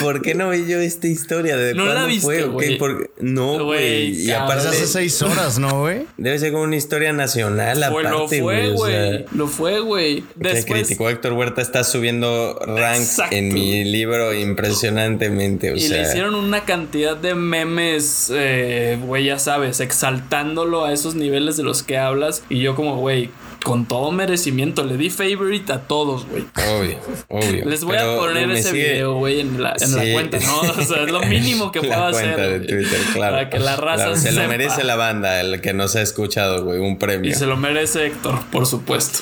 ¿Por 0.00 0.22
qué 0.22 0.34
no 0.34 0.50
vi 0.50 0.66
yo 0.66 0.80
esta 0.80 1.08
historia? 1.08 1.56
¿De 1.56 1.74
no 1.74 1.86
la 1.86 2.06
viste, 2.06 2.22
fue? 2.22 2.44
Güey. 2.44 2.78
No, 3.20 3.64
güey. 3.64 4.10
Y 4.10 4.30
aparte 4.30 4.68
hace 4.68 4.86
seis 4.86 5.20
horas, 5.22 5.58
¿no, 5.58 5.80
güey? 5.80 6.06
Debe 6.16 6.38
ser 6.38 6.52
como 6.52 6.64
una 6.64 6.76
historia 6.76 7.12
nacional 7.12 7.76
fue, 7.90 8.06
aparte, 8.06 8.10
Lo 8.10 8.28
fue, 8.28 8.70
güey. 8.70 9.24
lo 9.32 9.48
fue, 9.48 9.80
güey. 9.80 10.24
Después... 10.36 10.64
criticó 10.64 11.10
Héctor 11.10 11.32
Huerta 11.32 11.60
está 11.60 11.82
subiendo 11.82 12.58
ranks 12.64 13.20
en 13.30 13.52
mi 13.52 13.84
libro 13.84 14.32
impresionantemente, 14.32 15.72
o 15.72 15.76
y 15.76 15.88
le 15.88 16.02
hicieron 16.02 16.34
una 16.34 16.64
cantidad 16.64 17.16
de 17.16 17.34
memes, 17.34 18.30
eh, 18.32 18.98
güey, 19.02 19.24
ya 19.24 19.38
sabes, 19.38 19.80
exaltándolo 19.80 20.84
a 20.84 20.92
esos 20.92 21.14
niveles 21.14 21.56
de 21.56 21.64
los 21.64 21.82
que 21.82 21.98
hablas. 21.98 22.42
Y 22.48 22.60
yo 22.60 22.76
como, 22.76 22.96
güey, 22.96 23.30
con 23.64 23.86
todo 23.86 24.12
merecimiento. 24.12 24.84
Le 24.84 24.96
di 24.96 25.10
favorite 25.10 25.72
a 25.72 25.80
todos, 25.80 26.26
güey. 26.26 26.44
Obvio, 26.54 26.98
obvio. 27.28 27.64
Les 27.64 27.82
voy 27.82 27.96
a 27.96 28.04
poner 28.16 28.48
ese 28.50 28.72
video, 28.72 29.14
güey, 29.14 29.40
en, 29.40 29.60
la, 29.60 29.74
en 29.80 29.96
la 29.96 30.12
cuenta, 30.12 30.38
¿no? 30.38 30.60
O 30.60 30.84
sea, 30.84 31.02
es 31.02 31.10
lo 31.10 31.20
mínimo 31.26 31.72
que 31.72 31.80
puedo 31.80 32.04
hacer. 32.04 32.28
La 32.28 32.34
cuenta 32.34 32.50
de 32.50 32.60
Twitter, 32.60 33.00
claro. 33.14 33.36
Para 33.36 33.50
que 33.50 33.58
la 33.58 33.74
raza 33.74 34.14
Se 34.14 34.30
lo 34.30 34.46
merece 34.46 34.84
la 34.84 34.94
banda, 34.94 35.40
el 35.40 35.60
que 35.60 35.72
nos 35.72 35.96
ha 35.96 36.02
escuchado, 36.02 36.62
güey, 36.62 36.78
un 36.78 36.98
premio. 36.98 37.32
Y 37.32 37.34
se 37.34 37.46
lo 37.46 37.56
merece 37.56 38.06
Héctor, 38.06 38.38
por 38.52 38.66
supuesto. 38.66 39.20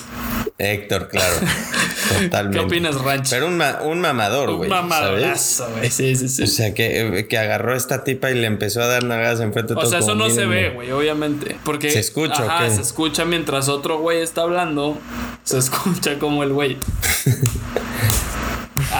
Héctor, 0.57 1.09
claro. 1.09 1.35
Totalmente. 2.21 2.59
¿Qué 2.59 2.65
opinas, 2.65 2.95
Ranch? 3.01 3.29
Pero 3.29 3.47
un, 3.47 3.61
un 3.61 3.99
mamador, 4.01 4.55
güey. 4.55 4.69
Un 4.69 4.75
mamadorazo, 4.75 5.67
güey. 5.75 5.89
Sí, 5.89 6.15
sí, 6.15 6.29
sí. 6.29 6.43
O 6.43 6.47
sea, 6.47 6.73
que, 6.73 7.25
que 7.27 7.37
agarró 7.37 7.73
a 7.73 7.77
esta 7.77 8.03
tipa 8.03 8.29
y 8.29 8.35
le 8.35 8.45
empezó 8.45 8.81
a 8.81 8.87
dar 8.87 9.03
nalgadas 9.03 9.39
enfrente 9.39 9.73
de 9.73 9.79
todo. 9.79 9.87
O 9.87 9.89
sea, 9.89 9.99
eso 9.99 10.15
no 10.15 10.29
se 10.29 10.45
ve, 10.45 10.69
güey, 10.69 10.91
obviamente. 10.91 11.57
Porque. 11.63 11.89
Se 11.89 11.99
escucha, 11.99 12.43
ajá, 12.43 12.69
se 12.69 12.81
escucha 12.81 13.25
mientras 13.25 13.67
otro 13.67 13.99
güey 13.99 14.21
está 14.21 14.41
hablando. 14.41 14.97
Se 15.43 15.57
escucha 15.57 16.19
como 16.19 16.43
el 16.43 16.53
güey. 16.53 16.77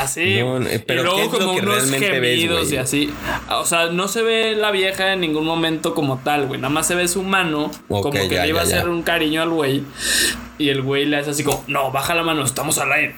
Así. 0.04 0.39
pero 0.86 1.02
y 1.02 1.04
luego 1.06 1.30
como 1.32 1.54
unos 1.54 1.89
gemidos 1.92 2.72
y 2.72 2.78
así. 2.78 3.13
O 3.50 3.66
sea, 3.66 3.88
no 3.88 4.08
se 4.08 4.22
ve 4.22 4.56
la 4.56 4.72
vieja 4.72 5.13
en 5.13 5.22
ningún 5.22 5.46
momento 5.46 5.94
como 5.94 6.18
tal, 6.18 6.48
güey. 6.48 6.60
Nada 6.60 6.74
más 6.74 6.88
se 6.88 6.96
ve 6.96 7.08
su 7.08 7.24
mano. 7.24 7.72
como 7.88 8.12
que 8.12 8.28
le 8.30 8.48
iba 8.48 8.62
a 8.62 8.63
hacer 8.63 8.89
un 8.89 9.04
cariño 9.04 9.42
al 9.42 9.50
güey. 9.50 9.84
Y 10.60 10.70
el 10.70 10.82
güey 10.82 11.06
le 11.06 11.18
hace 11.18 11.32
así 11.32 11.44
como, 11.44 11.63
no, 11.68 11.92
baja 11.92 12.13
la 12.13 12.24
mano, 12.24 12.44
estamos 12.44 12.78
al 12.78 12.92
aire. 12.92 13.16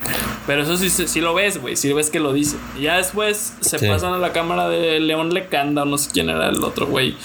Pero 0.48 0.64
eso 0.64 0.78
sí, 0.78 0.90
sí 0.90 1.22
lo 1.22 1.34
ves, 1.34 1.60
güey. 1.60 1.76
Sí 1.76 1.92
ves 1.92 2.10
que 2.10 2.20
lo 2.20 2.32
dice. 2.32 2.56
Y 2.78 2.84
ya 2.84 2.98
después 2.98 3.54
se 3.60 3.78
pasan 3.80 4.14
a 4.14 4.18
la 4.18 4.32
cámara 4.32 4.70
de 4.70 5.00
León 5.00 5.34
Lecanda, 5.34 5.84
o 5.84 5.86
no 5.86 5.98
sé 5.98 6.10
quién 6.14 6.30
era 6.30 6.50
el 6.50 6.64
otro 6.64 6.88
güey. 6.88 7.16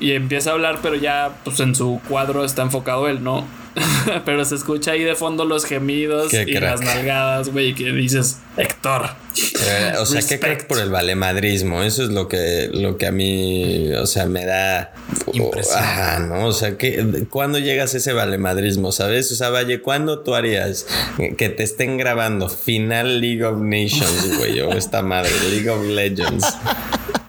Y 0.00 0.12
empieza 0.12 0.50
a 0.50 0.52
hablar, 0.54 0.80
pero 0.82 0.96
ya 0.96 1.38
pues 1.44 1.60
en 1.60 1.74
su 1.74 2.00
cuadro 2.08 2.44
está 2.44 2.62
enfocado 2.62 3.08
él, 3.08 3.22
¿no? 3.22 3.44
Pero 4.24 4.44
se 4.44 4.54
escucha 4.54 4.92
ahí 4.92 5.02
de 5.02 5.14
fondo 5.14 5.44
los 5.44 5.64
gemidos 5.64 6.32
y 6.32 6.52
las 6.54 6.80
nalgadas, 6.80 7.50
güey, 7.50 7.74
que 7.74 7.92
dices, 7.92 8.38
Héctor. 8.56 9.10
Eh, 9.36 9.92
o 9.98 10.06
sea, 10.06 10.20
¿qué 10.22 10.40
crees 10.40 10.64
por 10.64 10.78
el 10.78 10.90
valemadrismo? 10.90 11.82
Eso 11.82 12.02
es 12.02 12.10
lo 12.10 12.28
que, 12.28 12.68
lo 12.72 12.96
que 12.96 13.06
a 13.06 13.12
mí, 13.12 13.92
o 13.92 14.06
sea, 14.06 14.26
me 14.26 14.44
da 14.44 14.92
impresión. 15.32 15.78
Ajá, 15.78 16.18
¿no? 16.20 16.46
O 16.46 16.52
sea, 16.52 16.76
que 16.76 17.26
¿cuándo 17.30 17.58
llegas 17.58 17.94
a 17.94 17.98
ese 17.98 18.12
valemadrismo? 18.12 18.92
¿Sabes? 18.92 19.30
O 19.32 19.36
sea, 19.36 19.50
Valle, 19.50 19.80
¿cuándo 19.80 20.20
tú 20.20 20.34
harías 20.34 20.86
que 21.36 21.48
te 21.48 21.62
estén 21.62 21.98
grabando 21.98 22.48
final 22.48 23.20
League 23.20 23.44
of 23.44 23.58
Nations, 23.60 24.38
güey? 24.38 24.60
O 24.60 24.72
esta 24.72 25.02
madre, 25.02 25.30
League 25.50 25.70
of 25.70 25.84
Legends. 25.86 26.46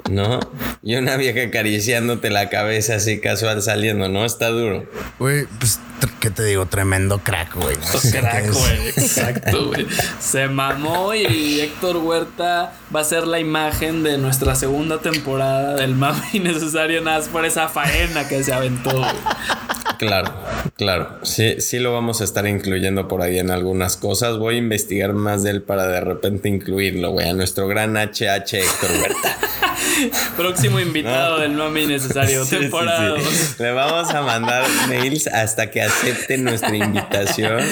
¿No? 0.10 0.39
Y 0.82 0.95
una 0.95 1.17
vieja 1.17 1.43
acariciándote 1.43 2.30
la 2.30 2.50
cabeza 2.50 2.95
así 2.95 3.19
casual 3.19 3.62
saliendo, 3.62 4.10
¿no? 4.10 4.26
Está 4.26 4.50
duro. 4.50 4.86
Güey, 5.19 5.45
pues, 5.60 5.80
¿qué 6.19 6.30
te 6.30 6.43
digo? 6.43 6.65
Tremendo 6.65 7.19
crack, 7.19 7.56
güey. 7.56 7.76
crack, 8.12 8.51
güey. 8.51 8.88
Exacto, 8.89 9.68
güey. 9.68 9.88
Se 10.20 10.47
mamó 10.47 11.14
y 11.14 11.60
Héctor 11.62 11.97
Huerta 11.97 12.74
va 12.93 13.01
a 13.01 13.03
ser 13.03 13.28
la 13.28 13.39
imagen 13.39 14.03
de 14.03 14.18
nuestra 14.18 14.55
segunda 14.55 14.99
temporada 14.99 15.76
del 15.76 15.95
mame 15.95 16.22
innecesario 16.34 17.01
nada 17.03 17.20
más 17.20 17.28
por 17.28 17.45
esa 17.45 17.68
faena 17.68 18.28
que 18.28 18.43
se 18.43 18.53
aventó, 18.53 18.97
güey. 18.97 19.10
Claro, 19.99 20.34
claro. 20.78 21.20
Sí, 21.24 21.60
sí 21.60 21.78
lo 21.78 21.91
vamos 21.91 22.22
a 22.22 22.24
estar 22.24 22.47
incluyendo 22.47 23.10
por 23.10 23.22
ahí 23.22 23.38
en 23.38 23.51
algunas 23.51 23.97
cosas. 23.97 24.38
Voy 24.38 24.55
a 24.55 24.57
investigar 24.57 25.12
más 25.12 25.43
de 25.43 25.51
él 25.51 25.62
para 25.62 25.88
de 25.88 25.99
repente 25.99 26.47
incluirlo, 26.47 27.12
güey, 27.12 27.28
a 27.28 27.34
nuestro 27.34 27.68
gran 27.68 27.97
HH 27.97 28.53
Héctor 28.53 28.91
Huerta. 29.01 29.38
Próximo 30.38 30.80
invitado 30.80 31.39
del 31.39 31.52
mami 31.52 31.88
necesario 31.88 32.45
temporada. 32.50 33.18
Le 33.58 33.72
vamos 33.72 34.10
a 34.10 34.22
mandar 34.22 34.66
mails 34.88 35.28
hasta 35.28 35.72
que 35.72 35.82
acepte 35.82 36.38
nuestra 36.38 36.76
invitación, 36.76 37.64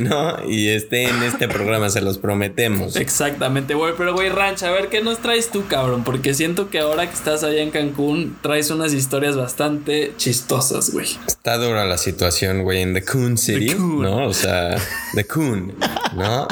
¿no? 0.00 0.48
Y 0.48 0.68
esté 0.68 1.08
en 1.08 1.22
este 1.22 1.48
programa, 1.48 1.88
se 1.88 2.00
los 2.00 2.18
prometemos. 2.18 2.96
Exactamente, 2.96 3.74
güey. 3.74 3.94
Pero, 3.96 4.14
güey, 4.14 4.28
Ranch, 4.28 4.62
a 4.62 4.70
ver 4.70 4.88
qué 4.88 5.02
nos 5.02 5.18
traes 5.18 5.50
tú, 5.50 5.66
cabrón. 5.66 6.04
Porque 6.04 6.34
siento 6.34 6.70
que 6.70 6.80
ahora 6.80 7.06
que 7.08 7.14
estás 7.14 7.42
allá 7.42 7.60
en 7.60 7.70
Cancún, 7.70 8.36
traes 8.42 8.70
unas 8.70 8.92
historias 8.92 9.36
bastante 9.36 10.12
chistosas, 10.16 10.90
güey. 10.90 11.08
Está 11.26 11.56
dura 11.58 11.84
la 11.84 11.98
situación, 11.98 12.62
güey, 12.62 12.82
en 12.82 12.94
The 12.94 13.04
Coon 13.04 13.38
City, 13.38 13.74
¿no? 13.78 14.26
O 14.26 14.34
sea, 14.34 14.76
The 15.14 15.26
Coon, 15.26 15.74
¿no? 16.16 16.48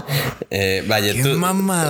Eh, 0.51 0.85
vaya, 0.87 1.13
tú. 1.21 1.37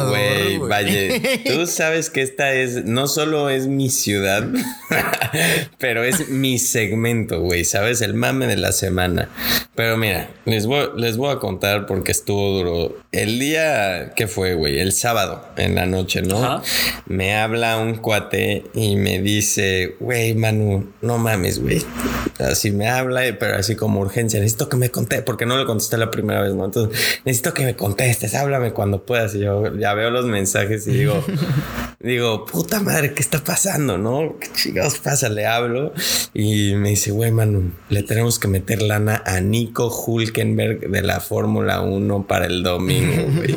güey, 0.08 0.58
vaya, 0.58 1.20
tú 1.44 1.66
sabes 1.66 2.08
que 2.08 2.22
esta 2.22 2.52
es 2.52 2.84
no 2.84 3.06
solo 3.08 3.50
es 3.50 3.66
mi 3.66 3.90
ciudad, 3.90 4.48
pero 5.78 6.04
es 6.04 6.28
mi 6.28 6.58
segmento, 6.58 7.40
güey, 7.40 7.64
¿sabes? 7.64 8.00
El 8.00 8.14
mame 8.14 8.46
de 8.46 8.56
la 8.56 8.72
semana. 8.72 9.28
Pero 9.74 9.96
mira, 9.96 10.30
les 10.44 10.66
voy, 10.66 10.88
les 10.96 11.16
voy 11.16 11.32
a 11.32 11.38
contar 11.40 11.86
porque 11.86 12.12
estuvo 12.12 12.56
duro. 12.56 12.96
El 13.10 13.40
día 13.40 14.12
que 14.14 14.28
fue, 14.28 14.54
güey, 14.54 14.78
el 14.78 14.92
sábado 14.92 15.44
en 15.56 15.74
la 15.74 15.84
noche, 15.84 16.22
¿no? 16.22 16.62
Me 17.06 17.34
habla 17.34 17.78
un 17.78 17.96
cuate 17.96 18.64
y 18.72 18.94
me 18.94 19.20
dice, 19.20 19.96
güey, 19.98 20.34
Manu, 20.34 20.92
no 21.02 21.18
mames, 21.18 21.60
güey. 21.60 21.82
Así 22.38 22.70
me 22.70 22.88
habla, 22.88 23.22
pero 23.38 23.56
así 23.56 23.74
como 23.74 24.00
urgencia, 24.00 24.38
necesito 24.38 24.68
que 24.68 24.76
me 24.76 24.90
conteste, 24.90 25.24
porque 25.24 25.46
no 25.46 25.58
le 25.58 25.64
contesté 25.64 25.96
la 25.96 26.10
primera 26.10 26.40
vez, 26.40 26.54
¿no? 26.54 26.64
Entonces, 26.64 27.20
necesito 27.24 27.52
que 27.52 27.64
me 27.64 27.74
contestes, 27.74 28.34
háblame 28.34 28.72
cuando 28.72 29.04
puedas. 29.04 29.34
Y 29.34 29.40
yo 29.40 29.76
ya 29.76 29.94
veo 29.94 30.10
los 30.10 30.26
mensajes 30.26 30.86
y 30.86 30.92
digo, 30.92 31.24
digo, 32.00 32.46
puta 32.46 32.80
madre, 32.80 33.12
¿qué 33.14 33.22
está 33.22 33.42
pasando? 33.42 33.98
¿No? 33.98 34.36
¿Qué 34.38 34.48
chingados 34.52 34.98
pasa? 34.98 35.28
Le 35.28 35.46
hablo 35.46 35.92
y 36.32 36.74
me 36.74 36.90
dice, 36.90 37.10
güey, 37.10 37.32
Manu, 37.32 37.72
le 37.88 38.02
tenemos 38.02 38.38
que 38.38 38.46
meter 38.46 38.82
lana 38.82 39.22
a 39.24 39.40
Nico 39.64 39.88
Hulkenberg 39.88 40.90
de 40.90 41.02
la 41.02 41.20
Fórmula 41.20 41.80
1 41.80 42.26
para 42.26 42.46
el 42.46 42.62
domingo, 42.62 43.24
güey. 43.36 43.56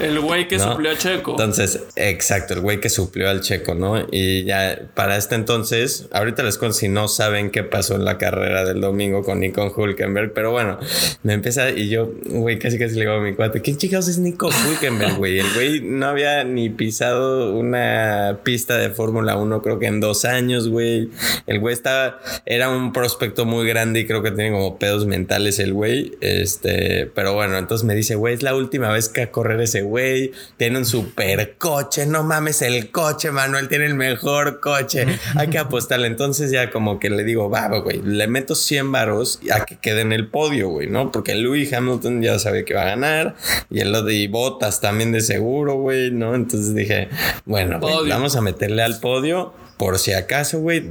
El 0.00 0.20
güey 0.20 0.46
que 0.46 0.58
suplió 0.58 0.90
a 0.90 0.96
Checo. 0.96 1.32
Entonces, 1.32 1.84
exacto, 1.96 2.54
el 2.54 2.60
güey 2.60 2.80
que 2.80 2.88
suplió 2.88 3.28
al 3.28 3.40
Checo, 3.40 3.74
¿no? 3.74 4.04
Y 4.10 4.44
ya 4.44 4.90
para 4.94 5.16
este 5.16 5.34
entonces, 5.34 6.08
ahorita 6.12 6.42
les 6.42 6.58
cuento 6.58 6.76
si 6.76 6.88
no 6.88 7.08
saben 7.08 7.50
qué 7.50 7.64
pasó 7.64 7.94
en 7.94 8.04
la 8.04 8.18
carrera 8.18 8.64
del 8.64 8.80
domingo 8.80 9.22
con 9.22 9.40
Nico 9.40 9.72
Hulkenberg, 9.76 10.32
pero 10.32 10.50
bueno, 10.50 10.78
me 11.22 11.34
empieza 11.34 11.70
y 11.70 11.88
yo, 11.88 12.12
güey, 12.26 12.58
casi 12.58 12.78
casi 12.78 12.94
le 12.94 13.02
digo 13.02 13.12
a 13.12 13.20
mi 13.20 13.34
cuate, 13.34 13.60
¿quién 13.60 13.76
chicos 13.76 14.08
es 14.08 14.18
Nico 14.18 14.48
Hulkenberg, 14.48 15.16
güey? 15.16 15.38
El 15.38 15.52
güey 15.54 15.80
no 15.80 16.06
había 16.06 16.44
ni 16.44 16.68
pisado 16.70 17.54
una 17.54 18.40
pista 18.42 18.76
de 18.76 18.90
Fórmula 18.90 19.36
1, 19.36 19.62
creo 19.62 19.78
que 19.78 19.86
en 19.86 20.00
dos 20.00 20.24
años, 20.24 20.68
güey. 20.68 21.10
El 21.46 21.60
güey 21.60 21.74
estaba, 21.74 22.18
era 22.46 22.68
un 22.68 22.92
prospecto 22.92 23.44
muy 23.44 23.66
grande 23.66 24.00
y 24.00 24.06
creo 24.06 24.22
que 24.22 24.30
tiene 24.30 24.52
como 24.52 24.78
pedos 24.78 25.06
mentales 25.06 25.27
el 25.30 25.72
güey. 25.72 26.16
Este, 26.20 27.10
pero 27.14 27.34
bueno, 27.34 27.58
entonces 27.58 27.84
me 27.84 27.94
dice, 27.94 28.14
güey, 28.14 28.34
es 28.34 28.42
la 28.42 28.54
última 28.54 28.90
vez 28.90 29.08
que 29.08 29.22
a 29.22 29.30
correr 29.30 29.60
ese 29.60 29.82
güey. 29.82 30.32
Tiene 30.56 30.78
un 30.78 30.84
super 30.84 31.56
coche, 31.58 32.06
no 32.06 32.24
mames 32.24 32.62
el 32.62 32.90
coche, 32.90 33.30
Manuel, 33.30 33.68
tiene 33.68 33.86
el 33.86 33.94
mejor 33.94 34.60
coche. 34.60 35.06
Hay 35.36 35.48
que 35.48 35.58
apostarle. 35.58 36.06
Entonces 36.06 36.50
ya 36.50 36.70
como 36.70 36.98
que 36.98 37.10
le 37.10 37.24
digo, 37.24 37.50
va, 37.50 37.68
güey, 37.78 38.00
le 38.02 38.26
meto 38.26 38.54
100 38.54 38.92
varos 38.92 39.40
a 39.52 39.64
que 39.64 39.76
quede 39.76 40.00
en 40.00 40.12
el 40.12 40.28
podio, 40.28 40.68
güey, 40.68 40.88
¿no? 40.88 41.12
Porque 41.12 41.34
Louis 41.34 41.72
Hamilton 41.72 42.22
ya 42.22 42.38
sabe 42.38 42.64
que 42.64 42.74
va 42.74 42.82
a 42.82 42.86
ganar 42.86 43.36
y 43.70 43.80
el 43.80 43.92
de 43.92 44.28
Botas 44.28 44.80
también 44.80 45.12
de 45.12 45.20
seguro, 45.20 45.74
güey, 45.74 46.10
¿no? 46.10 46.34
Entonces 46.34 46.74
dije, 46.74 47.08
bueno, 47.44 47.80
vamos 47.80 48.36
a 48.36 48.40
meterle 48.40 48.82
al 48.82 49.00
podio 49.00 49.52
por 49.78 49.98
si 49.98 50.12
acaso, 50.12 50.58
güey, 50.58 50.82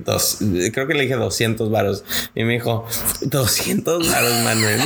creo 0.71 0.87
que 0.87 0.93
le 0.93 1.03
dije 1.03 1.15
200 1.15 1.69
varos. 1.69 2.05
Y 2.33 2.43
me 2.45 2.53
dijo, 2.53 2.87
200 3.21 4.09
varos, 4.09 4.33
Manuel. 4.43 4.79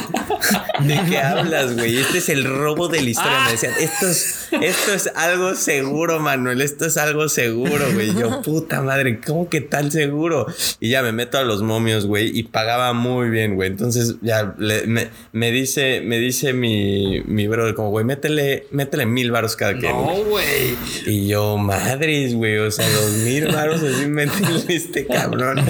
¿De 0.81 0.99
qué 1.07 1.19
hablas, 1.19 1.75
güey? 1.75 1.97
Este 1.97 2.17
es 2.17 2.29
el 2.29 2.43
robo 2.43 2.87
de 2.87 3.01
la 3.01 3.09
historia. 3.11 3.41
Me 3.45 3.51
decían, 3.51 3.73
esto 3.79 4.07
es, 4.07 4.47
esto 4.59 4.93
es 4.93 5.11
algo 5.15 5.53
seguro, 5.55 6.19
Manuel. 6.19 6.61
Esto 6.61 6.87
es 6.87 6.97
algo 6.97 7.29
seguro, 7.29 7.93
güey. 7.93 8.13
Yo, 8.15 8.41
puta 8.41 8.81
madre, 8.81 9.19
¿cómo 9.19 9.47
que 9.49 9.61
tal 9.61 9.91
seguro? 9.91 10.47
Y 10.79 10.89
ya 10.89 11.03
me 11.03 11.11
meto 11.11 11.37
a 11.37 11.43
los 11.43 11.61
momios, 11.61 12.07
güey, 12.07 12.35
y 12.35 12.43
pagaba 12.43 12.93
muy 12.93 13.29
bien, 13.29 13.53
güey. 13.53 13.69
Entonces 13.69 14.15
ya 14.21 14.55
me, 14.57 15.51
dice, 15.51 16.01
me 16.01 16.17
dice 16.17 16.53
mi, 16.53 17.21
mi 17.25 17.47
brother, 17.47 17.75
como, 17.75 17.91
güey, 17.91 18.03
métele, 18.03 18.65
métele 18.71 19.05
mil 19.05 19.29
varos 19.29 19.55
cada 19.55 19.77
quien. 19.77 19.91
No, 19.91 20.15
güey. 20.23 20.75
Y 21.05 21.27
yo, 21.27 21.57
madres, 21.57 22.33
güey, 22.33 22.57
o 22.57 22.71
sea, 22.71 22.89
dos 22.89 23.11
mil 23.17 23.47
varos 23.51 23.83
este 24.69 25.05
cabrón. 25.05 25.63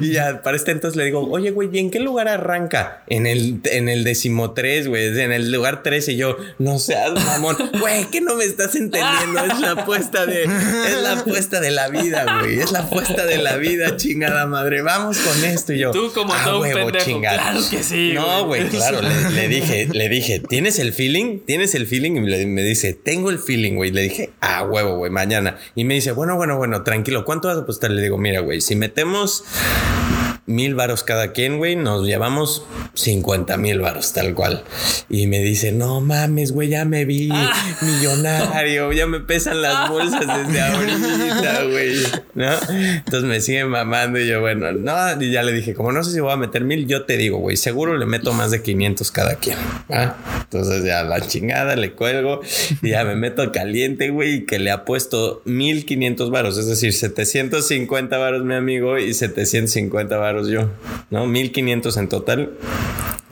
Y 0.00 0.12
ya, 0.12 0.42
para 0.42 0.56
este 0.56 0.72
entonces 0.72 0.96
le 0.96 1.04
digo, 1.04 1.28
oye, 1.30 1.50
güey, 1.50 1.68
¿y 1.72 1.78
en 1.78 1.90
qué 1.90 2.00
lugar 2.00 2.28
arranca? 2.28 3.02
En 3.06 3.26
el, 3.26 3.60
en 3.64 3.88
el 3.88 4.04
decimotres, 4.04 4.88
güey, 4.88 5.18
en 5.20 5.32
el 5.32 5.52
lugar 5.52 5.82
13. 5.82 6.12
Y 6.12 6.16
yo, 6.16 6.36
no 6.58 6.78
seas 6.78 7.12
mamón, 7.12 7.56
güey, 7.78 8.06
que 8.06 8.20
no 8.20 8.34
me 8.36 8.44
estás 8.44 8.74
entendiendo. 8.74 9.44
Es 9.44 9.60
la 9.60 9.70
apuesta 9.72 10.26
de, 10.26 10.44
es 10.44 11.02
la 11.02 11.20
apuesta 11.20 11.60
de 11.60 11.70
la 11.70 11.88
vida, 11.88 12.40
güey. 12.40 12.60
Es 12.60 12.72
la 12.72 12.80
apuesta 12.80 13.24
de 13.26 13.38
la 13.38 13.56
vida, 13.56 13.96
chingada 13.96 14.46
madre. 14.46 14.82
Vamos 14.82 15.18
con 15.18 15.44
esto. 15.44 15.72
Y 15.72 15.78
yo, 15.78 15.90
tú 15.90 16.12
como 16.12 16.32
ah, 16.32 16.42
todo 16.44 16.60
huevo, 16.60 16.90
chingada. 16.92 17.36
Claro 17.36 17.60
que 17.70 17.82
sí. 17.82 18.12
No, 18.14 18.46
güey, 18.46 18.68
claro. 18.68 19.00
Le, 19.02 19.48
dije, 19.48 19.88
le 19.92 20.08
dije, 20.08 20.40
¿tienes 20.40 20.78
el 20.78 20.92
feeling? 20.92 21.40
¿Tienes 21.40 21.74
el 21.74 21.86
feeling? 21.86 22.12
Y 22.16 22.46
me 22.46 22.62
dice, 22.62 22.92
tengo 22.94 23.30
el 23.30 23.38
feeling, 23.38 23.74
güey. 23.74 23.90
Le 23.90 24.02
dije, 24.02 24.30
ah, 24.40 24.64
huevo, 24.64 24.96
güey, 24.96 25.10
mañana. 25.10 25.58
Y 25.74 25.84
me 25.84 25.94
dice, 25.94 26.12
bueno, 26.12 26.36
bueno, 26.36 26.56
bueno, 26.56 26.82
tranquilo. 26.82 27.24
¿Cuánto 27.24 27.48
vas 27.48 27.58
a 27.62 27.64
apostar? 27.64 27.90
Le 27.90 28.02
digo, 28.02 28.18
mira, 28.18 28.40
güey, 28.40 28.60
si 28.60 28.76
metemos 28.76 29.44
mil 30.46 30.74
varos 30.74 31.04
cada 31.04 31.32
quien, 31.32 31.58
güey, 31.58 31.76
nos 31.76 32.04
llevamos 32.04 32.64
50 32.94 33.56
mil 33.58 33.80
varos, 33.80 34.12
tal 34.12 34.34
cual. 34.34 34.64
Y 35.08 35.26
me 35.28 35.38
dice, 35.40 35.70
no 35.70 36.00
mames, 36.00 36.52
güey, 36.52 36.68
ya 36.68 36.84
me 36.84 37.04
vi 37.04 37.28
ah. 37.32 37.52
millonario, 37.80 38.92
ya 38.92 39.06
me 39.06 39.20
pesan 39.20 39.62
las 39.62 39.88
bolsas 39.88 40.20
desde 40.20 40.60
ahorita, 40.62 41.64
güey, 41.64 41.94
¿no? 42.34 42.50
Entonces 42.70 43.24
me 43.24 43.40
sigue 43.40 43.64
mamando 43.64 44.18
y 44.18 44.26
yo, 44.26 44.40
bueno, 44.40 44.72
no, 44.72 45.22
y 45.22 45.30
ya 45.30 45.42
le 45.42 45.52
dije, 45.52 45.74
como 45.74 45.92
no 45.92 46.02
sé 46.02 46.10
si 46.12 46.20
voy 46.20 46.32
a 46.32 46.36
meter 46.36 46.64
mil, 46.64 46.86
yo 46.86 47.04
te 47.04 47.16
digo, 47.16 47.38
güey, 47.38 47.56
seguro 47.56 47.96
le 47.96 48.06
meto 48.06 48.32
más 48.32 48.50
de 48.50 48.62
500 48.62 49.10
cada 49.12 49.36
quien. 49.36 49.58
Entonces 49.88 50.84
ya 50.84 51.04
la 51.04 51.20
chingada 51.20 51.76
le 51.76 51.92
cuelgo 51.92 52.40
y 52.82 52.90
ya 52.90 53.04
me 53.04 53.14
meto 53.14 53.52
caliente, 53.52 54.10
güey, 54.10 54.44
que 54.44 54.58
le 54.58 54.70
ha 54.70 54.84
puesto 54.84 55.42
1500 55.44 56.30
varos, 56.30 56.58
es 56.58 56.66
decir, 56.66 56.92
750 56.92 58.18
varos 58.18 58.44
mi 58.44 58.54
amigo 58.54 58.98
y 58.98 59.14
750 59.14 60.16
varos 60.16 60.31
yo, 60.48 60.68
¿no? 61.10 61.26
1500 61.26 61.96
en 61.96 62.08
total 62.08 62.52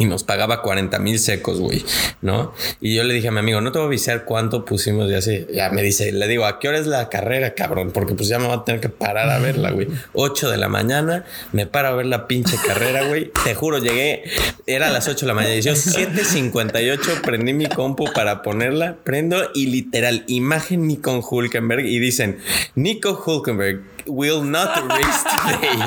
y 0.01 0.07
nos 0.07 0.25
pagaba 0.25 0.63
40 0.63 0.99
mil 0.99 1.19
secos, 1.19 1.61
güey, 1.61 1.85
¿no? 2.23 2.55
Y 2.81 2.95
yo 2.95 3.05
le 3.05 3.13
dije 3.13 3.29
a 3.29 3.33
mi 3.33 3.41
amigo, 3.41 3.61
no 3.61 3.71
te 3.71 3.79
voy 3.79 3.85
a 3.85 3.89
avisar 3.89 4.25
cuánto 4.25 4.65
pusimos 4.65 5.11
y 5.11 5.15
así. 5.15 5.47
Ya 5.53 5.69
me 5.69 5.83
dice, 5.83 6.11
le 6.11 6.27
digo, 6.27 6.47
¿a 6.47 6.59
qué 6.59 6.69
hora 6.69 6.79
es 6.79 6.87
la 6.87 7.11
carrera, 7.11 7.55
cabrón? 7.55 7.91
Porque 7.93 8.15
pues 8.15 8.27
ya 8.27 8.39
me 8.39 8.47
voy 8.47 8.57
a 8.57 8.65
tener 8.65 8.81
que 8.81 8.89
parar 8.89 9.29
a 9.29 9.39
verla, 9.39 9.73
güey. 9.73 9.89
8 10.15 10.51
de 10.51 10.57
la 10.57 10.71
mañana, 10.71 11.27
me 11.53 11.67
paro 11.67 11.89
a 11.89 11.93
ver 11.93 12.07
la 12.07 12.27
pinche 12.27 12.57
carrera, 12.67 13.09
güey. 13.09 13.31
Te 13.45 13.55
juro, 13.55 13.77
llegué, 13.77 14.25
era 14.67 14.87
a 14.87 14.91
las 14.91 15.07
8 15.07 15.21
de 15.21 15.27
la 15.27 15.35
mañana 15.35 15.55
y 15.55 15.61
yo 15.61 15.75
7.58 15.75 17.21
prendí 17.21 17.53
mi 17.53 17.67
compu 17.67 18.11
para 18.15 18.41
ponerla, 18.41 18.97
prendo 19.05 19.51
y 19.55 19.67
literal, 19.67 20.25
imagen 20.29 20.87
Nico 20.87 21.21
Hulkenberg 21.21 21.85
y 21.85 21.99
dicen, 21.99 22.39
Nico 22.75 23.23
Hulkenberg 23.23 23.83
will 24.07 24.43
not 24.43 24.71
race 24.89 25.25
today. 25.25 25.79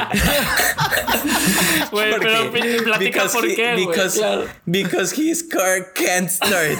Güey, 1.91 2.13
pero 2.19 2.51
platica 2.83 3.25
por 3.27 3.47
qué, 3.55 3.75
because, 4.03 4.17
claro. 4.17 4.47
because 4.69 5.11
his 5.11 5.43
car 5.43 5.93
can't 5.93 6.29
start. 6.29 6.77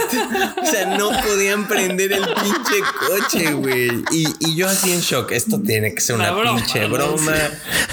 o 0.62 0.66
sea, 0.66 0.98
no 0.98 1.10
podían 1.10 1.68
prender 1.68 2.14
el 2.14 2.24
pinche 2.24 2.82
coche, 3.08 3.54
güey. 3.54 4.04
Y, 4.12 4.28
y, 4.40 4.56
yo 4.56 4.68
así 4.68 4.92
en 4.92 5.02
shock. 5.02 5.32
Esto 5.32 5.62
tiene 5.62 5.94
que 5.94 6.02
ser 6.02 6.16
una, 6.16 6.34
pinche 6.42 6.88
broma. 6.88 7.36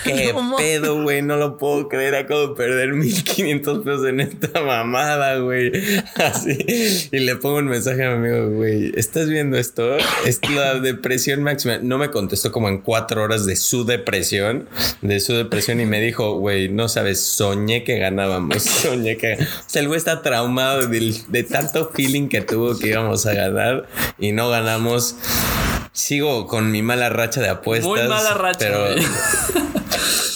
Qué 0.04 0.34
pedo, 0.56 1.02
güey. 1.02 1.22
No 1.22 1.36
lo 1.36 1.56
puedo 1.56 1.88
creer. 1.88 2.14
Acabo 2.14 2.48
de 2.48 2.54
perder 2.54 2.92
1500 2.92 3.84
pesos 3.84 4.06
en 4.06 4.20
esta 4.20 4.60
mamada, 4.60 5.38
güey. 5.38 5.72
Así. 6.16 7.08
Y 7.12 7.18
le 7.18 7.36
pongo 7.36 7.58
un 7.58 7.66
mensaje 7.66 8.04
a 8.04 8.16
mi 8.16 8.28
amigo, 8.28 8.50
güey. 8.56 8.92
¿Estás 8.96 9.28
viendo 9.28 9.56
esto? 9.56 9.96
Es 10.26 10.40
la 10.50 10.80
depresión 10.80 11.42
máxima. 11.42 11.78
No 11.78 11.98
me 11.98 12.10
contestó 12.10 12.52
como 12.52 12.68
en 12.68 12.78
cuatro 12.78 13.22
horas 13.22 13.46
de 13.46 13.56
su 13.56 13.84
depresión. 13.84 14.68
De 15.02 15.20
su 15.20 15.34
depresión. 15.34 15.80
Y 15.80 15.86
me 15.86 16.00
dijo, 16.00 16.34
güey, 16.38 16.68
no 16.68 16.88
sabes, 16.88 17.20
soñé 17.20 17.84
que 17.84 17.98
ganábamos. 17.98 18.62
Soñé 18.80 19.16
que. 19.20 19.34
O 19.34 19.46
sea, 19.66 19.82
el 19.82 19.88
güey 19.88 19.98
está 19.98 20.22
traumado 20.22 20.86
de, 20.86 21.14
de 21.28 21.42
tanto 21.44 21.90
feeling 21.94 22.28
que 22.28 22.40
tuvo 22.40 22.78
que 22.78 22.88
íbamos 22.88 23.26
a 23.26 23.34
ganar. 23.34 23.86
Y 24.18 24.32
no 24.32 24.48
ganamos. 24.48 25.16
Sigo 25.92 26.46
con 26.46 26.70
mi 26.70 26.82
mala 26.82 27.08
racha 27.08 27.40
de 27.40 27.48
apuestas. 27.48 27.88
Muy 27.88 28.08
mala 28.08 28.34
racha. 28.34 28.58
Pero. 28.58 28.84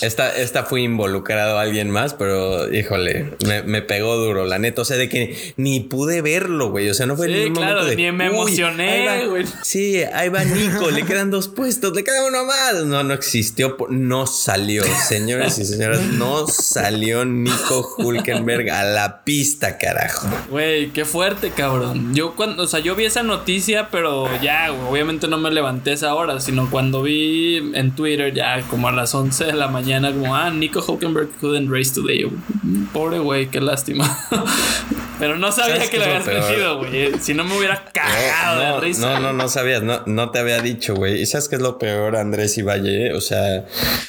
Esta, 0.04 0.36
esta 0.36 0.64
fue 0.64 0.82
involucrado 0.82 1.58
a 1.58 1.62
alguien 1.62 1.90
más, 1.90 2.14
pero 2.14 2.72
híjole, 2.72 3.32
me, 3.64 3.82
pegó 3.82 4.16
duro, 4.16 4.44
la 4.44 4.58
neta. 4.58 4.82
O 4.82 4.84
sea, 4.84 4.96
de 4.96 5.08
que 5.08 5.54
ni 5.56 5.80
pude 5.80 6.20
verlo, 6.20 6.70
güey. 6.70 6.90
O 6.90 6.94
sea, 6.94 7.06
no 7.06 7.16
fue 7.16 7.28
ni 7.28 7.46
un 7.46 7.52
momento 7.52 7.84
de. 7.86 7.96
Ni 7.96 8.12
me 8.12 8.26
emocioné, 8.26 9.26
güey. 9.26 9.44
Sí, 9.62 10.02
ahí 10.12 10.28
va 10.28 10.44
Nico, 10.44 10.90
le 10.90 11.04
quedan 11.04 11.30
dos 11.30 11.48
puestos, 11.48 11.94
le 11.94 12.04
queda 12.04 12.26
uno 12.26 12.44
más. 12.44 12.84
No, 12.84 13.02
no 13.02 13.14
existió, 13.14 13.76
no 13.88 14.26
salió, 14.26 14.84
señores 14.84 15.58
y 15.58 15.64
señoras, 15.64 16.02
no 16.02 16.46
salió 16.46 17.24
Nico 17.24 17.94
Hulkenberg 17.98 18.70
a 18.70 18.84
la 18.84 19.24
pista, 19.24 19.78
carajo. 19.78 20.28
Güey, 20.50 20.90
qué 20.90 21.04
fuerte, 21.04 21.50
cabrón. 21.50 22.14
Yo 22.14 22.34
cuando, 22.34 22.64
o 22.64 22.66
sea, 22.66 22.80
yo 22.80 22.94
vi 22.94 23.06
esa 23.06 23.22
noticia, 23.22 23.88
pero 23.90 24.28
ya, 24.42 24.72
obviamente 24.88 25.28
no 25.28 25.38
me 25.38 25.50
levanté 25.50 25.92
esa 25.92 26.14
hora, 26.14 26.40
sino 26.40 26.70
cuando 26.70 27.02
vi 27.02 27.72
en 27.74 27.94
Twitter 27.94 28.34
ya 28.34 28.60
como 28.68 28.88
a 28.88 28.92
las 28.92 29.14
11 29.14 29.44
de 29.46 29.52
la 29.54 29.68
mañana 29.68 29.93
como, 30.00 30.34
ah, 30.34 30.50
Nico 30.50 30.84
Hulkenberg 30.86 31.30
couldn't 31.40 31.70
race 31.70 31.92
today. 31.94 32.26
Pobre 32.92 33.18
güey, 33.18 33.48
qué 33.48 33.60
lástima. 33.60 34.18
Pero 35.18 35.38
no 35.38 35.52
sabía 35.52 35.88
que 35.88 35.98
lo 35.98 36.04
habías 36.04 36.26
metido, 36.26 36.78
güey. 36.78 37.18
Si 37.20 37.34
no 37.34 37.44
me 37.44 37.56
hubiera 37.56 37.84
cagado 37.92 38.62
no, 38.62 38.74
de 38.74 38.80
risa. 38.80 39.00
No, 39.00 39.20
no, 39.20 39.32
no 39.32 39.48
sabías. 39.48 39.82
No, 39.82 40.02
no 40.06 40.30
te 40.30 40.40
había 40.40 40.60
dicho, 40.60 40.94
güey. 40.94 41.20
¿Y 41.20 41.26
sabes 41.26 41.48
qué 41.48 41.56
es 41.56 41.62
lo 41.62 41.78
peor, 41.78 42.16
Andrés 42.16 42.58
y 42.58 42.62
Valle? 42.62 43.12
O 43.14 43.20
sea, 43.20 43.64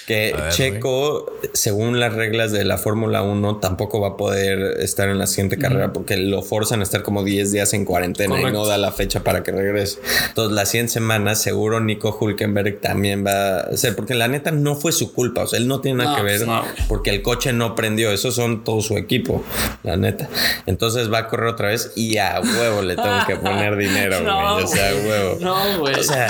que 0.08 0.36
Checo, 0.50 1.32
según 1.54 2.00
las 2.00 2.14
reglas 2.14 2.52
de 2.52 2.66
la 2.66 2.78
Fórmula 2.78 3.22
1, 3.22 3.58
tampoco 3.58 4.02
va 4.02 4.10
a 4.10 4.18
poder 4.18 4.82
estar 4.82 5.08
en 5.10 5.20
la 5.20 5.28
siguiente 5.28 5.58
carrera 5.58 5.94
porque 5.94 6.18
lo 6.18 6.42
forzan 6.42 6.80
a 6.80 6.84
estar 6.84 7.04
como 7.04 7.24
10 7.24 7.52
días 7.52 7.74
en 7.74 7.86
cuarentena 7.86 8.42
y 8.42 8.52
no 8.52 8.66
da 8.66 8.78
la 8.78 8.92
fecha 8.92 9.24
para 9.24 9.44
que 9.44 9.52
regrese. 9.52 10.00
Entonces, 10.30 10.56
las 10.56 10.70
100 10.70 10.90
semanas, 10.90 11.42
seguro 11.42 11.80
Nico 11.80 12.18
Hulkenberg 12.20 12.82
también 12.82 13.26
va 13.26 13.60
a 13.60 13.78
ser, 13.78 13.96
porque 13.96 14.16
la 14.16 14.28
neta 14.28 14.52
no 14.52 14.76
fue 14.76 14.92
su 14.92 15.14
culpa. 15.14 15.44
O 15.44 15.48
sea, 15.48 15.60
él 15.60 15.68
no 15.68 15.75
tiene 15.82 16.04
nada 16.04 16.18
que 16.18 16.24
ver 16.24 16.46
porque 16.88 17.10
el 17.10 17.22
coche 17.22 17.54
no 17.54 17.76
prendió. 17.76 18.12
Esos 18.12 18.36
son 18.36 18.64
todo 18.64 18.82
su 18.82 18.98
equipo, 18.98 19.44
la 19.84 19.98
neta. 19.98 20.30
Entonces, 20.66 21.12
va 21.12 21.20
a 21.20 21.28
correr 21.28 21.50
otra 21.50 21.70
vez 21.70 21.94
y 21.96 22.18
a 22.18 22.40
huevo 22.42 22.82
le 22.82 22.96
tengo 22.96 23.26
que 23.28 23.36
poner 23.36 23.76
dinero, 23.78 24.18
güey. 24.22 24.64
o 24.64 24.68
sea, 24.68 24.90
a 24.90 24.94
huevo. 24.94 25.38
No, 25.42 25.80
güey. 25.80 25.96
O 25.96 26.04
sea, 26.04 26.28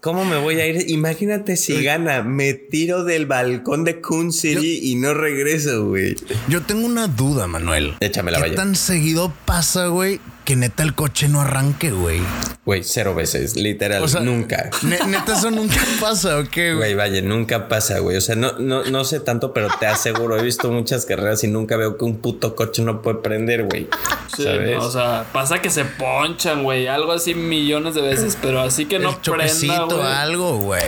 ¿cómo 0.00 0.24
me 0.24 0.38
voy 0.38 0.60
a 0.60 0.66
ir? 0.66 0.90
Imagínate 0.90 1.56
si 1.56 1.82
gana, 1.82 2.22
me 2.22 2.54
tiro 2.54 3.04
del 3.04 3.26
balcón 3.26 3.84
de 3.84 4.00
Kun 4.00 4.32
City 4.32 4.80
y 4.90 4.96
no 4.96 5.14
regreso, 5.14 5.86
güey. 5.86 6.16
Yo 6.48 6.62
tengo 6.62 6.86
una 6.86 7.06
duda, 7.08 7.46
Manuel. 7.46 7.94
Échame 8.00 8.30
la 8.30 8.42
¿Qué 8.42 8.50
tan 8.50 8.74
seguido 8.74 9.32
pasa, 9.44 9.86
güey, 9.86 10.20
que 10.44 10.56
neta 10.56 10.82
el 10.82 10.94
coche 10.94 11.28
no 11.28 11.40
arranque, 11.40 11.90
güey. 11.90 12.20
Güey, 12.64 12.82
cero 12.84 13.14
veces, 13.14 13.56
literal, 13.56 14.04
nunca. 14.22 14.70
neta, 14.82 15.34
eso 15.36 15.50
nunca 15.50 15.76
pasa, 16.00 16.38
¿o 16.38 16.44
qué, 16.44 16.74
güey? 16.74 16.94
vaya, 16.94 17.22
nunca 17.22 17.68
pasa, 17.68 17.98
güey. 17.98 18.16
O 18.16 18.20
sea, 18.20 18.36
no, 18.36 18.52
no, 18.58 18.84
no 18.84 19.04
sé 19.04 19.20
tanto, 19.20 19.52
pero 19.52 19.68
te 19.78 19.86
aseguro, 19.86 20.38
he 20.38 20.42
visto 20.42 20.70
muchas 20.70 21.06
carreras 21.06 21.42
y 21.44 21.48
nunca 21.48 21.76
veo 21.76 21.96
que 21.96 22.04
un 22.04 22.18
puto 22.18 22.54
coche 22.54 22.82
no 22.82 23.02
puede 23.02 23.18
prender, 23.18 23.64
güey. 23.64 23.88
Sí, 24.36 24.46
o 24.78 24.90
sea, 24.90 25.26
pasa 25.32 25.60
que 25.60 25.70
se 25.70 25.84
ponchan, 25.84 26.62
güey, 26.62 26.86
algo 26.86 27.12
así 27.12 27.34
millones 27.34 27.94
de 27.94 28.02
veces, 28.02 28.38
pero 28.40 28.60
así 28.60 28.86
que 28.86 28.98
no 28.98 29.20
prenda, 29.20 30.22
algo, 30.22 30.58
güey. 30.58 30.84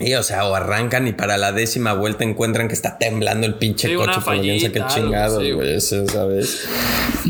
Y, 0.00 0.14
o 0.14 0.22
sea, 0.22 0.46
o 0.46 0.54
arrancan 0.54 1.08
y 1.08 1.12
para 1.12 1.38
la 1.38 1.50
décima 1.50 1.92
vuelta 1.92 2.22
encuentran 2.22 2.68
que 2.68 2.74
está 2.74 2.98
temblando 2.98 3.48
el 3.48 3.54
pinche 3.54 3.96
coche, 3.96 4.20
pero 4.24 4.40
piensa 4.40 4.70
que 4.70 4.86
chingado, 4.86 5.40
güey, 5.56 5.80
¿sabes? 5.80 6.68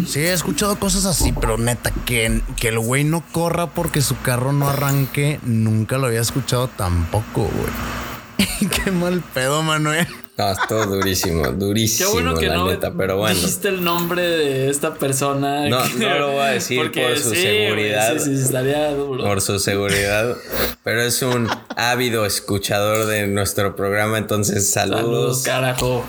Sí, 0.07 0.21
he 0.21 0.33
escuchado 0.35 0.79
cosas 0.79 1.07
así, 1.07 1.33
pero 1.33 1.57
neta, 1.57 1.91
que, 2.05 2.43
que 2.57 2.69
el 2.69 2.79
güey 2.79 3.05
no 3.05 3.25
corra 3.33 3.69
porque 3.69 4.03
su 4.03 4.21
carro 4.21 4.53
no 4.53 4.69
arranque, 4.69 5.41
nunca 5.45 5.97
lo 5.97 6.09
había 6.09 6.21
escuchado 6.21 6.69
tampoco, 6.69 7.43
güey. 7.45 8.08
Qué 8.85 8.91
mal 8.91 9.23
pedo, 9.35 9.63
Manuel. 9.63 10.07
No, 10.37 10.55
todo 10.69 10.87
durísimo, 10.87 11.49
durísimo, 11.49 12.11
Qué 12.11 12.13
bueno 12.13 12.35
que 12.37 12.47
la 12.47 12.55
no 12.55 12.69
neta, 12.69 12.93
pero 12.97 13.17
bueno. 13.17 13.35
Dijiste 13.35 13.69
el 13.69 13.83
nombre 13.83 14.23
de 14.23 14.71
esta 14.71 14.95
persona. 14.95 15.69
No, 15.69 15.85
no 15.85 16.19
lo 16.21 16.33
voy 16.33 16.43
a 16.43 16.51
decir 16.51 16.93
por 16.93 17.19
su 17.19 17.35
seguridad. 17.35 18.17
sí, 18.19 18.37
sí, 18.37 18.43
estaría 18.45 18.93
duro. 18.93 19.25
Por 19.25 19.41
su 19.41 19.59
seguridad. 19.59 20.37
pero 20.85 21.03
es 21.03 21.23
un 21.23 21.49
ávido 21.77 22.25
escuchador 22.25 23.07
de 23.07 23.27
nuestro 23.27 23.75
programa, 23.75 24.17
entonces 24.17 24.71
saludos. 24.71 25.01
Saludos, 25.01 25.43
carajo. 25.43 26.05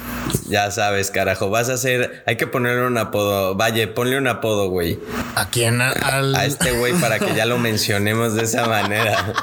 Ya 0.47 0.69
sabes, 0.69 1.09
carajo. 1.09 1.49
Vas 1.49 1.69
a 1.69 1.73
hacer. 1.73 2.23
Hay 2.27 2.38
que 2.38 2.45
ponerle 2.45 2.86
un 2.86 2.99
apodo. 2.99 3.55
Vaya, 3.55 3.91
ponle 3.95 4.19
un 4.19 4.27
apodo, 4.27 4.69
güey. 4.69 4.99
¿A 5.34 5.49
quién? 5.49 5.82
Al... 5.82 6.36
A 6.36 6.45
este 6.45 6.73
güey 6.73 6.93
para 6.93 7.17
que 7.17 7.34
ya 7.34 7.47
lo 7.47 7.57
mencionemos 7.57 8.36
de 8.36 8.43
esa 8.43 8.67
manera. 8.67 9.34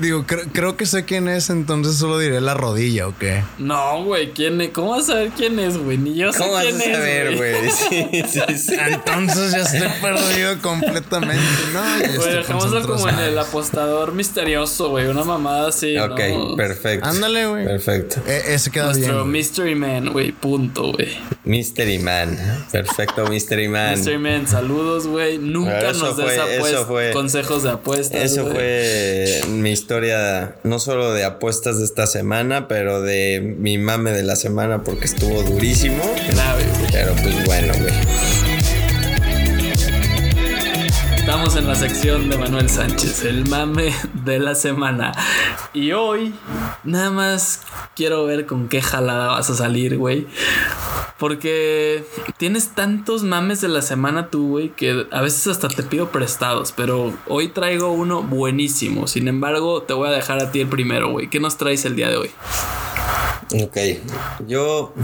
Digo, 0.00 0.24
creo, 0.26 0.76
que 0.76 0.86
sé 0.86 1.04
quién 1.04 1.28
es, 1.28 1.50
entonces 1.50 1.96
solo 1.96 2.18
diré 2.18 2.40
la 2.40 2.54
rodilla, 2.54 3.08
¿o 3.08 3.18
qué? 3.18 3.42
No, 3.58 4.04
güey, 4.04 4.32
¿quién 4.32 4.60
es? 4.60 4.70
¿Cómo 4.70 4.90
vas 4.90 5.04
a 5.04 5.12
saber 5.12 5.30
quién 5.36 5.58
es, 5.58 5.76
güey? 5.76 5.98
Ni 5.98 6.14
yo 6.14 6.32
sé 6.32 6.38
¿Cómo 6.38 6.58
quién 6.60 6.78
vas 6.78 6.86
a 6.86 6.92
saber, 6.92 7.36
güey? 7.36 7.50
Sí, 7.70 8.08
sí, 8.28 8.58
sí. 8.58 8.76
Entonces 8.78 9.52
ya 9.52 9.58
estoy 9.58 9.88
perdido 10.00 10.58
completamente, 10.60 11.44
¿no? 11.72 12.16
Güey, 12.16 12.36
dejémoslo 12.36 12.86
como 12.86 13.08
en 13.08 13.18
el 13.18 13.38
apostador 13.38 14.12
misterioso, 14.12 14.90
güey. 14.90 15.06
Una 15.06 15.24
mamada 15.24 15.68
así. 15.68 15.96
Ok, 15.98 16.56
perfecto. 16.56 17.06
Ándale, 17.06 17.46
güey. 17.46 17.64
Perfecto. 17.64 18.20
E 18.26 18.54
ese 18.54 18.70
queda 18.70 18.92
Nuestro 18.92 19.24
Mystery 19.24 19.74
Man, 19.74 20.12
güey. 20.12 20.32
Punto, 20.32 20.92
güey. 20.92 21.16
Mystery 21.44 21.98
Man. 21.98 22.38
Perfecto, 22.70 23.26
Mystery 23.26 23.68
Man. 23.68 23.94
Mystery 23.94 24.18
Man, 24.18 24.46
saludos, 24.46 25.06
güey. 25.06 25.38
Nunca 25.38 25.92
nos 25.92 26.16
des 26.16 27.12
consejos 27.12 27.62
de 27.62 27.70
apuestas. 27.70 28.22
Eso 28.22 28.46
fue 28.46 29.40
mi 29.48 29.70
historia, 29.90 30.54
no 30.62 30.78
solo 30.78 31.12
de 31.12 31.24
apuestas 31.24 31.80
de 31.80 31.84
esta 31.84 32.06
semana, 32.06 32.68
pero 32.68 33.02
de 33.02 33.40
mi 33.58 33.76
mame 33.76 34.12
de 34.12 34.22
la 34.22 34.36
semana 34.36 34.84
porque 34.84 35.06
estuvo 35.06 35.42
durísimo. 35.42 36.00
Pero 36.92 37.16
pues 37.16 37.44
bueno, 37.44 37.72
güey. 37.76 38.29
En 41.56 41.66
la 41.66 41.74
sección 41.74 42.30
de 42.30 42.38
Manuel 42.38 42.70
Sánchez, 42.70 43.24
el 43.24 43.46
mame 43.46 43.92
de 44.24 44.38
la 44.38 44.54
semana. 44.54 45.12
Y 45.74 45.92
hoy, 45.92 46.32
nada 46.84 47.10
más 47.10 47.62
quiero 47.96 48.24
ver 48.24 48.46
con 48.46 48.68
qué 48.68 48.80
jalada 48.80 49.28
vas 49.28 49.50
a 49.50 49.54
salir, 49.54 49.98
güey. 49.98 50.26
Porque 51.18 52.04
tienes 52.38 52.74
tantos 52.74 53.24
mames 53.24 53.60
de 53.60 53.68
la 53.68 53.82
semana 53.82 54.30
tú, 54.30 54.50
güey, 54.50 54.70
que 54.70 55.06
a 55.10 55.20
veces 55.20 55.48
hasta 55.48 55.68
te 55.68 55.82
pido 55.82 56.10
prestados. 56.10 56.72
Pero 56.74 57.12
hoy 57.26 57.48
traigo 57.48 57.92
uno 57.92 58.22
buenísimo. 58.22 59.06
Sin 59.06 59.28
embargo, 59.28 59.82
te 59.82 59.92
voy 59.92 60.08
a 60.08 60.12
dejar 60.12 60.40
a 60.40 60.52
ti 60.52 60.60
el 60.60 60.68
primero, 60.68 61.10
güey. 61.10 61.28
¿Qué 61.28 61.40
nos 61.40 61.58
traes 61.58 61.84
el 61.84 61.96
día 61.96 62.08
de 62.08 62.16
hoy? 62.16 62.30
Ok, 63.62 63.76
yo 64.46 64.94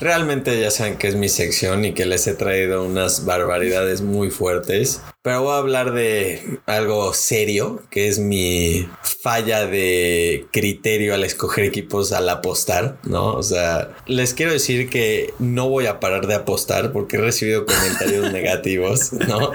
realmente 0.00 0.58
ya 0.58 0.70
saben 0.70 0.96
que 0.96 1.08
es 1.08 1.14
mi 1.14 1.28
sección 1.28 1.84
y 1.84 1.92
que 1.92 2.06
les 2.06 2.26
he 2.26 2.34
traído 2.34 2.82
unas 2.82 3.26
barbaridades 3.26 4.00
muy 4.00 4.30
fuertes. 4.30 5.02
Pero 5.22 5.42
voy 5.42 5.52
a 5.52 5.58
hablar 5.58 5.92
de 5.92 6.60
algo 6.64 7.12
serio, 7.12 7.82
que 7.90 8.08
es 8.08 8.18
mi 8.18 8.88
falla 9.02 9.66
de 9.66 10.46
criterio 10.50 11.12
al 11.12 11.24
escoger 11.24 11.64
equipos 11.64 12.12
al 12.12 12.26
apostar, 12.30 12.96
¿no? 13.04 13.34
O 13.34 13.42
sea, 13.42 13.90
les 14.06 14.32
quiero 14.32 14.50
decir 14.50 14.88
que 14.88 15.34
no 15.38 15.68
voy 15.68 15.84
a 15.84 16.00
parar 16.00 16.26
de 16.26 16.36
apostar 16.36 16.92
porque 16.92 17.18
he 17.18 17.20
recibido 17.20 17.66
comentarios 17.66 18.32
negativos, 18.32 19.12
¿no? 19.12 19.52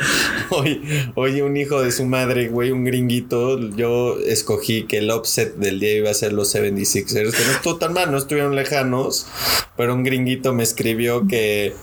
Hoy, 0.51 0.83
hoy 1.15 1.41
un 1.41 1.57
hijo 1.57 1.81
de 1.81 1.91
su 1.91 2.05
madre, 2.05 2.47
güey, 2.49 2.69
un 2.69 2.85
gringuito, 2.85 3.59
yo 3.71 4.19
escogí 4.19 4.83
que 4.83 4.99
el 4.99 5.09
offset 5.09 5.55
del 5.55 5.79
día 5.79 5.95
iba 5.95 6.11
a 6.11 6.13
ser 6.13 6.31
los 6.31 6.53
76ers, 6.53 7.31
que 7.31 7.43
no 7.43 7.51
estuvo 7.51 7.77
tan 7.77 7.93
mal, 7.93 8.11
no 8.11 8.19
estuvieron 8.19 8.55
lejanos, 8.55 9.25
pero 9.75 9.95
un 9.95 10.03
gringuito 10.03 10.53
me 10.53 10.61
escribió 10.61 11.27
que, 11.27 11.73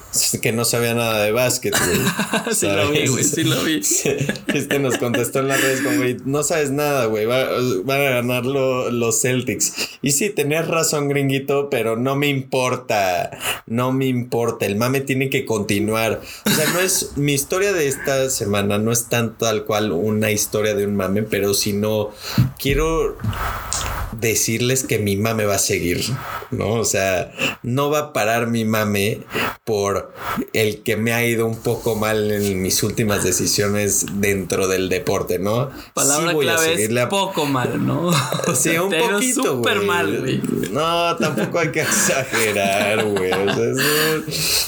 que 0.41 0.53
no 0.53 0.65
sabía 0.65 0.95
nada 0.95 1.25
de 1.25 1.33
básquet, 1.33 1.75
güey. 1.77 2.55
sí 2.55 2.69
lo 2.69 2.91
vi, 2.93 3.09
güey, 3.09 3.25
sí 3.25 3.43
lo 3.43 3.61
vi. 3.65 3.72
Este 4.53 4.79
nos 4.79 4.99
contestó 4.99 5.41
en 5.41 5.49
las 5.49 5.61
redes 5.61 5.81
como, 5.81 5.97
güey, 5.97 6.17
no 6.25 6.43
sabes 6.43 6.71
nada, 6.71 7.07
güey, 7.07 7.27
van 7.27 8.01
a 8.01 8.11
ganar 8.11 8.45
los 8.45 9.21
Celtics. 9.21 9.99
Y 10.03 10.13
sí, 10.13 10.31
tenías 10.31 10.69
razón, 10.69 11.09
gringuito, 11.09 11.71
pero 11.71 11.97
no 11.97 12.17
me 12.17 12.29
importa, 12.29 13.31
no 13.67 13.93
me 13.93 14.07
importa, 14.07 14.67
el 14.67 14.77
mame 14.77 15.01
tiene 15.01 15.31
que 15.31 15.45
continuar. 15.45 16.21
O 16.47 16.51
sea, 16.51 16.67
no 16.73 16.81
es, 16.81 17.17
mi 17.17 17.33
historia 17.33 17.73
de 17.73 17.89
esta 17.89 18.29
semana 18.31 18.79
no 18.79 18.93
es 18.93 19.09
tan 19.09 19.37
tal 19.39 19.65
cual 19.65 19.93
una 19.93 20.31
historia 20.31 20.75
de 20.75 20.87
un 20.87 20.97
mame, 20.97 21.23
pero 21.23 21.55
si 21.55 21.73
no, 21.73 22.11
quiero 22.59 23.17
decirles 24.13 24.85
que 24.85 24.99
mi 24.99 25.17
mame 25.17 25.45
va 25.45 25.57
a 25.57 25.59
seguir, 25.59 26.03
¿no? 26.51 26.75
O 26.75 26.85
sea, 26.85 27.33
no 27.63 27.91
va 27.91 27.99
a 27.99 28.13
parar 28.13 28.49
mi 28.49 28.65
mame 28.65 29.21
por 29.65 30.13
el 30.53 30.83
que 30.83 30.97
me 30.97 31.13
ha 31.13 31.25
ido 31.25 31.47
un 31.47 31.57
poco 31.57 31.95
mal 31.95 32.31
en 32.31 32.63
mis 32.63 32.83
últimas 32.83 33.23
decisiones 33.25 34.07
dentro 34.15 34.69
del 34.69 34.89
deporte, 34.89 35.39
¿no? 35.39 35.71
Palabra 35.95 36.35
clave 36.35 36.85
es 36.85 37.07
poco 37.07 37.47
mal, 37.47 37.87
¿no? 37.87 38.11
Sí, 38.55 38.77
un 38.77 38.91
poquito, 38.91 39.43
Súper 39.43 39.83
mal, 39.83 40.21
güey. 40.21 40.41
No, 40.71 41.17
tampoco 41.17 41.59
hay 41.59 41.71
que 41.71 41.81
exagerar, 41.83 43.05
güey. 43.07 43.33
O 43.33 43.55
sea, 43.55 43.73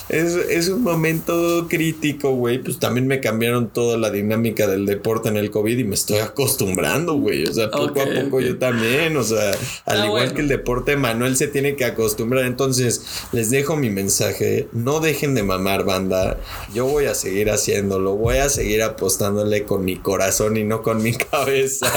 es, 0.08 0.68
un 0.68 0.82
momento 0.82 1.66
crítico, 1.68 2.32
güey. 2.34 2.58
Pues 2.58 2.78
también 2.78 3.06
me 3.06 3.20
cambiaron 3.20 3.68
toda 3.68 3.98
la 3.98 4.10
dinámica 4.10 4.66
del 4.66 4.86
deporte 4.86 5.28
en 5.28 5.36
el 5.36 5.50
COVID 5.50 5.78
y 5.78 5.84
me 5.84 5.94
estoy 5.94 6.18
acostumbrando, 6.18 7.14
güey. 7.14 7.46
O 7.46 7.52
sea, 7.52 7.70
poco 7.70 8.00
a 8.00 8.06
poco 8.06 8.40
yo 8.40 8.58
también, 8.58 9.16
o 9.16 9.22
sea, 9.22 9.33
al 9.38 10.00
ah, 10.00 10.06
igual 10.06 10.34
que 10.34 10.40
el 10.40 10.48
deporte, 10.48 10.96
Manuel 10.96 11.36
se 11.36 11.48
tiene 11.48 11.76
que 11.76 11.84
acostumbrar. 11.84 12.44
Entonces, 12.44 13.26
les 13.32 13.50
dejo 13.50 13.76
mi 13.76 13.90
mensaje. 13.90 14.68
No 14.72 15.00
dejen 15.00 15.34
de 15.34 15.42
mamar, 15.42 15.84
banda. 15.84 16.38
Yo 16.72 16.86
voy 16.86 17.06
a 17.06 17.14
seguir 17.14 17.50
haciéndolo. 17.50 18.14
Voy 18.16 18.38
a 18.38 18.48
seguir 18.48 18.82
apostándole 18.82 19.64
con 19.64 19.84
mi 19.84 19.96
corazón 19.96 20.56
y 20.56 20.64
no 20.64 20.82
con 20.82 21.02
mi 21.02 21.12
cabeza. 21.30 21.90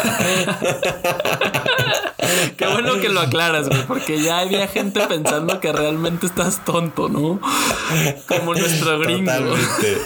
Qué 2.57 2.67
bueno 2.67 2.99
que 2.99 3.09
lo 3.09 3.21
aclaras, 3.21 3.69
güey, 3.69 3.85
porque 3.85 4.21
ya 4.21 4.39
había 4.39 4.67
gente 4.67 5.01
pensando 5.07 5.59
que 5.59 5.71
realmente 5.71 6.25
estás 6.25 6.63
tonto, 6.65 7.07
¿no? 7.09 7.39
Como 8.27 8.53
nuestro 8.53 8.99
gringo. 8.99 9.31
Totalmente, 9.31 9.97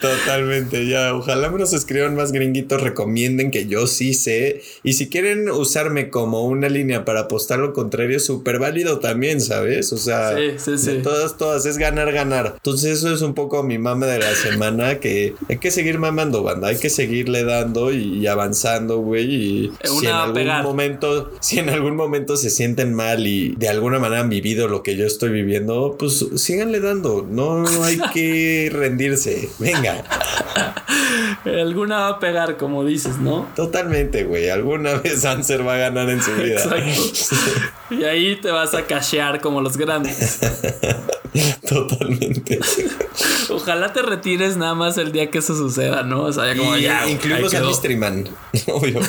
totalmente, 0.00 0.86
ya. 0.86 1.14
Ojalá 1.14 1.50
nos 1.50 1.72
escriban 1.72 2.16
más 2.16 2.32
gringuitos, 2.32 2.80
recomienden 2.80 3.50
que 3.50 3.66
yo 3.66 3.86
sí 3.86 4.14
sé. 4.14 4.62
Y 4.82 4.94
si 4.94 5.08
quieren 5.08 5.50
usarme 5.50 6.10
como 6.10 6.44
una 6.44 6.68
línea 6.68 7.04
para 7.04 7.20
apostar 7.20 7.58
lo 7.58 7.72
contrario, 7.72 8.16
es 8.16 8.24
súper 8.24 8.58
válido 8.58 8.98
también, 8.98 9.40
¿sabes? 9.40 9.92
O 9.92 9.98
sea, 9.98 10.36
todas, 11.02 11.36
todas, 11.36 11.66
es 11.66 11.78
ganar, 11.78 12.12
ganar. 12.12 12.54
Entonces 12.56 12.98
eso 12.98 13.12
es 13.12 13.22
un 13.22 13.34
poco 13.34 13.62
mi 13.62 13.78
mame 13.78 14.06
de 14.06 14.18
la 14.18 14.34
semana, 14.34 15.00
que 15.00 15.34
hay 15.48 15.58
que 15.58 15.70
seguir 15.70 15.98
mamando, 15.98 16.42
banda, 16.42 16.68
hay 16.68 16.76
que 16.76 16.90
seguirle 16.90 17.44
dando 17.44 17.92
y, 17.92 18.26
avanzando, 18.26 18.98
güey. 18.98 19.34
Y 19.34 19.72
si 19.84 20.06
en 20.06 20.12
algún 20.12 20.62
momento, 20.62 21.30
si 21.40 21.58
en 21.58 21.68
algún 21.68 21.96
momento 21.96 22.36
se 22.36 22.50
sienten 22.50 22.94
mal 22.94 23.26
y 23.26 23.54
de 23.56 23.68
alguna 23.68 23.98
manera 23.98 24.20
han 24.22 24.30
vivido 24.30 24.68
lo 24.68 24.82
que 24.82 24.96
yo 24.96 25.06
estoy 25.06 25.30
viviendo, 25.30 25.96
pues 25.98 26.24
síganle 26.36 26.80
dando. 26.80 27.26
No, 27.28 27.64
hay 27.82 27.98
que 28.14 28.70
rendirse. 28.72 29.48
Venga. 29.72 30.04
Alguna 31.44 31.98
va 31.98 32.08
a 32.08 32.18
pegar, 32.18 32.56
como 32.56 32.84
dices, 32.84 33.18
¿no? 33.18 33.48
Totalmente, 33.56 34.24
güey. 34.24 34.50
Alguna 34.50 34.94
vez 34.94 35.24
Anser 35.24 35.66
va 35.66 35.74
a 35.74 35.78
ganar 35.78 36.08
en 36.10 36.22
su 36.22 36.32
vida. 36.32 36.62
Exacto. 36.62 37.02
Y 37.90 38.04
ahí 38.04 38.36
te 38.36 38.52
vas 38.52 38.72
a 38.74 38.86
cachear 38.86 39.40
como 39.40 39.60
los 39.60 39.76
grandes. 39.76 40.38
Totalmente. 41.68 42.60
Ojalá 43.48 43.92
te 43.92 44.00
retires 44.00 44.56
nada 44.56 44.76
más 44.76 44.96
el 44.96 45.10
día 45.10 45.28
que 45.28 45.38
eso 45.38 45.56
suceda, 45.56 46.04
¿no? 46.04 46.22
O 46.22 46.32
sea, 46.32 46.56
como 46.56 46.76
ya. 46.76 47.08
Incluimos 47.10 47.52
a 47.52 47.60
Mystery 47.62 47.96
Man. 47.96 48.28
Obvio. 48.68 49.00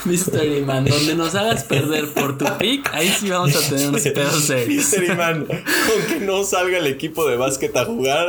Mystery 0.04 0.62
Man, 0.64 0.84
donde 0.84 1.14
nos 1.14 1.34
hagas 1.34 1.64
perder 1.64 2.08
por 2.08 2.38
tu 2.38 2.46
pick, 2.58 2.88
ahí 2.92 3.08
sí 3.08 3.30
vamos 3.30 3.54
a 3.54 3.68
tener 3.68 3.88
unos 3.88 4.02
pedos 4.02 4.44
serios. 4.44 4.68
Mystery 4.68 5.14
Man, 5.14 5.46
con 5.46 6.06
que 6.08 6.20
no 6.24 6.44
salga 6.44 6.78
el 6.78 6.86
equipo 6.86 7.26
de 7.28 7.36
básquet 7.36 7.76
a 7.76 7.84
jugar, 7.84 8.26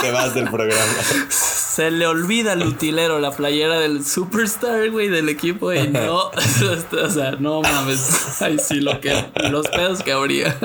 te 0.00 0.10
vas 0.10 0.34
del 0.34 0.50
programa. 0.50 0.92
Se 1.28 1.90
le 1.90 2.06
olvida 2.06 2.52
al 2.52 2.62
utilero 2.62 3.18
la 3.18 3.32
playera 3.32 3.78
del 3.80 4.04
superstar, 4.04 4.90
güey, 4.90 5.08
del 5.08 5.28
equipo 5.28 5.72
y 5.72 5.88
no. 5.88 6.30
o 7.02 7.10
sea, 7.10 7.32
no 7.32 7.62
mames. 7.62 8.40
Ahí 8.42 8.58
sí 8.58 8.80
lo 8.80 9.00
que. 9.00 9.24
Los 9.50 9.66
pedos 9.68 10.02
que 10.02 10.12
habría. 10.12 10.56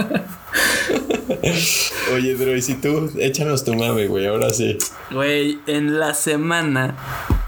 Oye, 2.14 2.36
Dro, 2.36 2.56
y 2.56 2.62
si 2.62 2.76
tú, 2.76 3.12
échanos 3.20 3.64
tu 3.64 3.74
mame, 3.76 4.08
güey, 4.08 4.28
ahora 4.28 4.52
sí. 4.52 4.78
Güey, 5.12 5.60
en 5.68 6.00
la 6.00 6.14
semana 6.14 6.96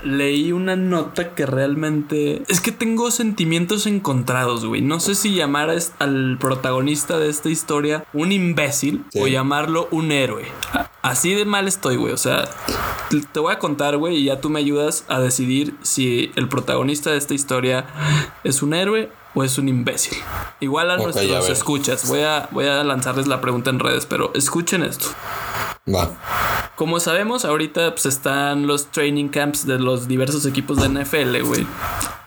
leí 0.04 0.52
una 0.52 0.76
nota 0.76 1.36
que 1.36 1.46
realmente... 1.46 2.44
Es 2.48 2.62
que 2.62 2.72
tengo 2.72 3.12
sentimientos 3.12 3.86
encontrados, 3.86 4.66
güey. 4.66 4.82
No 4.82 5.00
sé 5.00 5.16
si 5.16 5.34
llamar 5.34 5.76
al 6.00 6.38
protagonista 6.40 7.20
de 7.20 7.30
esta 7.30 7.50
historia 7.50 8.06
un 8.14 8.32
imbécil 8.32 9.06
o 9.20 9.28
llamarlo 9.28 9.88
un 9.92 10.12
héroe. 10.12 10.46
Así 11.02 11.34
de 11.34 11.46
mal 11.46 11.68
estoy, 11.68 11.98
güey. 11.98 12.14
O 12.14 12.18
sea, 12.18 12.50
te 13.32 13.40
voy 13.40 13.54
a 13.54 13.60
contar, 13.60 13.98
güey, 13.98 14.18
y 14.18 14.26
ya 14.26 14.40
tú 14.40 14.50
me 14.50 14.60
ayudas 14.60 15.06
a 15.08 15.20
decidir 15.20 15.76
si 15.82 16.32
el 16.36 16.48
protagonista 16.48 17.12
de 17.12 17.18
esta 17.18 17.34
historia 17.34 17.86
es 18.44 18.62
un 18.62 18.74
héroe 18.74 19.10
o 19.34 19.44
es 19.44 19.58
un 19.58 19.70
imbécil. 19.70 20.18
Igual 20.60 20.92
a 20.92 20.98
nuestros 20.98 21.50
escuchas. 21.50 22.08
Voy 22.08 22.22
a, 22.22 22.50
voy 22.52 22.68
a 22.68 22.84
lanzarles 22.84 23.28
la 23.28 23.42
pregunta 23.42 23.70
en 23.70 23.80
redes, 23.80 24.06
pero 24.06 24.32
escuchen 24.36 24.84
esto. 24.84 25.08
Va. 25.94 26.12
Como 26.76 27.00
sabemos, 27.00 27.46
ahorita 27.46 27.92
pues, 27.92 28.06
están 28.06 28.68
los 28.68 28.88
training 28.88 29.30
camps 29.30 29.66
de 29.66 29.80
los 29.80 30.08
diversos 30.08 30.46
equipos 30.46 30.78
de 30.78 30.90
NFL, 30.90 31.42
güey. 31.44 31.66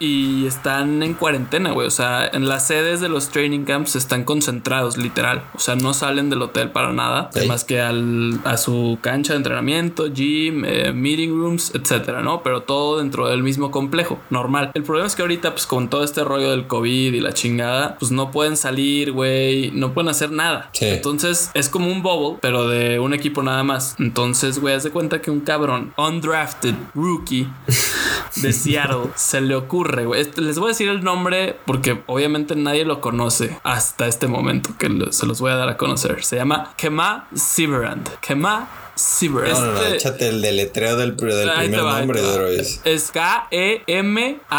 Y 0.01 0.47
están 0.47 1.03
en 1.03 1.15
cuarentena, 1.15 1.71
güey. 1.71 1.87
O 1.87 1.91
sea, 1.91 2.27
en 2.27 2.49
las 2.49 2.67
sedes 2.67 3.01
de 3.01 3.09
los 3.09 3.29
training 3.31 3.65
camps 3.65 3.97
están 3.97 4.25
concentrados, 4.25 4.97
literal. 4.97 5.45
O 5.55 5.61
sea, 5.61 5.77
no 5.77 5.95
salen 5.95 6.31
del 6.31 6.43
hotel 6.43 6.71
para 6.71 6.93
nada. 6.93 7.31
Más 7.47 7.65
que 7.65 7.81
al, 7.81 8.41
a 8.45 8.57
su 8.57 8.99
cancha 9.01 9.33
de 9.33 9.39
entrenamiento, 9.39 10.13
gym, 10.13 10.65
eh, 10.65 10.93
meeting 10.93 11.31
rooms, 11.31 11.73
etcétera, 11.75 12.23
¿no? 12.23 12.43
Pero 12.43 12.63
todo 12.63 12.99
dentro 12.99 13.29
del 13.29 13.43
mismo 13.43 13.71
complejo, 13.71 14.21
normal. 14.31 14.73
El 14.75 14.83
problema 14.83 15.07
es 15.07 15.15
que 15.15 15.23
ahorita, 15.23 15.53
pues 15.53 15.67
con 15.67 15.89
todo 15.89 16.05
este 16.05 16.23
rollo 16.23 16.51
del 16.51 16.67
COVID 16.67 16.94
y 16.95 17.21
la 17.21 17.33
chingada, 17.33 17.97
pues 17.99 18.11
no 18.13 18.31
pueden 18.31 18.57
salir, 18.57 19.13
güey. 19.13 19.71
No 19.73 19.93
pueden 19.93 20.09
hacer 20.09 20.31
nada. 20.31 20.71
Entonces 20.81 21.51
es 21.55 21.69
como 21.69 21.91
un 21.91 22.03
bubble, 22.03 22.39
pero 22.41 22.69
de 22.69 22.99
un 22.99 23.15
equipo 23.15 23.43
nada 23.43 23.63
más. 23.63 23.97
Entonces, 23.99 24.59
güey, 24.61 24.75
haz 24.75 24.85
de 24.85 24.91
cuenta 24.91 25.21
que 25.21 25.31
un 25.31 25.41
cabrón, 25.41 25.93
undrafted 25.97 26.75
rookie 26.95 27.49
de 28.37 28.53
Seattle, 28.53 29.11
se 29.17 29.41
le 29.41 29.55
ocurre, 29.55 30.07
güey. 30.07 30.21
Este, 30.21 30.41
les 30.41 30.59
voy 30.59 30.67
a 30.67 30.69
decir 30.69 30.89
el 30.89 31.03
nombre 31.03 31.57
porque 31.67 32.03
obviamente 32.07 32.57
nadie 32.57 32.85
lo 32.85 33.01
conoce 33.01 33.59
hasta 33.63 34.07
este 34.07 34.27
momento 34.27 34.71
que 34.79 34.89
se 35.11 35.27
los 35.27 35.41
voy 35.41 35.53
a 35.53 35.57
dar 35.57 35.69
a 35.69 35.77
conocer. 35.77 36.23
Se 36.25 36.37
llama 36.37 36.73
Kema 36.77 37.29
Siverand. 37.35 38.09
Kema 38.21 38.84
Siverand. 38.95 39.55
No, 39.55 39.61
no, 39.67 39.73
no, 39.73 39.81
este 39.83 39.97
échate 39.97 40.29
el 40.29 40.41
deletreo 40.41 40.97
del, 40.97 41.17
del 41.17 41.51
primer 41.53 41.83
nombre 41.83 42.23
de 42.23 42.33
Droids. 42.33 42.81
Es 42.85 43.11
K-E-M-A-H. 43.11 44.51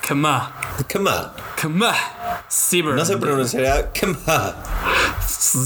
Kema. 0.00 0.54
Kema. 0.86 1.34
Kema. 1.60 1.94
Siverand. 2.48 2.98
No 2.98 3.04
se 3.04 3.16
pronunciará 3.16 3.92
Kema. 3.92 4.54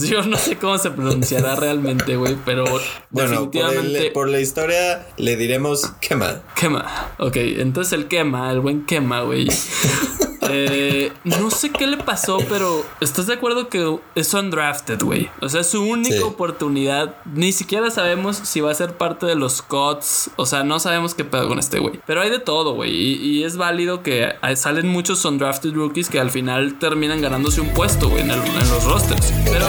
Yo 0.08 0.22
no 0.22 0.36
sé 0.36 0.56
cómo 0.56 0.78
se 0.78 0.90
pronunciará 0.90 1.54
realmente, 1.60 2.16
güey, 2.16 2.36
pero 2.44 2.64
bueno, 2.64 2.82
definitivamente... 3.10 4.10
por, 4.10 4.28
la 4.28 4.40
historia 4.40 5.06
le 5.16 5.36
diremos 5.36 5.92
quema. 6.00 6.42
Quema. 6.54 7.14
Ok, 7.18 7.36
entonces 7.36 7.92
el 7.92 8.08
quema, 8.08 8.50
el 8.50 8.60
buen 8.60 8.86
quema, 8.86 9.22
güey. 9.22 9.48
Eh, 10.48 11.12
no 11.24 11.50
sé 11.50 11.70
qué 11.70 11.86
le 11.86 11.96
pasó, 11.96 12.38
pero 12.48 12.84
¿estás 13.00 13.26
de 13.26 13.34
acuerdo 13.34 13.68
que 13.68 13.98
es 14.14 14.34
undrafted, 14.34 15.00
güey? 15.02 15.30
O 15.40 15.48
sea, 15.48 15.60
es 15.60 15.68
su 15.68 15.82
única 15.82 16.24
oportunidad. 16.24 17.16
Ni 17.24 17.52
siquiera 17.52 17.90
sabemos 17.90 18.36
si 18.36 18.60
va 18.60 18.70
a 18.70 18.74
ser 18.74 18.96
parte 18.96 19.26
de 19.26 19.34
los 19.34 19.62
Cots. 19.62 20.30
O 20.36 20.46
sea, 20.46 20.64
no 20.64 20.78
sabemos 20.80 21.14
qué 21.14 21.24
pedo 21.24 21.48
con 21.48 21.58
este 21.58 21.78
güey. 21.78 22.00
Pero 22.06 22.22
hay 22.22 22.30
de 22.30 22.38
todo, 22.38 22.74
güey. 22.74 22.92
Y, 22.92 23.42
es 23.42 23.56
válido 23.56 24.02
que 24.02 24.34
salen 24.54 24.86
muchos 24.86 25.24
undrafted 25.24 25.74
rookies 25.74 26.08
que 26.08 26.20
al 26.20 26.30
final 26.30 26.78
terminan 26.78 27.20
ganándose 27.20 27.60
un 27.60 27.68
puesto, 27.70 28.08
güey, 28.08 28.22
en, 28.22 28.28
los 28.28 28.84
rosters. 28.84 29.32
Pero 29.44 29.66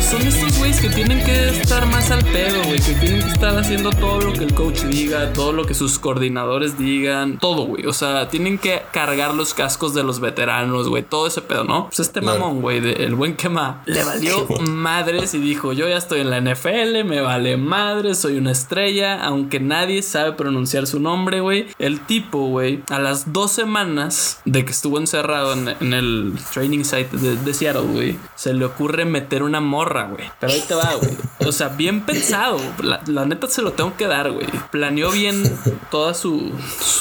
son 0.00 0.22
estos 0.22 0.51
güeyes 0.62 0.80
que 0.80 0.90
tienen 0.90 1.24
que 1.24 1.48
estar 1.48 1.86
más 1.86 2.12
al 2.12 2.24
pedo, 2.24 2.62
güey. 2.66 2.78
Que 2.78 2.94
tienen 2.94 3.20
que 3.20 3.30
estar 3.30 3.58
haciendo 3.58 3.90
todo 3.90 4.20
lo 4.20 4.32
que 4.32 4.44
el 4.44 4.54
coach 4.54 4.82
diga, 4.82 5.32
todo 5.32 5.52
lo 5.52 5.64
que 5.64 5.74
sus 5.74 5.98
coordinadores 5.98 6.78
digan, 6.78 7.38
todo, 7.38 7.64
güey. 7.64 7.86
O 7.86 7.92
sea, 7.92 8.28
tienen 8.28 8.58
que 8.58 8.82
cargar 8.92 9.34
los 9.34 9.54
cascos 9.54 9.92
de 9.92 10.04
los 10.04 10.20
veteranos, 10.20 10.88
güey, 10.88 11.02
todo 11.02 11.26
ese 11.26 11.42
pedo, 11.42 11.64
¿no? 11.64 11.86
Pues 11.86 11.98
este 11.98 12.20
mamón, 12.20 12.60
güey, 12.60 12.78
el 12.78 13.16
buen 13.16 13.34
quema, 13.34 13.82
le 13.86 14.04
valió 14.04 14.46
madres 14.60 15.34
y 15.34 15.38
dijo, 15.38 15.72
yo 15.72 15.88
ya 15.88 15.96
estoy 15.96 16.20
en 16.20 16.30
la 16.30 16.40
NFL, 16.40 17.04
me 17.06 17.20
vale 17.20 17.56
madres, 17.56 18.18
soy 18.18 18.38
una 18.38 18.52
estrella, 18.52 19.20
aunque 19.20 19.58
nadie 19.58 20.00
sabe 20.02 20.32
pronunciar 20.32 20.86
su 20.86 21.00
nombre, 21.00 21.40
güey. 21.40 21.66
El 21.80 22.06
tipo, 22.06 22.46
güey, 22.46 22.84
a 22.88 23.00
las 23.00 23.32
dos 23.32 23.50
semanas 23.50 24.40
de 24.44 24.64
que 24.64 24.70
estuvo 24.70 24.98
encerrado 24.98 25.54
en, 25.54 25.92
el 25.92 26.34
training 26.52 26.84
site 26.84 27.16
de, 27.16 27.52
Seattle, 27.52 27.82
güey, 27.82 28.16
se 28.36 28.54
le 28.54 28.64
ocurre 28.64 29.04
meter 29.04 29.42
una 29.42 29.60
morra, 29.60 30.04
güey. 30.04 30.30
Pero 30.38 30.51
ahí 30.52 30.64
va. 30.70 30.98
O 31.46 31.52
sea, 31.52 31.68
bien 31.68 32.02
pensado. 32.02 32.58
La, 32.82 33.24
neta 33.24 33.48
se 33.48 33.62
lo 33.62 33.72
tengo 33.72 33.96
que 33.96 34.06
dar, 34.06 34.30
güey. 34.30 34.46
Planeó 34.70 35.10
bien 35.10 35.42
toda 35.90 36.14
su, 36.14 36.52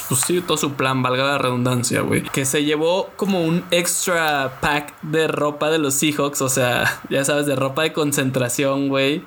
pues 0.10 0.22
sí, 0.26 0.41
todo 0.41 0.58
su 0.58 0.74
plan, 0.74 1.04
valga 1.04 1.24
la 1.26 1.38
redundancia, 1.38 2.02
güey. 2.02 2.24
Que 2.24 2.45
se 2.45 2.64
llevó 2.64 3.10
como 3.16 3.41
un 3.41 3.64
extra 3.72 4.60
pack 4.62 4.99
de 5.02 5.28
ropa 5.28 5.70
de 5.70 5.78
los 5.78 5.93
Seahawks, 5.95 6.41
o 6.41 6.49
sea, 6.49 7.02
ya 7.10 7.24
sabes, 7.26 7.45
de 7.45 7.56
ropa 7.56 7.84
de 7.84 7.93
concentración, 7.93 8.89
güey. 8.89 9.24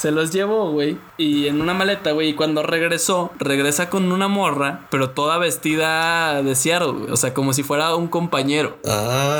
Se 0.00 0.10
los 0.10 0.30
llevó, 0.30 0.70
güey. 0.70 0.96
Y 1.18 1.46
en 1.46 1.60
una 1.60 1.74
maleta, 1.74 2.12
güey. 2.12 2.30
Y 2.30 2.34
cuando 2.34 2.62
regresó, 2.62 3.32
regresa 3.38 3.90
con 3.90 4.10
una 4.12 4.28
morra, 4.28 4.88
pero 4.90 5.10
toda 5.10 5.36
vestida 5.36 6.42
de 6.42 6.54
Seattle, 6.54 6.92
güey. 6.92 7.10
O 7.10 7.18
sea, 7.18 7.34
como 7.34 7.52
si 7.52 7.62
fuera 7.62 7.94
un 7.94 8.08
compañero. 8.08 8.78
Ah, 8.88 9.38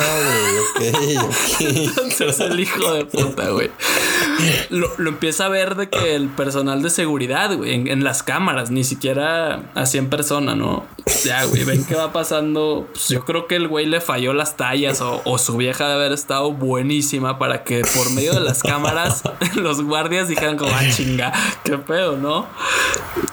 güey, 0.77 0.93
ok, 0.93 1.25
ok. 1.25 1.61
Entonces 1.61 2.41
el 2.41 2.61
hijo 2.61 2.93
de 2.93 3.07
puta, 3.07 3.49
güey. 3.49 3.71
Lo, 4.69 4.91
empieza 5.09 5.47
a 5.47 5.49
ver 5.49 5.77
de 5.77 5.89
que 5.89 6.15
el 6.15 6.29
personal 6.29 6.83
de 6.83 6.91
seguridad, 6.91 7.57
güey, 7.57 7.89
en, 7.91 8.05
las 8.05 8.23
cámaras, 8.23 8.71
ni 8.71 8.85
siquiera 8.85 9.71
así 9.75 9.97
en 9.97 10.11
persona, 10.11 10.55
¿no? 10.55 10.85
Ya, 11.25 11.45
güey, 11.45 11.65
ven 11.65 11.87
qué 11.87 11.95
va 11.95 12.13
pasando. 12.13 12.87
Pues 12.93 13.09
yo 13.09 13.25
creo 13.25 13.47
que 13.47 13.57
el 13.57 13.67
güey 13.67 13.87
le 13.87 14.03
falló 14.03 14.35
las 14.35 14.59
tallas 14.59 15.01
o, 15.01 15.23
o 15.25 15.39
su 15.39 15.57
vieja 15.57 15.89
de 15.89 15.95
haber 15.95 16.13
estado 16.13 16.53
buenísima 16.53 17.39
para 17.39 17.65
que 17.65 17.81
por 17.95 18.11
medio 18.11 18.35
de 18.35 18.41
las 18.41 18.63
cámaras 18.63 19.23
los 19.55 19.83
guardias 19.83 20.31
como, 20.57 20.73
ah, 20.73 20.83
chinga, 20.91 21.33
qué 21.65 21.79
pedo, 21.79 22.17
¿no? 22.17 22.47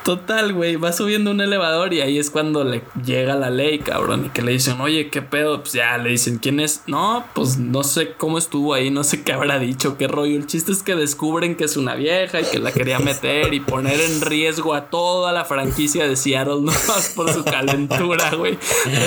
Total, 0.03 0.53
güey, 0.53 0.77
va 0.77 0.93
subiendo 0.93 1.31
un 1.31 1.41
elevador 1.41 1.93
y 1.93 2.01
ahí 2.01 2.17
es 2.17 2.29
cuando 2.29 2.63
le 2.63 2.81
llega 3.05 3.35
la 3.35 3.49
ley, 3.49 3.79
cabrón, 3.79 4.25
y 4.25 4.29
que 4.29 4.41
le 4.41 4.53
dicen, 4.53 4.79
oye, 4.79 5.09
qué 5.09 5.21
pedo, 5.21 5.61
pues 5.61 5.73
ya 5.73 5.97
le 5.97 6.11
dicen, 6.11 6.37
¿quién 6.37 6.59
es? 6.59 6.83
No, 6.87 7.25
pues 7.33 7.57
no 7.57 7.83
sé 7.83 8.13
cómo 8.13 8.37
estuvo 8.37 8.73
ahí, 8.73 8.89
no 8.89 9.03
sé 9.03 9.23
qué 9.23 9.33
habrá 9.33 9.59
dicho, 9.59 9.97
qué 9.97 10.07
rollo. 10.07 10.37
El 10.37 10.47
chiste 10.47 10.71
es 10.71 10.81
que 10.81 10.95
descubren 10.95 11.55
que 11.55 11.65
es 11.65 11.75
una 11.75 11.95
vieja 11.95 12.39
y 12.39 12.45
que 12.45 12.59
la 12.59 12.71
quería 12.71 12.99
meter 12.99 13.53
y 13.53 13.59
poner 13.59 13.99
en 13.99 14.21
riesgo 14.21 14.73
a 14.73 14.89
toda 14.89 15.31
la 15.33 15.43
franquicia 15.45 16.07
de 16.07 16.15
Seattle, 16.15 16.55
no 16.61 16.71
más 16.71 17.11
por 17.15 17.33
su 17.33 17.43
calentura, 17.43 18.31
güey. 18.35 18.57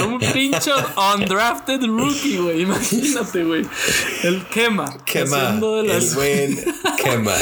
Un 0.06 0.18
pincho 0.18 0.74
undrafted 1.14 1.82
rookie, 1.84 2.36
güey, 2.36 2.62
imagínate, 2.62 3.44
güey. 3.44 3.66
El 4.22 4.44
quema. 4.46 4.96
Quema. 5.04 5.52
De 5.52 5.96
El 5.96 6.14
buen 6.14 6.74
Quema. 7.02 7.34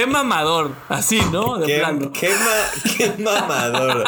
Qué 0.00 0.06
mamador. 0.06 0.72
Así, 0.88 1.20
¿no? 1.30 1.58
De 1.58 1.66
qué, 1.66 1.78
plano. 1.78 2.10
Qué, 2.10 2.30
qué 2.96 3.22
mamador. 3.22 4.02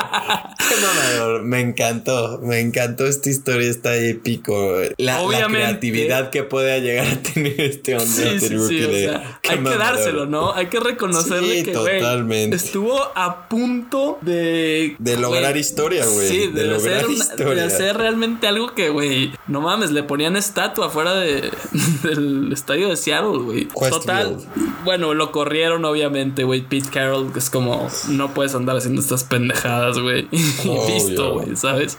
qué 0.57 0.74
mamador. 0.80 1.43
Me 1.43 1.61
encantó. 1.61 2.40
Me 2.43 2.61
encantó 2.61 3.07
esta 3.07 3.28
historia. 3.28 3.68
Está 3.68 3.95
épico. 3.97 4.74
La, 4.97 5.22
la 5.22 5.47
creatividad 5.49 6.30
que 6.30 6.45
puede 6.45 6.80
llegar 6.80 7.09
a 7.09 7.16
tener 7.22 7.61
este 7.61 7.97
hombre. 7.97 8.40
Sí, 8.40 8.49
sí, 8.49 9.07
hay 9.51 9.59
que 9.59 9.76
dárselo, 9.76 10.24
¿no? 10.24 10.55
Hay 10.55 10.68
que 10.68 10.80
reconocerle 10.80 11.62
que, 11.62 11.72
totalmente. 11.72 12.57
estuvo 12.57 12.99
a 13.14 13.51
punto 13.51 14.16
de... 14.22 14.97
De 14.99 15.18
lograr 15.18 15.59
historia, 15.59 16.07
güey. 16.07 16.26
Sí, 16.26 16.47
de, 16.47 16.64
lograr 16.64 17.01
hacer 17.01 17.11
historia. 17.11 17.55
De 17.55 17.62
hacer 17.64 17.99
realmente 17.99 18.47
algo 18.47 18.74
que, 18.74 18.88
güey, 18.88 19.30
no 19.47 19.61
mames, 19.61 19.90
le 19.90 20.05
ponían 20.05 20.36
estatua 20.36 20.86
afuera 20.86 21.12
de, 21.16 21.51
del 22.03 22.51
estadio 22.51 22.88
de 22.88 22.97
Seattle, 22.97 23.43
güey. 23.43 23.66
Total. 23.66 24.38
Bueno, 24.84 25.12
lo 25.12 25.32
corrieron, 25.32 25.82
obviamente, 25.85 26.45
güey. 26.45 26.62
Pete 26.62 26.89
Carroll, 26.91 27.33
que 27.33 27.39
es 27.39 27.51
como, 27.51 27.89
no 28.09 28.35
puedes 28.35 28.55
andar 28.55 28.76
haciendo 28.76 29.01
estas 29.01 29.24
pendejadas, 29.24 29.99
güey. 29.99 30.28
Y 30.62 30.93
listo, 30.93 31.35
güey, 31.35 31.57
¿sabes? 31.57 31.99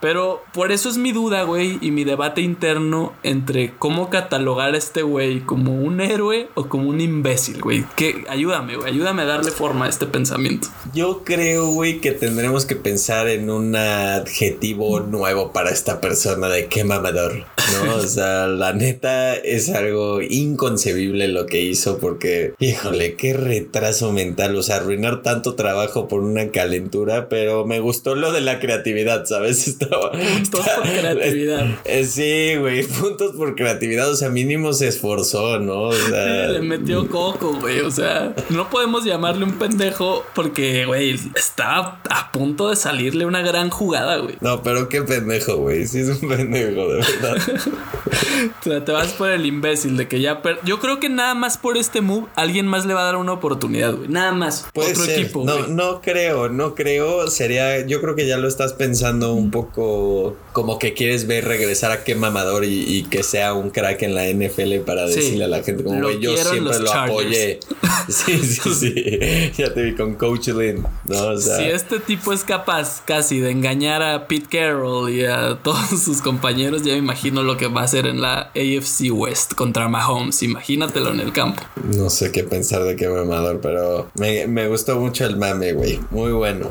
Pero 0.00 0.42
por 0.52 0.72
eso 0.72 0.88
es 0.88 0.98
mi 0.98 1.12
duda, 1.12 1.44
güey, 1.44 1.78
y 1.80 1.90
mi 1.90 2.04
debate 2.04 2.40
interno 2.40 3.12
entre 3.22 3.72
cómo 3.78 4.10
catalogar 4.10 4.74
a 4.74 4.78
este 4.78 5.02
güey 5.02 5.40
como 5.40 5.74
un 5.74 6.00
héroe 6.00 6.48
o 6.54 6.68
como 6.68 6.88
un 6.88 7.00
imbécil, 7.00 7.60
güey. 7.60 7.84
Que 7.96 8.24
ayúdame, 8.28 8.76
güey, 8.76 8.90
ayúdame 8.90 9.22
a 9.22 9.26
darle 9.26 9.50
forma 9.50 9.86
a 9.86 9.88
este 9.88 10.06
pensamiento. 10.06 10.68
Yo 10.94 11.22
creo, 11.24 11.68
güey, 11.68 12.00
que 12.00 12.12
tendremos 12.12 12.66
que 12.66 12.76
pensar 12.76 13.28
en 13.28 13.50
un 13.50 13.74
adjetivo 13.76 15.00
nuevo 15.00 15.52
para 15.52 15.70
esta 15.70 16.00
persona 16.00 16.48
de 16.48 16.66
qué 16.66 16.84
mamador, 16.84 17.46
¿no? 17.84 17.94
O 17.96 18.02
sea, 18.02 18.46
la 18.46 18.72
neta 18.72 19.34
es 19.34 19.68
algo 19.70 20.20
inconcebible 20.20 21.28
lo 21.28 21.46
que 21.46 21.62
hizo 21.62 21.98
porque, 21.98 22.54
híjole, 22.58 23.14
qué 23.22 23.34
retraso 23.34 24.10
mental, 24.10 24.56
o 24.56 24.64
sea, 24.64 24.78
arruinar 24.78 25.22
tanto 25.22 25.54
trabajo 25.54 26.08
por 26.08 26.22
una 26.22 26.50
calentura, 26.50 27.28
pero 27.28 27.64
me 27.64 27.78
gustó 27.78 28.16
lo 28.16 28.32
de 28.32 28.40
la 28.40 28.58
creatividad, 28.58 29.26
¿sabes? 29.26 29.68
Estaba, 29.68 30.10
puntos 30.10 30.68
por 30.68 30.82
creatividad. 30.82 31.66
Eh, 31.84 32.04
sí, 32.04 32.56
güey, 32.58 32.82
puntos 32.82 33.36
por 33.36 33.54
creatividad, 33.54 34.10
o 34.10 34.16
sea, 34.16 34.28
mínimo 34.28 34.72
se 34.72 34.88
esforzó, 34.88 35.60
¿no? 35.60 35.82
O 35.82 35.92
sea, 35.92 36.48
le 36.48 36.62
metió 36.62 37.08
coco, 37.08 37.60
güey, 37.60 37.82
o 37.82 37.92
sea, 37.92 38.34
no 38.48 38.68
podemos 38.68 39.04
llamarle 39.04 39.44
un 39.44 39.52
pendejo 39.52 40.24
porque, 40.34 40.84
güey, 40.86 41.16
estaba 41.36 42.00
a 42.10 42.32
punto 42.32 42.70
de 42.70 42.74
salirle 42.74 43.24
una 43.24 43.42
gran 43.42 43.70
jugada, 43.70 44.16
güey. 44.16 44.34
No, 44.40 44.64
pero 44.64 44.88
qué 44.88 45.02
pendejo, 45.02 45.58
güey, 45.58 45.86
sí 45.86 46.00
es 46.00 46.08
un 46.08 46.28
pendejo, 46.28 46.92
de 46.92 46.96
verdad. 46.96 47.36
o 48.60 48.64
sea, 48.64 48.84
te 48.84 48.90
vas 48.90 49.12
por 49.12 49.30
el 49.30 49.46
imbécil 49.46 49.96
de 49.96 50.08
que 50.08 50.20
ya... 50.20 50.42
Yo 50.64 50.80
creo 50.80 50.98
que 50.98 51.08
nada 51.08 51.36
más 51.36 51.56
por 51.56 51.76
este 51.76 52.00
move, 52.00 52.26
alguien 52.34 52.66
más 52.66 52.84
le 52.84 52.94
va 52.94 53.02
a 53.02 53.04
dar 53.04 53.11
una 53.16 53.32
oportunidad, 53.32 53.94
güey. 53.94 54.08
Nada 54.08 54.32
más. 54.32 54.66
Puede 54.72 54.92
Otro 54.92 55.04
equipo. 55.04 55.44
No, 55.44 55.66
no 55.66 56.00
creo, 56.00 56.48
no 56.48 56.74
creo. 56.74 57.28
Sería, 57.28 57.86
yo 57.86 58.00
creo 58.00 58.14
que 58.14 58.26
ya 58.26 58.36
lo 58.36 58.48
estás 58.48 58.72
pensando 58.72 59.34
un 59.34 59.50
poco 59.50 60.36
como 60.52 60.78
que 60.78 60.92
quieres 60.92 61.26
ver 61.26 61.46
regresar 61.46 61.90
a 61.92 62.04
qué 62.04 62.14
mamador 62.14 62.64
y, 62.64 63.02
que 63.10 63.22
sea 63.22 63.54
un 63.54 63.70
crack 63.70 64.02
en 64.02 64.14
la 64.14 64.26
NFL 64.28 64.80
para 64.86 65.06
decirle 65.06 65.44
a 65.44 65.48
la 65.48 65.62
gente 65.62 65.82
como, 65.82 66.00
güey, 66.00 66.20
yo 66.20 66.36
siempre 66.36 66.78
lo 66.78 66.92
apoyé. 66.92 67.60
sí, 68.08 68.38
sí, 68.38 68.74
sí. 68.74 69.52
ya 69.56 69.72
te 69.72 69.82
vi 69.82 69.94
con 69.94 70.14
Coach 70.14 70.48
Lynn, 70.48 70.86
¿no? 71.06 71.36
si 71.36 71.64
este 71.64 72.00
tipo 72.00 72.32
es 72.32 72.44
capaz 72.44 73.02
casi 73.04 73.40
de 73.40 73.50
engañar 73.50 74.02
a 74.02 74.28
Pete 74.28 74.46
Carroll 74.50 75.10
y 75.10 75.24
a 75.24 75.58
todos 75.62 75.88
sus 76.02 76.20
compañeros, 76.22 76.82
ya 76.82 76.92
me 76.92 76.98
imagino 76.98 77.42
lo 77.42 77.56
que 77.56 77.68
va 77.68 77.82
a 77.82 77.84
hacer 77.84 78.06
en 78.06 78.20
la 78.20 78.50
AFC 78.54 79.10
West 79.10 79.54
contra 79.54 79.88
Mahomes. 79.88 80.42
Imagínatelo 80.42 81.10
en 81.10 81.20
el 81.20 81.32
campo. 81.32 81.62
No 81.82 82.10
sé 82.10 82.30
qué 82.32 82.44
pensar 82.44 82.84
de 82.84 82.96
qué 83.02 83.08
mamador, 83.08 83.60
pero 83.60 84.10
me, 84.14 84.46
me 84.46 84.68
gustó 84.68 84.98
mucho 84.98 85.26
el 85.26 85.36
mame, 85.36 85.72
güey. 85.72 86.00
Muy 86.10 86.32
bueno. 86.32 86.68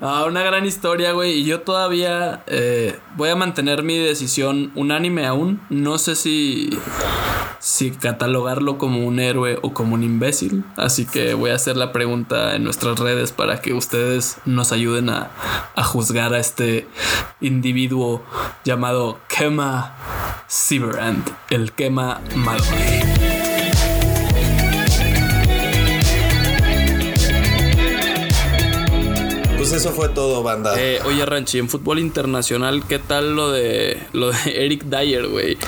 Ah, 0.00 0.24
una 0.26 0.42
gran 0.42 0.66
historia, 0.66 1.12
güey. 1.12 1.40
Y 1.40 1.44
yo 1.44 1.62
todavía 1.62 2.44
eh, 2.46 2.98
voy 3.16 3.30
a 3.30 3.36
mantener 3.36 3.82
mi 3.82 3.98
decisión 3.98 4.70
unánime 4.74 5.26
aún. 5.26 5.60
No 5.70 5.98
sé 5.98 6.14
si, 6.14 6.78
si 7.58 7.90
catalogarlo 7.90 8.78
como 8.78 9.06
un 9.06 9.18
héroe 9.18 9.58
o 9.62 9.72
como 9.72 9.94
un 9.94 10.02
imbécil. 10.02 10.64
Así 10.76 11.06
que 11.06 11.34
voy 11.34 11.50
a 11.50 11.54
hacer 11.54 11.76
la 11.76 11.92
pregunta 11.92 12.54
en 12.54 12.64
nuestras 12.64 12.98
redes 12.98 13.32
para 13.32 13.60
que 13.60 13.72
ustedes 13.72 14.36
nos 14.44 14.70
ayuden 14.70 15.08
a, 15.08 15.30
a 15.74 15.82
juzgar 15.82 16.34
a 16.34 16.38
este 16.38 16.86
individuo 17.40 18.22
llamado 18.64 19.18
Kema 19.28 19.96
Siberand, 20.46 21.24
el 21.50 21.72
Kema 21.72 22.20
malo. 22.34 22.64
Eso 29.76 29.92
fue 29.92 30.08
todo, 30.08 30.42
banda. 30.42 30.74
Eh, 30.78 31.00
oye, 31.04 31.24
Ranchi, 31.24 31.58
en 31.58 31.68
fútbol 31.68 31.98
internacional, 31.98 32.82
¿qué 32.88 32.98
tal 32.98 33.36
lo 33.36 33.52
de 33.52 33.98
lo 34.12 34.30
de 34.30 34.38
Eric 34.64 34.84
Dyer, 34.84 35.28
güey? 35.28 35.58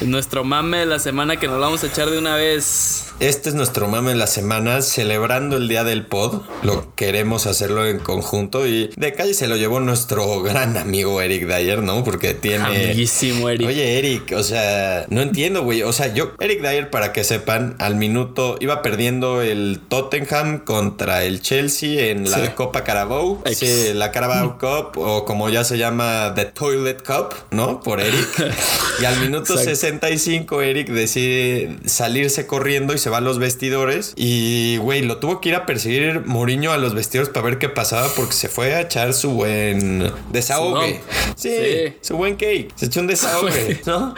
Nuestro 0.00 0.44
mame 0.44 0.78
de 0.78 0.86
la 0.86 0.98
semana 0.98 1.38
que 1.38 1.46
nos 1.46 1.60
vamos 1.60 1.84
a 1.84 1.86
echar 1.86 2.10
de 2.10 2.18
una 2.18 2.34
vez. 2.36 3.12
Este 3.20 3.50
es 3.50 3.54
nuestro 3.54 3.86
mame 3.86 4.10
de 4.10 4.16
la 4.16 4.26
semana, 4.26 4.82
celebrando 4.82 5.56
el 5.56 5.68
día 5.68 5.84
del 5.84 6.04
pod. 6.04 6.42
Lo 6.64 6.92
queremos 6.96 7.46
hacerlo 7.46 7.86
en 7.86 8.00
conjunto 8.00 8.66
y 8.66 8.90
de 8.96 9.12
calle 9.12 9.32
se 9.32 9.46
lo 9.46 9.56
llevó 9.56 9.78
nuestro 9.78 10.42
gran 10.42 10.76
amigo 10.76 11.20
Eric 11.20 11.46
Dyer, 11.46 11.82
¿no? 11.82 12.02
Porque 12.02 12.34
tiene. 12.34 12.64
Amiguísimo, 12.64 13.48
Eric. 13.48 13.68
Oye, 13.68 13.98
Eric, 13.98 14.32
o 14.36 14.42
sea, 14.42 15.06
no 15.08 15.20
entiendo, 15.20 15.62
güey. 15.62 15.82
O 15.82 15.92
sea, 15.92 16.12
yo, 16.12 16.32
Eric 16.40 16.62
Dyer, 16.62 16.90
para 16.90 17.12
que 17.12 17.22
sepan, 17.22 17.76
al 17.78 17.94
minuto 17.94 18.56
iba 18.60 18.82
perdiendo 18.82 19.40
el 19.40 19.80
Tottenham 19.88 20.64
contra 20.64 21.22
el 21.22 21.42
Chelsea 21.42 22.10
en 22.10 22.28
la 22.28 22.56
Copa 22.56 22.82
Carabao. 22.82 23.40
Sí, 23.54 23.92
la 23.94 24.10
Carabao 24.10 24.58
Cup, 24.58 24.98
o 24.98 25.24
como 25.24 25.48
ya 25.48 25.64
se 25.64 25.78
llama, 25.78 26.32
The 26.34 26.46
Toilet 26.46 27.02
Cup, 27.04 27.34
¿no? 27.50 27.80
Por 27.80 28.00
Eric. 28.00 28.52
y 29.00 29.04
al 29.04 29.18
minuto 29.20 29.56
65, 29.56 30.62
Eric 30.62 30.88
decide 30.88 31.76
salirse 31.84 32.46
corriendo 32.46 32.94
y 32.94 32.98
se 32.98 33.10
va 33.10 33.18
a 33.18 33.20
los 33.20 33.38
vestidores. 33.38 34.12
Y, 34.16 34.76
güey, 34.78 35.02
lo 35.02 35.18
tuvo 35.18 35.40
que 35.40 35.50
ir 35.50 35.54
a 35.54 35.66
perseguir 35.66 36.22
Mourinho 36.24 36.72
a 36.72 36.78
los 36.78 36.94
vestidores 36.94 37.30
para 37.30 37.46
ver 37.46 37.58
qué 37.58 37.68
pasaba 37.68 38.08
porque 38.14 38.32
se 38.32 38.48
fue 38.48 38.74
a 38.74 38.82
echar 38.82 39.14
su 39.14 39.30
buen 39.30 40.10
desahogue. 40.30 41.00
Sí, 41.36 41.94
su 42.00 42.16
buen 42.16 42.36
cake. 42.36 42.72
Se 42.76 42.86
echó 42.86 43.00
un 43.00 43.06
desahogue, 43.06 43.80
¿no? 43.86 44.14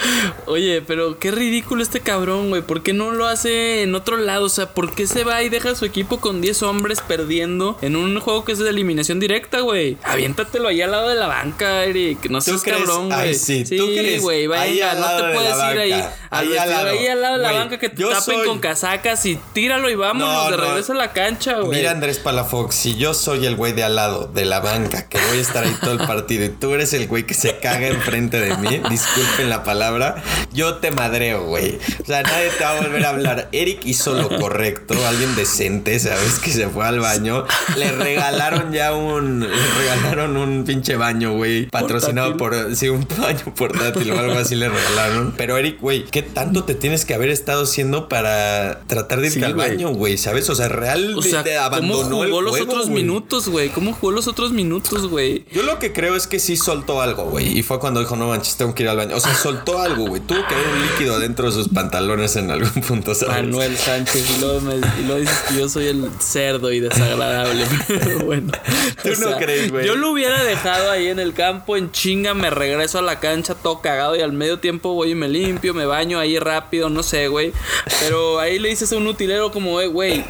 Oye, 0.47 0.82
pero 0.82 1.18
qué 1.18 1.30
ridículo 1.30 1.82
este 1.82 2.01
cabrón, 2.01 2.51
güey. 2.51 2.62
¿Por 2.62 2.82
qué 2.82 2.93
no 2.93 3.12
lo 3.12 3.26
hace 3.26 3.82
en 3.82 3.95
otro 3.95 4.16
lado? 4.16 4.47
O 4.47 4.49
sea, 4.49 4.74
¿por 4.74 4.95
qué 4.95 5.07
se 5.07 5.24
va 5.24 5.43
y 5.43 5.49
deja 5.49 5.70
a 5.70 5.74
su 5.74 5.85
equipo 5.85 6.20
con 6.20 6.41
10 6.41 6.62
hombres 6.62 7.01
perdiendo 7.01 7.78
en 7.82 7.97
un 7.97 8.18
juego 8.20 8.45
que 8.45 8.53
es 8.53 8.59
de 8.59 8.68
eliminación 8.68 9.14
directa, 9.21 9.61
güey. 9.61 9.97
Aviéntatelo 10.05 10.69
ahí 10.69 10.81
al 10.83 10.91
lado 10.91 11.09
de 11.09 11.15
la 11.17 11.27
banca, 11.27 11.85
Eric. 11.85 12.29
No 12.31 12.41
seas 12.41 12.62
cabrón, 12.62 13.07
güey. 13.09 13.21
Ay, 13.21 13.35
sí, 13.35 13.65
¿tú 13.65 13.87
crees? 13.87 14.23
güey, 14.23 14.47
venga, 14.47 14.95
no 14.95 15.17
te 15.17 15.35
puedes 15.35 15.55
ir 15.57 15.79
ahí. 15.81 16.05
Ahí 16.31 16.57
al 16.57 16.71
lado. 16.71 16.89
Ahí 16.91 17.07
al 17.07 17.21
lado 17.23 17.37
de 17.37 17.43
la 17.43 17.53
banca 17.53 17.79
que 17.79 17.89
te 17.89 18.03
tapen 18.03 18.21
soy- 18.23 18.47
con 18.47 18.59
casacas 18.59 19.25
y 19.27 19.39
tíralo 19.53 19.89
y 19.91 19.95
vámonos 19.95 20.45
No, 20.45 20.51
de 20.51 20.57
no. 20.57 20.65
regreso 20.65 20.93
a 20.93 20.97
la 20.97 21.12
cancha, 21.12 21.59
güey. 21.61 21.79
Mira, 21.79 21.91
Andrés 21.93 22.19
Palafox, 22.19 22.75
si 22.75 22.97
yo 22.97 23.15
soy 23.15 23.47
el 23.47 23.57
güey 23.57 23.73
de 23.73 23.85
al 23.85 23.97
lado, 23.97 24.27
de 24.27 24.45
la 24.45 24.61
banca, 24.61 25.09
que 25.09 25.19
voy 25.29 25.39
a 25.39 25.41
estar 25.41 25.65
ahí 25.65 25.75
todo 25.81 25.93
el 25.93 25.99
partido, 26.07 26.45
y 26.45 26.49
tú 26.49 26.75
eres 26.75 26.93
el 26.93 27.07
güey 27.07 27.25
que 27.25 27.35
se 27.35 27.59
caga 27.59 27.87
enfrente 27.89 28.41
de 28.41 28.57
mí, 28.57 28.81
disculpen 28.91 29.49
la 29.51 29.62
palabra, 29.65 30.23
yo 30.53 30.77
te 30.77 30.91
madreo, 30.91 31.45
güey. 31.45 31.79
O 32.03 32.07
sea, 32.07 32.23
nadie 32.23 32.51
te 32.59 32.65
va 32.65 32.71
a 32.79 32.81
volver 32.81 33.05
a 33.05 33.09
hablar. 33.11 33.49
Eric 33.53 33.81
hizo 33.85 34.15
lo 34.15 34.29
correcto, 34.39 34.95
alguien 35.07 35.35
decente, 35.37 35.99
¿sabes? 36.01 36.39
Que 36.39 36.51
se 36.51 36.69
fue 36.69 36.87
al 36.87 37.01
baño. 37.01 37.45
Le 37.77 37.93
regalaron 37.93 38.73
ya 38.73 38.93
un. 38.95 39.04
Le 39.21 39.49
regalaron 39.79 40.37
un 40.37 40.65
pinche 40.65 40.97
baño, 40.97 41.33
güey. 41.35 41.67
Patrocinado 41.67 42.37
por. 42.37 42.75
Sí, 42.75 42.89
un 42.89 43.07
baño 43.19 43.55
portátil 43.57 44.11
o 44.11 44.19
algo 44.19 44.39
así 44.39 44.55
le 44.55 44.69
regalaron. 44.69 45.35
Pero 45.37 45.57
Eric, 45.57 45.81
güey, 45.81 46.05
¿qué 46.05 46.23
tanto 46.23 46.65
te 46.65 46.75
tienes 46.75 47.05
que 47.05 47.15
haber 47.15 47.29
estado 47.29 47.65
haciendo 47.65 48.09
para 48.09 48.81
tratar 48.87 49.21
de 49.21 49.29
irte 49.29 49.41
Sí, 49.41 49.45
al 49.45 49.55
baño, 49.55 49.91
güey? 49.91 50.17
¿Sabes? 50.17 50.49
O 50.51 50.55
sea, 50.55 50.69
real 50.69 51.15
O 51.17 51.23
sea, 51.23 51.43
te 51.43 51.55
¿cómo 51.55 51.65
abandonó 51.65 52.17
jugó 52.17 52.25
el 52.25 52.31
los 52.31 52.51
juego, 52.51 52.73
otros 52.73 52.89
minutos, 52.89 53.49
güey? 53.49 53.71
¿Cómo 53.71 53.93
jugó 53.93 54.13
los 54.13 54.29
otros 54.29 54.53
minutos, 54.53 55.09
güey? 55.09 55.45
Yo 55.53 55.63
lo 55.63 55.79
que 55.79 55.93
creo 55.93 56.17
es 56.17 56.27
que 56.27 56.39
sí 56.39 56.57
soltó 56.57 57.01
algo, 57.01 57.25
güey. 57.25 57.59
Y 57.59 57.63
fue 57.63 57.79
cuando 57.79 58.01
dijo, 58.01 58.17
no 58.17 58.29
manches, 58.29 58.57
tengo 58.57 58.75
que 58.75 58.83
ir 58.85 58.89
al 58.89 58.97
baño. 58.97 59.17
O 59.17 59.21
sea, 59.21 59.35
soltó 59.35 59.81
algo, 59.81 60.07
güey. 60.07 60.21
Tuvo 60.21 60.47
que 60.47 60.55
haber 60.55 60.67
un 60.69 60.83
líquido 60.83 61.19
dentro 61.19 61.47
de 61.47 61.53
sus 61.53 61.69
pantalones 61.69 62.37
en 62.37 62.51
algún 62.51 62.83
punto, 62.83 63.15
¿sabes? 63.15 63.35
Manuel 63.37 63.77
Sánchez 63.77 64.31
y 64.31 64.41
luego, 64.41 64.61
me, 64.61 64.75
y 64.77 65.05
luego 65.07 65.21
dices 65.21 65.39
que 65.49 65.57
yo 65.59 65.69
soy 65.69 65.87
el 65.87 66.09
cerdo 66.21 66.73
y 66.73 66.81
desagradable. 66.81 67.67
Pero 67.89 68.25
bueno. 68.25 68.53
Tú 69.03 69.11
no 69.20 69.36
crees, 69.36 69.70
güey. 69.70 69.86
Yo 69.86 69.97
lo 69.97 70.11
hubiera 70.11 70.42
dejado 70.45 70.90
ahí 70.90 71.09
en 71.09 71.18
el 71.18 71.34
campo, 71.34 71.76
en 71.76 71.90
chinga, 71.92 72.34
me 72.34 72.51
regreso 72.51 72.99
a 72.99 73.03
la 73.03 73.20
cancha 73.20 73.55
todo 73.55 73.80
cagado 73.80 74.16
y 74.16 74.20
al 74.20 74.32
medio 74.32 74.59
tiempo 74.59 74.95
voy 74.95 75.11
y 75.12 75.14
me 75.14 75.28
limpio, 75.28 75.74
me 75.74 75.86
baño 75.86 76.18
ahí 76.18 76.38
rápido, 76.38 76.88
no 76.90 77.03
sé, 77.03 77.28
güey. 77.28 77.53
Pero 78.01 78.38
ahí 78.38 78.59
le 78.59 78.68
dices 78.68 78.92
a 78.92 78.97
un 78.97 79.07
utilero 79.07 79.51
como, 79.51 79.80
"Eh, 79.80 79.86
güey, 79.86 80.24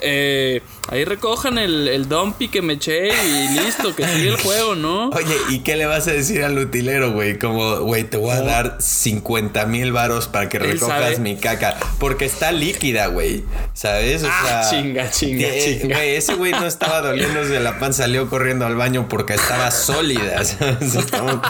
eh, 0.00 0.62
ahí 0.88 1.04
recojan 1.04 1.58
el, 1.58 1.88
el 1.88 2.08
dumpy 2.08 2.48
que 2.48 2.62
me 2.62 2.74
eché 2.74 3.08
y 3.08 3.48
listo, 3.60 3.94
que 3.94 4.06
sigue 4.06 4.28
el 4.28 4.36
juego, 4.42 4.74
¿no? 4.74 5.10
Oye, 5.10 5.36
¿y 5.50 5.60
qué 5.60 5.76
le 5.76 5.86
vas 5.86 6.06
a 6.08 6.12
decir 6.12 6.44
al 6.44 6.58
utilero, 6.58 7.12
güey? 7.12 7.38
Como, 7.38 7.80
güey, 7.80 8.04
te 8.04 8.16
voy 8.16 8.30
a 8.30 8.40
dar 8.42 8.76
50 8.80 9.66
mil 9.66 9.92
varos 9.92 10.28
para 10.28 10.48
que 10.48 10.56
Él 10.58 10.64
recojas 10.72 11.02
sabe. 11.14 11.18
mi 11.18 11.36
caca. 11.36 11.76
Porque 11.98 12.24
está 12.24 12.52
líquida, 12.52 13.06
güey. 13.08 13.44
¿Sabes? 13.74 14.22
O 14.24 14.28
Ah, 14.30 14.62
sea, 14.64 14.70
chinga, 14.70 15.10
chinga, 15.10 15.48
que- 15.48 15.78
chinga. 15.80 15.96
Güey, 15.96 16.16
ese 16.16 16.34
güey 16.34 16.52
no 16.52 16.66
estaba 16.66 17.00
doliéndose 17.00 17.50
de 17.50 17.60
la 17.60 17.78
panza, 17.78 18.02
salió 18.04 18.28
corriendo 18.28 18.66
al 18.66 18.76
baño 18.76 19.08
porque 19.08 19.34
estaba 19.34 19.70
sólida. 19.70 20.44
¿sabes? 20.44 20.94
Estamos, 20.94 21.40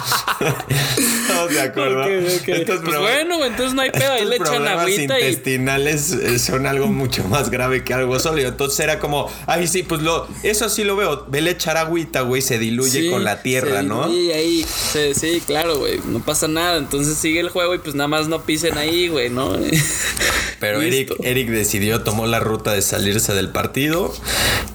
estamos 0.97 1.49
de 1.53 1.61
acuerdo. 1.61 2.01
Ok, 2.01 2.07
ok. 2.41 2.47
Estos 2.49 2.79
Pues 2.81 2.97
bueno, 2.99 3.45
entonces 3.45 3.73
no 3.73 3.81
hay 3.81 3.91
pedo, 3.91 4.11
ahí 4.13 4.25
le 4.25 4.35
echan 4.37 4.67
agüita 4.67 5.19
y 5.19 5.23
intestinales 5.23 6.11
eh, 6.11 6.39
son 6.39 6.65
algo 6.65 6.87
mucho 6.87 7.23
más 7.25 7.49
grave 7.49 7.83
que 7.83 7.93
algo 7.93 8.19
sólido. 8.19 8.38
Entonces 8.47 8.79
era 8.79 8.99
como, 8.99 9.29
ay, 9.45 9.67
sí, 9.67 9.83
pues 9.83 10.01
lo, 10.01 10.27
eso 10.43 10.69
sí 10.69 10.83
lo 10.83 10.95
veo. 10.95 11.25
Vele 11.29 11.51
echar 11.51 11.77
agüita, 11.77 12.21
güey, 12.21 12.41
se 12.41 12.57
diluye 12.59 13.01
Sí, 13.01 13.09
con 13.09 13.23
la 13.23 13.41
tierra, 13.41 13.81
se 13.81 13.83
¿no? 13.87 14.07
diluye 14.07 14.33
ahí, 14.33 14.65
sí, 14.91 15.13
sí, 15.13 15.41
claro, 15.45 15.77
güey, 15.79 15.99
no 16.05 16.19
pasa 16.19 16.47
nada, 16.47 16.77
entonces 16.77 17.17
sigue 17.17 17.39
el 17.39 17.49
juego 17.49 17.75
y 17.75 17.79
pues 17.79 17.95
nada 17.95 18.07
más 18.07 18.27
no 18.27 18.41
pisen 18.43 18.77
ahí, 18.77 19.07
güey, 19.07 19.29
¿no? 19.29 19.55
Pero 20.59 20.81
Eric. 20.81 21.13
Eric 21.23 21.49
decidió, 21.49 22.01
tomó 22.03 22.27
la 22.27 22.41
ruta 22.41 22.73
de 22.73 22.81
salirse 22.81 23.33
del 23.33 23.47
partido, 23.49 24.13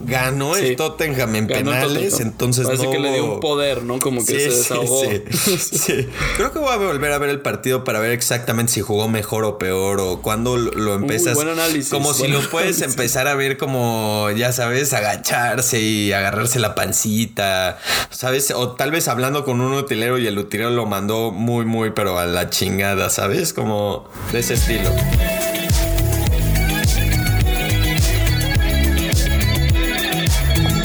ganó 0.00 0.54
Sí. 0.54 0.64
el 0.68 0.76
Tottenham 0.76 1.34
en 1.36 1.46
Ganó 1.46 1.70
penales, 1.72 2.10
Tottenham. 2.12 2.32
entonces 2.32 2.64
Parece 2.66 2.84
no 2.84 2.90
que 2.90 2.98
le 3.00 3.12
dio 3.12 3.34
un 3.34 3.40
poder, 3.40 3.82
¿no? 3.82 3.98
Como 3.98 4.24
que 4.24 4.32
Sí, 4.32 4.40
se 4.40 4.50
sí, 4.50 4.56
desahogó. 4.56 5.02
sí, 5.04 5.58
sí. 5.58 6.08
Creo 6.36 6.52
que 6.52 6.58
voy 6.58 6.72
a 6.72 6.76
volver 6.76 7.12
a 7.12 7.18
ver 7.18 7.28
el 7.28 7.40
partido 7.40 7.84
para 7.84 8.00
ver 8.00 8.12
exactamente 8.12 8.72
si 8.72 8.80
jugó 8.80 9.08
mejor 9.08 9.44
o 9.44 9.58
peor 9.58 10.00
o 10.00 10.22
cuándo 10.22 10.56
lo- 10.56 10.70
lo 10.72 10.94
empiezas. 10.94 11.34
buen 11.34 11.48
análisis, 11.48 11.90
como 11.90 12.14
si 12.14 12.28
lo 12.28 12.38
puedes 12.48 12.76
análisis. 12.78 12.82
empezar 12.84 13.28
a 13.28 13.34
ver 13.34 13.53
como, 13.56 14.28
ya 14.36 14.52
sabes, 14.52 14.92
agacharse 14.92 15.80
y 15.80 16.12
agarrarse 16.12 16.58
la 16.58 16.74
pancita, 16.74 17.78
¿sabes? 18.10 18.50
O 18.50 18.72
tal 18.72 18.90
vez 18.90 19.08
hablando 19.08 19.44
con 19.44 19.60
un 19.60 19.72
utilero 19.74 20.18
y 20.18 20.26
el 20.26 20.38
utilero 20.38 20.70
lo 20.70 20.86
mandó 20.86 21.30
muy, 21.30 21.64
muy, 21.64 21.90
pero 21.90 22.18
a 22.18 22.26
la 22.26 22.50
chingada, 22.50 23.10
¿sabes? 23.10 23.52
Como 23.52 24.08
de 24.32 24.38
ese 24.40 24.54
estilo. 24.54 24.90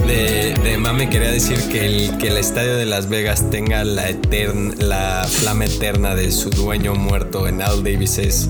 De, 0.07 0.55
de 0.63 0.77
quería 1.09 1.31
decir 1.31 1.57
que 1.69 1.85
el, 1.85 2.17
que 2.17 2.27
el 2.27 2.37
estadio 2.37 2.75
de 2.75 2.85
Las 2.85 3.09
Vegas 3.09 3.49
tenga 3.49 3.83
la, 3.83 4.09
etern- 4.09 4.75
la 4.77 5.25
flama 5.29 5.65
eterna 5.65 6.13
de 6.13 6.31
su 6.31 6.49
dueño 6.49 6.93
muerto 6.93 7.47
en 7.47 7.61
Al 7.61 7.83
Davis 7.83 8.17
es 8.17 8.49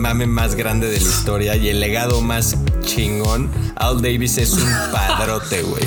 mame 0.00 0.26
más 0.26 0.54
grande 0.54 0.88
de 0.88 0.98
la 0.98 1.08
historia 1.08 1.56
y 1.56 1.68
el 1.68 1.78
legado 1.78 2.20
más 2.22 2.56
chingón. 2.80 3.50
Al 3.76 4.00
Davis 4.00 4.38
es 4.38 4.54
un 4.54 4.68
padrote, 4.92 5.62
güey. 5.62 5.84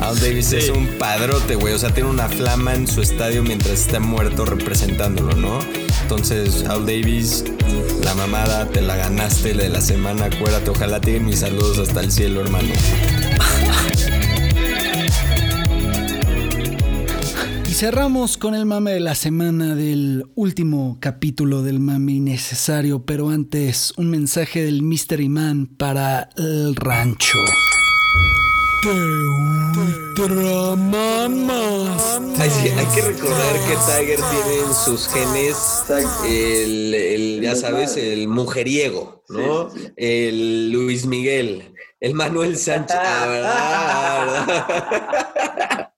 Al 0.00 0.18
Davis 0.18 0.52
es 0.52 0.70
un 0.70 0.86
padrote, 0.98 1.56
güey. 1.56 1.74
O 1.74 1.78
sea, 1.78 1.92
tiene 1.92 2.08
una 2.08 2.28
flama 2.28 2.74
en 2.74 2.86
su 2.86 3.02
estadio 3.02 3.42
mientras 3.42 3.80
está 3.80 4.00
muerto 4.00 4.44
representándolo, 4.44 5.34
¿no? 5.34 5.58
Entonces, 6.02 6.64
Al 6.68 6.86
Davis, 6.86 7.44
la 8.04 8.14
mamada, 8.14 8.66
te 8.66 8.80
la 8.80 8.96
ganaste 8.96 9.52
de 9.52 9.68
la 9.68 9.80
semana, 9.80 10.26
acuérdate. 10.26 10.70
Ojalá 10.70 11.00
te 11.00 11.18
mis 11.20 11.40
saludos 11.40 11.78
hasta 11.78 12.00
el 12.00 12.12
cielo, 12.12 12.40
hermano. 12.40 12.68
cerramos 17.80 18.36
con 18.36 18.54
el 18.54 18.66
mame 18.66 18.92
de 18.92 19.00
la 19.00 19.14
semana 19.14 19.74
del 19.74 20.26
último 20.34 20.98
capítulo 21.00 21.62
del 21.62 21.80
mame 21.80 22.12
innecesario, 22.12 23.06
pero 23.06 23.30
antes 23.30 23.94
un 23.96 24.10
mensaje 24.10 24.62
del 24.62 24.82
Mystery 24.82 25.30
Man 25.30 25.66
para 25.78 26.28
el 26.36 26.76
rancho. 26.76 27.38
Te. 28.82 28.90
Hay, 32.38 32.50
hay 32.68 32.86
que 32.94 33.00
recordar 33.00 33.54
que 33.66 33.74
Tiger 33.86 34.20
tiene 34.30 34.60
en 34.66 34.74
sus 34.74 35.08
genes 35.08 35.82
el, 36.28 37.40
ya 37.42 37.56
sabes, 37.56 37.96
el 37.96 38.28
mujeriego, 38.28 39.24
¿no? 39.30 39.70
El 39.96 40.70
Luis 40.70 41.06
Miguel, 41.06 41.72
el 41.98 42.12
Manuel 42.12 42.58
Sánchez. 42.58 42.98
Ah, 43.00 44.26
¿verdad? 44.26 45.86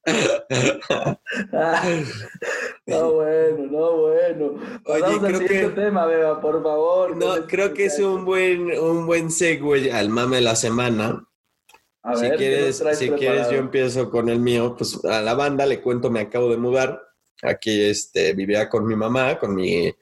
No, 2.87 3.13
bueno, 3.13 3.67
no, 3.71 3.97
bueno. 3.99 4.55
Oye, 4.87 5.19
creo 5.21 5.41
que- 5.41 5.69
tema, 5.75 6.07
Beba, 6.07 6.41
por 6.41 6.63
favor. 6.63 7.17
No, 7.17 7.47
creo 7.47 7.73
que 7.73 7.87
es 7.87 7.99
un 7.99 8.25
buen, 8.25 8.77
un 8.79 9.07
buen 9.07 9.31
segue 9.31 9.93
al 9.93 10.09
mame 10.09 10.37
de 10.37 10.43
la 10.43 10.57
semana. 10.57 11.25
A 12.03 12.17
si 12.17 12.23
ver, 12.23 12.33
¿qué 12.33 12.37
quieres, 12.39 12.83
si 12.95 13.11
quieres, 13.11 13.49
yo 13.51 13.59
empiezo 13.59 14.11
con 14.11 14.29
el 14.29 14.41
mío. 14.41 14.75
Pues 14.77 15.05
a 15.05 15.21
la 15.23 15.35
banda 15.35 15.65
le 15.67 15.81
cuento, 15.81 16.11
me 16.11 16.21
acabo 16.21 16.51
de 16.51 16.57
mudar. 16.57 17.01
Aquí 17.43 17.85
este, 17.85 18.33
vivía 18.35 18.69
con 18.69 18.87
mi 18.87 18.97
mamá, 18.97 19.39
con 19.39 19.55
mi, 19.55 19.93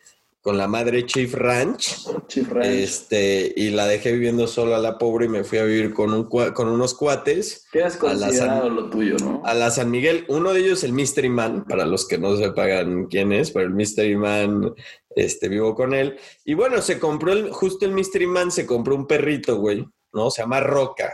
con 0.43 0.57
la 0.57 0.67
madre 0.67 1.05
Chief 1.05 1.35
Ranch. 1.35 2.07
Chief 2.27 2.49
Ranch. 2.51 2.67
Este, 2.67 3.53
y 3.57 3.71
la 3.71 3.87
dejé 3.87 4.13
viviendo 4.13 4.47
sola 4.47 4.79
la 4.79 4.97
pobre 4.97 5.27
y 5.27 5.29
me 5.29 5.45
fui 5.45 5.59
a 5.59 5.65
vivir 5.65 5.93
con, 5.93 6.13
un, 6.15 6.25
con 6.25 6.69
unos 6.69 6.95
cuates 6.95 7.67
¿Qué 7.71 7.81
la 7.81 7.91
considerado 7.99 8.63
San- 8.67 8.75
lo 8.77 8.89
tuyo, 8.89 9.17
no? 9.21 9.43
a 9.45 9.53
la 9.55 9.71
San 9.71 9.91
Miguel. 9.91 10.25
Uno 10.29 10.53
de 10.53 10.61
ellos, 10.61 10.83
el 10.85 10.93
Mystery 10.95 11.29
Man, 11.29 11.65
para 11.69 11.85
los 11.85 12.09
que 12.09 12.17
no 12.19 12.37
sepan 12.37 13.07
quién 13.07 13.33
es, 13.33 13.51
pero 13.51 13.67
el 13.67 13.75
Mystery 13.75 14.17
Man, 14.17 14.73
este, 15.15 15.49
vivo 15.49 15.75
con 15.75 15.93
él. 15.93 16.19
Y 16.45 16.55
bueno, 16.55 16.81
se 16.81 16.99
compró, 16.99 17.33
el, 17.33 17.51
justo 17.51 17.85
el 17.85 17.93
Mystery 17.93 18.27
Man 18.27 18.51
se 18.51 18.65
compró 18.65 18.95
un 18.95 19.07
perrito, 19.07 19.57
güey, 19.59 19.87
¿no? 20.13 20.31
Se 20.31 20.41
llama 20.43 20.61
Roca. 20.61 21.13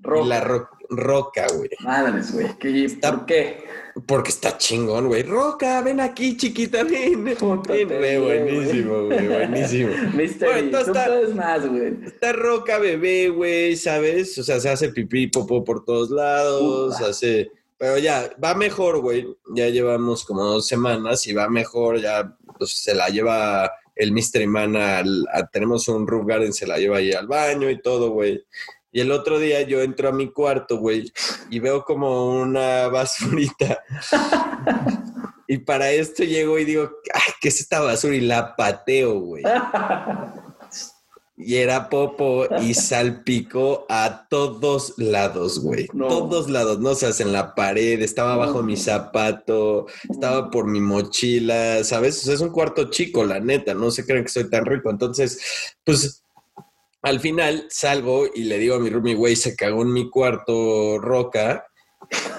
Roca. 0.00 0.24
Y 0.24 0.28
la 0.28 0.40
ro- 0.40 0.68
Roca, 0.88 1.46
güey. 1.56 1.68
Madres, 1.80 2.32
güey. 2.32 2.56
¿Qué- 2.58 2.96
¿Por 3.02 3.26
qué? 3.26 3.65
Porque 4.04 4.28
está 4.30 4.58
chingón, 4.58 5.06
güey. 5.08 5.22
Roca, 5.22 5.80
ven 5.80 6.00
aquí, 6.00 6.36
chiquita, 6.36 6.82
ven. 6.84 7.24
Ven, 7.66 7.88
güey, 7.88 8.18
buenísimo, 8.18 9.04
güey, 9.06 9.26
buenísimo. 9.26 9.90
Mystery, 10.14 10.52
Bueno, 10.52 10.78
está- 10.80 11.06
puedes 11.06 11.34
más, 11.34 11.66
güey. 11.66 11.94
Esta 12.04 12.32
roca 12.34 12.78
bebé, 12.78 13.30
güey, 13.30 13.74
¿sabes? 13.76 14.36
O 14.38 14.42
sea, 14.42 14.60
se 14.60 14.68
hace 14.68 14.90
pipí 14.90 15.28
popó 15.28 15.64
por 15.64 15.84
todos 15.84 16.10
lados, 16.10 17.00
hace... 17.00 17.50
Pero 17.78 17.98
ya, 17.98 18.30
va 18.42 18.54
mejor, 18.54 19.00
güey. 19.00 19.26
Ya 19.54 19.68
llevamos 19.68 20.24
como 20.24 20.42
dos 20.44 20.66
semanas 20.66 21.26
y 21.26 21.32
va 21.34 21.48
mejor, 21.48 22.00
ya 22.00 22.34
pues, 22.58 22.70
se 22.72 22.94
la 22.94 23.08
lleva 23.08 23.70
el 23.94 24.12
Mystery 24.12 24.46
Man 24.46 24.76
al... 24.76 25.26
a- 25.32 25.46
tenemos 25.46 25.88
un 25.88 26.06
roof 26.06 26.26
garden, 26.26 26.52
se 26.52 26.66
la 26.66 26.78
lleva 26.78 26.98
ahí 26.98 27.12
al 27.12 27.26
baño 27.26 27.70
y 27.70 27.80
todo, 27.80 28.10
güey. 28.10 28.44
Y 28.96 29.00
el 29.00 29.12
otro 29.12 29.38
día 29.38 29.60
yo 29.60 29.82
entro 29.82 30.08
a 30.08 30.12
mi 30.12 30.32
cuarto, 30.32 30.78
güey, 30.78 31.12
y 31.50 31.58
veo 31.58 31.84
como 31.84 32.30
una 32.30 32.88
basurita. 32.88 33.84
y 35.46 35.58
para 35.58 35.90
esto 35.90 36.24
llego 36.24 36.58
y 36.58 36.64
digo, 36.64 36.90
ay, 37.12 37.34
¿qué 37.38 37.48
es 37.48 37.60
esta 37.60 37.80
basura? 37.80 38.14
Y 38.14 38.22
la 38.22 38.56
pateo, 38.56 39.20
güey. 39.20 39.44
y 41.36 41.56
era 41.56 41.90
popo 41.90 42.46
y 42.62 42.72
salpicó 42.72 43.84
a 43.90 44.28
todos 44.30 44.94
lados, 44.96 45.58
güey. 45.58 45.88
Todos 45.88 46.48
lados, 46.48 46.78
no 46.78 46.94
seas 46.94 47.20
en 47.20 47.34
la 47.34 47.54
pared, 47.54 48.00
estaba 48.00 48.36
bajo 48.36 48.62
mi 48.62 48.78
zapato, 48.78 49.88
estaba 50.08 50.50
por 50.50 50.68
mi 50.68 50.80
mochila, 50.80 51.84
¿sabes? 51.84 52.22
O 52.22 52.24
sea, 52.24 52.32
es 52.32 52.40
un 52.40 52.48
cuarto 52.48 52.88
chico, 52.88 53.26
la 53.26 53.40
neta, 53.40 53.74
no 53.74 53.90
se 53.90 54.06
creen 54.06 54.24
que 54.24 54.30
soy 54.30 54.48
tan 54.48 54.64
rico. 54.64 54.88
Entonces, 54.88 55.74
pues 55.84 56.22
al 57.06 57.20
final 57.20 57.66
salgo 57.70 58.26
y 58.34 58.42
le 58.44 58.58
digo 58.58 58.74
a 58.74 58.80
mi 58.80 58.90
roomie, 58.90 59.14
güey, 59.14 59.36
se 59.36 59.54
cagó 59.54 59.82
en 59.82 59.92
mi 59.92 60.10
cuarto 60.10 60.98
roca 60.98 61.68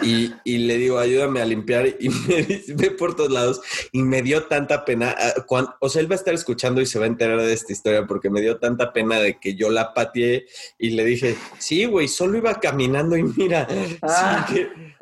y, 0.02 0.34
y, 0.44 0.60
le 0.60 0.78
digo, 0.78 1.00
ayúdame 1.00 1.42
a 1.42 1.46
limpiar 1.46 1.88
y 2.00 2.10
me 2.28 2.64
ve 2.76 2.92
por 2.92 3.16
todos 3.16 3.32
lados 3.32 3.62
y 3.92 4.04
me 4.04 4.22
dio 4.22 4.44
tanta 4.44 4.86
pena, 4.86 5.16
ah, 5.18 5.34
o 5.80 5.90
sea, 5.90 6.02
él 6.02 6.10
va 6.10 6.16
a 6.16 6.18
estar 6.18 6.34
escuchando 6.34 6.82
y 6.82 6.86
se 6.86 7.00
va 7.00 7.06
a 7.06 7.08
enterar 7.08 7.40
de 7.40 7.54
esta 7.54 7.74
historia 7.74 8.06
porque 8.06 8.30
me 8.30 8.42
dio 8.42 8.58
tanta 8.58 8.94
pena 8.94 9.20
de 9.20 9.40
que 9.40 9.56
yo 9.56 9.70
la 9.70 9.94
pateé 9.94 10.46
y 10.78 10.92
le 10.92 11.04
dije, 11.04 11.36
sí, 11.58 11.86
güey, 11.86 12.08
solo 12.08 12.38
iba 12.38 12.60
caminando 12.60 13.18
y 13.18 13.24
mira, 13.24 13.68
ah. 14.02 14.48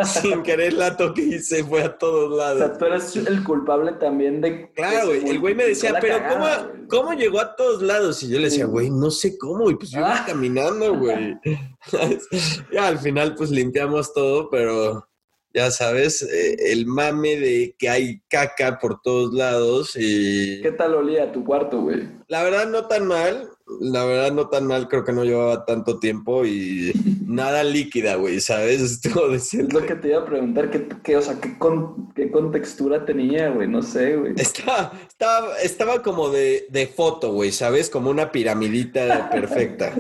sin, 0.04 0.44
querer 0.44 0.74
la 0.74 0.96
toqué 0.98 1.22
y 1.22 1.40
se 1.40 1.64
fue 1.64 1.84
a 1.84 1.98
todos 1.98 2.38
lados. 2.38 2.62
O 2.62 2.66
sea, 2.66 2.78
tú 2.78 2.86
eres 2.86 3.16
el 3.16 3.44
culpable 3.44 3.94
también 3.94 4.42
de... 4.42 4.72
Claro, 4.74 5.08
güey, 5.08 5.30
el 5.30 5.40
güey 5.40 5.56
me 5.56 5.66
decía, 5.66 5.96
pero 6.00 6.18
¿cómo, 6.30 6.46
¿cómo, 6.90 7.14
llegó 7.14 7.40
a 7.40 7.56
todos 7.56 7.82
lados? 7.82 8.22
Y 8.24 8.30
yo 8.30 8.38
le 8.38 8.46
decía, 8.46 8.66
güey, 8.66 8.90
no 8.90 9.12
sé 9.12 9.38
cómo, 9.38 9.70
y 9.70 9.76
pues 9.76 9.92
yo 9.92 10.00
iba 10.00 10.16
ah. 10.16 10.26
caminando, 10.26 10.96
güey. 10.96 11.38
ya 12.72 12.88
al 12.88 13.00
final 13.00 13.36
pues 13.36 13.52
limpiamos 13.52 14.14
todo, 14.14 14.50
pero 14.56 15.06
ya 15.54 15.70
sabes, 15.70 16.22
eh, 16.22 16.56
el 16.72 16.86
mame 16.86 17.36
de 17.36 17.76
que 17.78 17.90
hay 17.90 18.22
caca 18.30 18.80
por 18.80 19.02
todos 19.02 19.34
lados 19.34 19.98
y... 19.98 20.62
¿Qué 20.62 20.72
tal 20.72 20.96
olía 20.96 21.34
tu 21.34 21.44
cuarto, 21.44 21.82
güey? 21.82 22.08
La 22.30 22.42
verdad 22.42 22.66
no 22.70 22.88
tan 22.88 23.06
mal, 23.06 23.50
la 23.82 24.06
verdad 24.06 24.32
no 24.32 24.48
tan 24.48 24.68
mal, 24.68 24.88
creo 24.88 25.04
que 25.04 25.12
no 25.12 25.24
llevaba 25.24 25.66
tanto 25.66 26.00
tiempo 26.00 26.46
y 26.46 26.94
nada 27.28 27.64
líquida, 27.64 28.16
güey, 28.16 28.40
¿sabes? 28.40 28.82
Estuvo 28.82 29.32
Es 29.32 29.54
lo 29.74 29.86
que 29.86 29.96
te 29.96 30.10
iba 30.10 30.22
a 30.22 30.26
preguntar, 30.26 30.70
¿qué, 31.04 31.18
o 31.18 31.22
sea, 31.22 31.40
qué, 31.40 31.58
con, 31.58 32.14
qué 32.14 32.32
contextura 32.32 33.06
tenía, 33.06 33.50
güey? 33.50 33.68
No 33.68 33.82
sé, 33.82 34.16
güey. 34.16 34.34
Estaba, 34.38 34.94
estaba, 35.08 35.58
estaba 35.60 36.04
como 36.04 36.30
de, 36.30 36.68
de 36.70 36.88
foto, 36.88 37.34
güey, 37.34 37.52
¿sabes? 37.52 37.90
Como 37.90 38.10
una 38.10 38.32
piramidita 38.32 39.30
perfecta. 39.32 39.94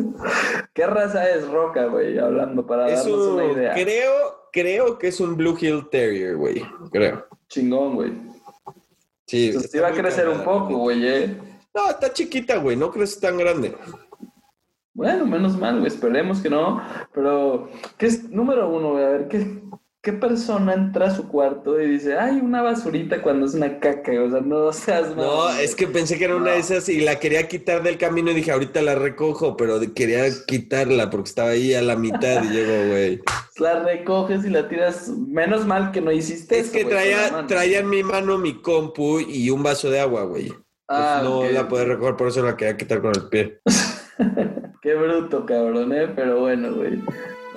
¿Qué 0.73 0.85
raza 0.85 1.29
es 1.29 1.47
Roca, 1.47 1.85
güey? 1.85 2.17
Hablando 2.17 2.65
para 2.65 2.89
darnos 2.89 3.07
una 3.07 3.45
idea. 3.45 3.73
Creo 3.73 4.45
creo 4.55 4.97
que 4.97 5.09
es 5.09 5.19
un 5.19 5.35
Blue 5.35 5.57
Hill 5.59 5.89
Terrier, 5.91 6.37
güey. 6.37 6.63
Creo. 6.89 7.27
Chingón, 7.49 7.95
güey. 7.95 8.13
Sí. 9.27 9.47
Entonces 9.47 9.75
iba 9.75 9.89
a 9.89 9.91
crecer 9.91 10.29
un 10.29 10.45
poco, 10.45 10.77
güey, 10.77 11.05
eh. 11.05 11.37
No, 11.75 11.89
está 11.89 12.13
chiquita, 12.13 12.55
güey. 12.55 12.77
No 12.77 12.89
crece 12.89 13.19
tan 13.19 13.37
grande. 13.37 13.75
Bueno, 14.93 15.25
menos 15.25 15.57
mal, 15.57 15.79
güey. 15.79 15.87
Esperemos 15.87 16.39
que 16.39 16.49
no. 16.49 16.81
Pero, 17.13 17.69
¿qué 17.97 18.05
es 18.05 18.29
número 18.29 18.69
uno, 18.69 18.93
güey? 18.93 19.03
A 19.03 19.09
ver, 19.09 19.27
¿qué, 19.27 19.61
¿qué 20.01 20.13
persona 20.13 20.73
entra 20.73 21.07
a 21.07 21.15
su 21.15 21.27
cuarto 21.27 21.81
y 21.81 21.89
dice, 21.89 22.17
ay, 22.17 22.39
una 22.41 22.61
basurita 22.61 23.21
cuando 23.21 23.45
es 23.45 23.55
una 23.55 23.77
caca? 23.81 24.13
O 24.23 24.31
sea, 24.31 24.39
no 24.39 24.71
seas 24.71 25.09
malo. 25.09 25.49
No, 25.49 25.49
es 25.49 25.75
que 25.75 25.87
pensé 25.87 26.17
que 26.17 26.23
era 26.23 26.37
una 26.37 26.51
de 26.51 26.59
esas 26.59 26.87
y 26.87 27.01
la 27.01 27.19
quería 27.19 27.49
quitar 27.49 27.83
del 27.83 27.97
camino 27.97 28.31
y 28.31 28.35
dije, 28.35 28.53
ahorita 28.53 28.81
la 28.81 28.95
recojo, 28.95 29.57
pero 29.57 29.77
quería 29.93 30.23
quitarla 30.47 31.09
porque 31.09 31.27
estaba 31.27 31.49
ahí 31.49 31.73
a 31.73 31.81
la 31.81 31.97
mitad 31.97 32.41
y 32.41 32.47
llego, 32.47 32.89
güey. 32.89 33.21
La 33.57 33.79
recoges 33.83 34.43
y 34.43 34.49
la 34.49 34.67
tiras. 34.67 35.07
Menos 35.07 35.65
mal 35.65 35.93
que 35.93 36.01
no 36.01 36.11
hiciste 36.11 36.59
Es 36.59 36.71
que 36.71 36.83
traía, 36.83 37.47
traía 37.47 37.79
en 37.79 37.89
mi 37.89 38.03
mano 38.03 38.37
mi 38.37 38.61
compu 38.61 39.21
y 39.21 39.49
un 39.49 39.63
vaso 39.63 39.89
de 39.89 40.01
agua, 40.01 40.23
güey. 40.23 40.51
Ah, 40.87 41.21
no 41.23 41.43
la 41.49 41.67
pude 41.67 41.85
recoger, 41.85 42.15
por 42.15 42.27
eso 42.27 42.43
la 42.43 42.55
quería 42.55 42.77
quitar 42.77 43.01
con 43.01 43.13
el 43.15 43.27
pie. 43.29 43.59
Qué 44.81 44.93
bruto, 44.93 45.45
cabrón, 45.45 45.93
¿eh? 45.93 46.07
Pero 46.15 46.41
bueno, 46.41 46.73
güey. 46.73 47.01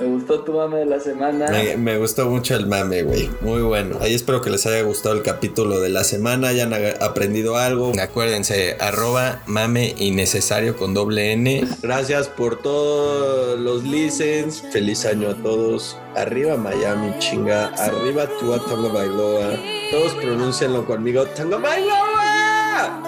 Me 0.00 0.06
gustó 0.06 0.44
tu 0.44 0.52
mame 0.52 0.78
de 0.78 0.86
la 0.86 1.00
semana. 1.00 1.50
Me, 1.76 1.98
gustó 1.98 2.30
mucho 2.30 2.54
el 2.54 2.66
mame, 2.66 3.02
güey. 3.02 3.28
Muy 3.40 3.62
bueno. 3.62 3.98
Ahí 4.00 4.14
espero 4.14 4.40
que 4.40 4.48
les 4.48 4.64
haya 4.64 4.82
gustado 4.82 5.16
el 5.16 5.22
capítulo 5.22 5.80
de 5.80 5.88
la 5.88 6.04
semana, 6.04 6.48
hayan 6.48 6.72
aprendido 7.00 7.56
algo. 7.56 7.92
Acuérdense, 8.00 8.76
arroba 8.78 9.42
mame 9.46 9.94
innecesario 9.98 10.76
con 10.76 10.94
doble 10.94 11.32
N. 11.32 11.66
Gracias 11.82 12.28
por 12.28 12.62
todos 12.62 13.58
los 13.58 13.82
listens. 13.82 14.62
Feliz 14.72 15.04
año 15.04 15.30
a 15.30 15.34
todos. 15.34 15.98
Arriba 16.14 16.56
Miami, 16.56 17.18
chinga. 17.18 17.66
Arriba 17.74 18.28
Tua 18.38 18.64
Tango 18.64 18.92
Bailoa. 18.92 19.50
Todos 19.90 20.14
pronúncienlo 20.14 20.86
conmigo. 20.86 21.26
Tango 21.26 21.58
Bailoa. 21.58 23.07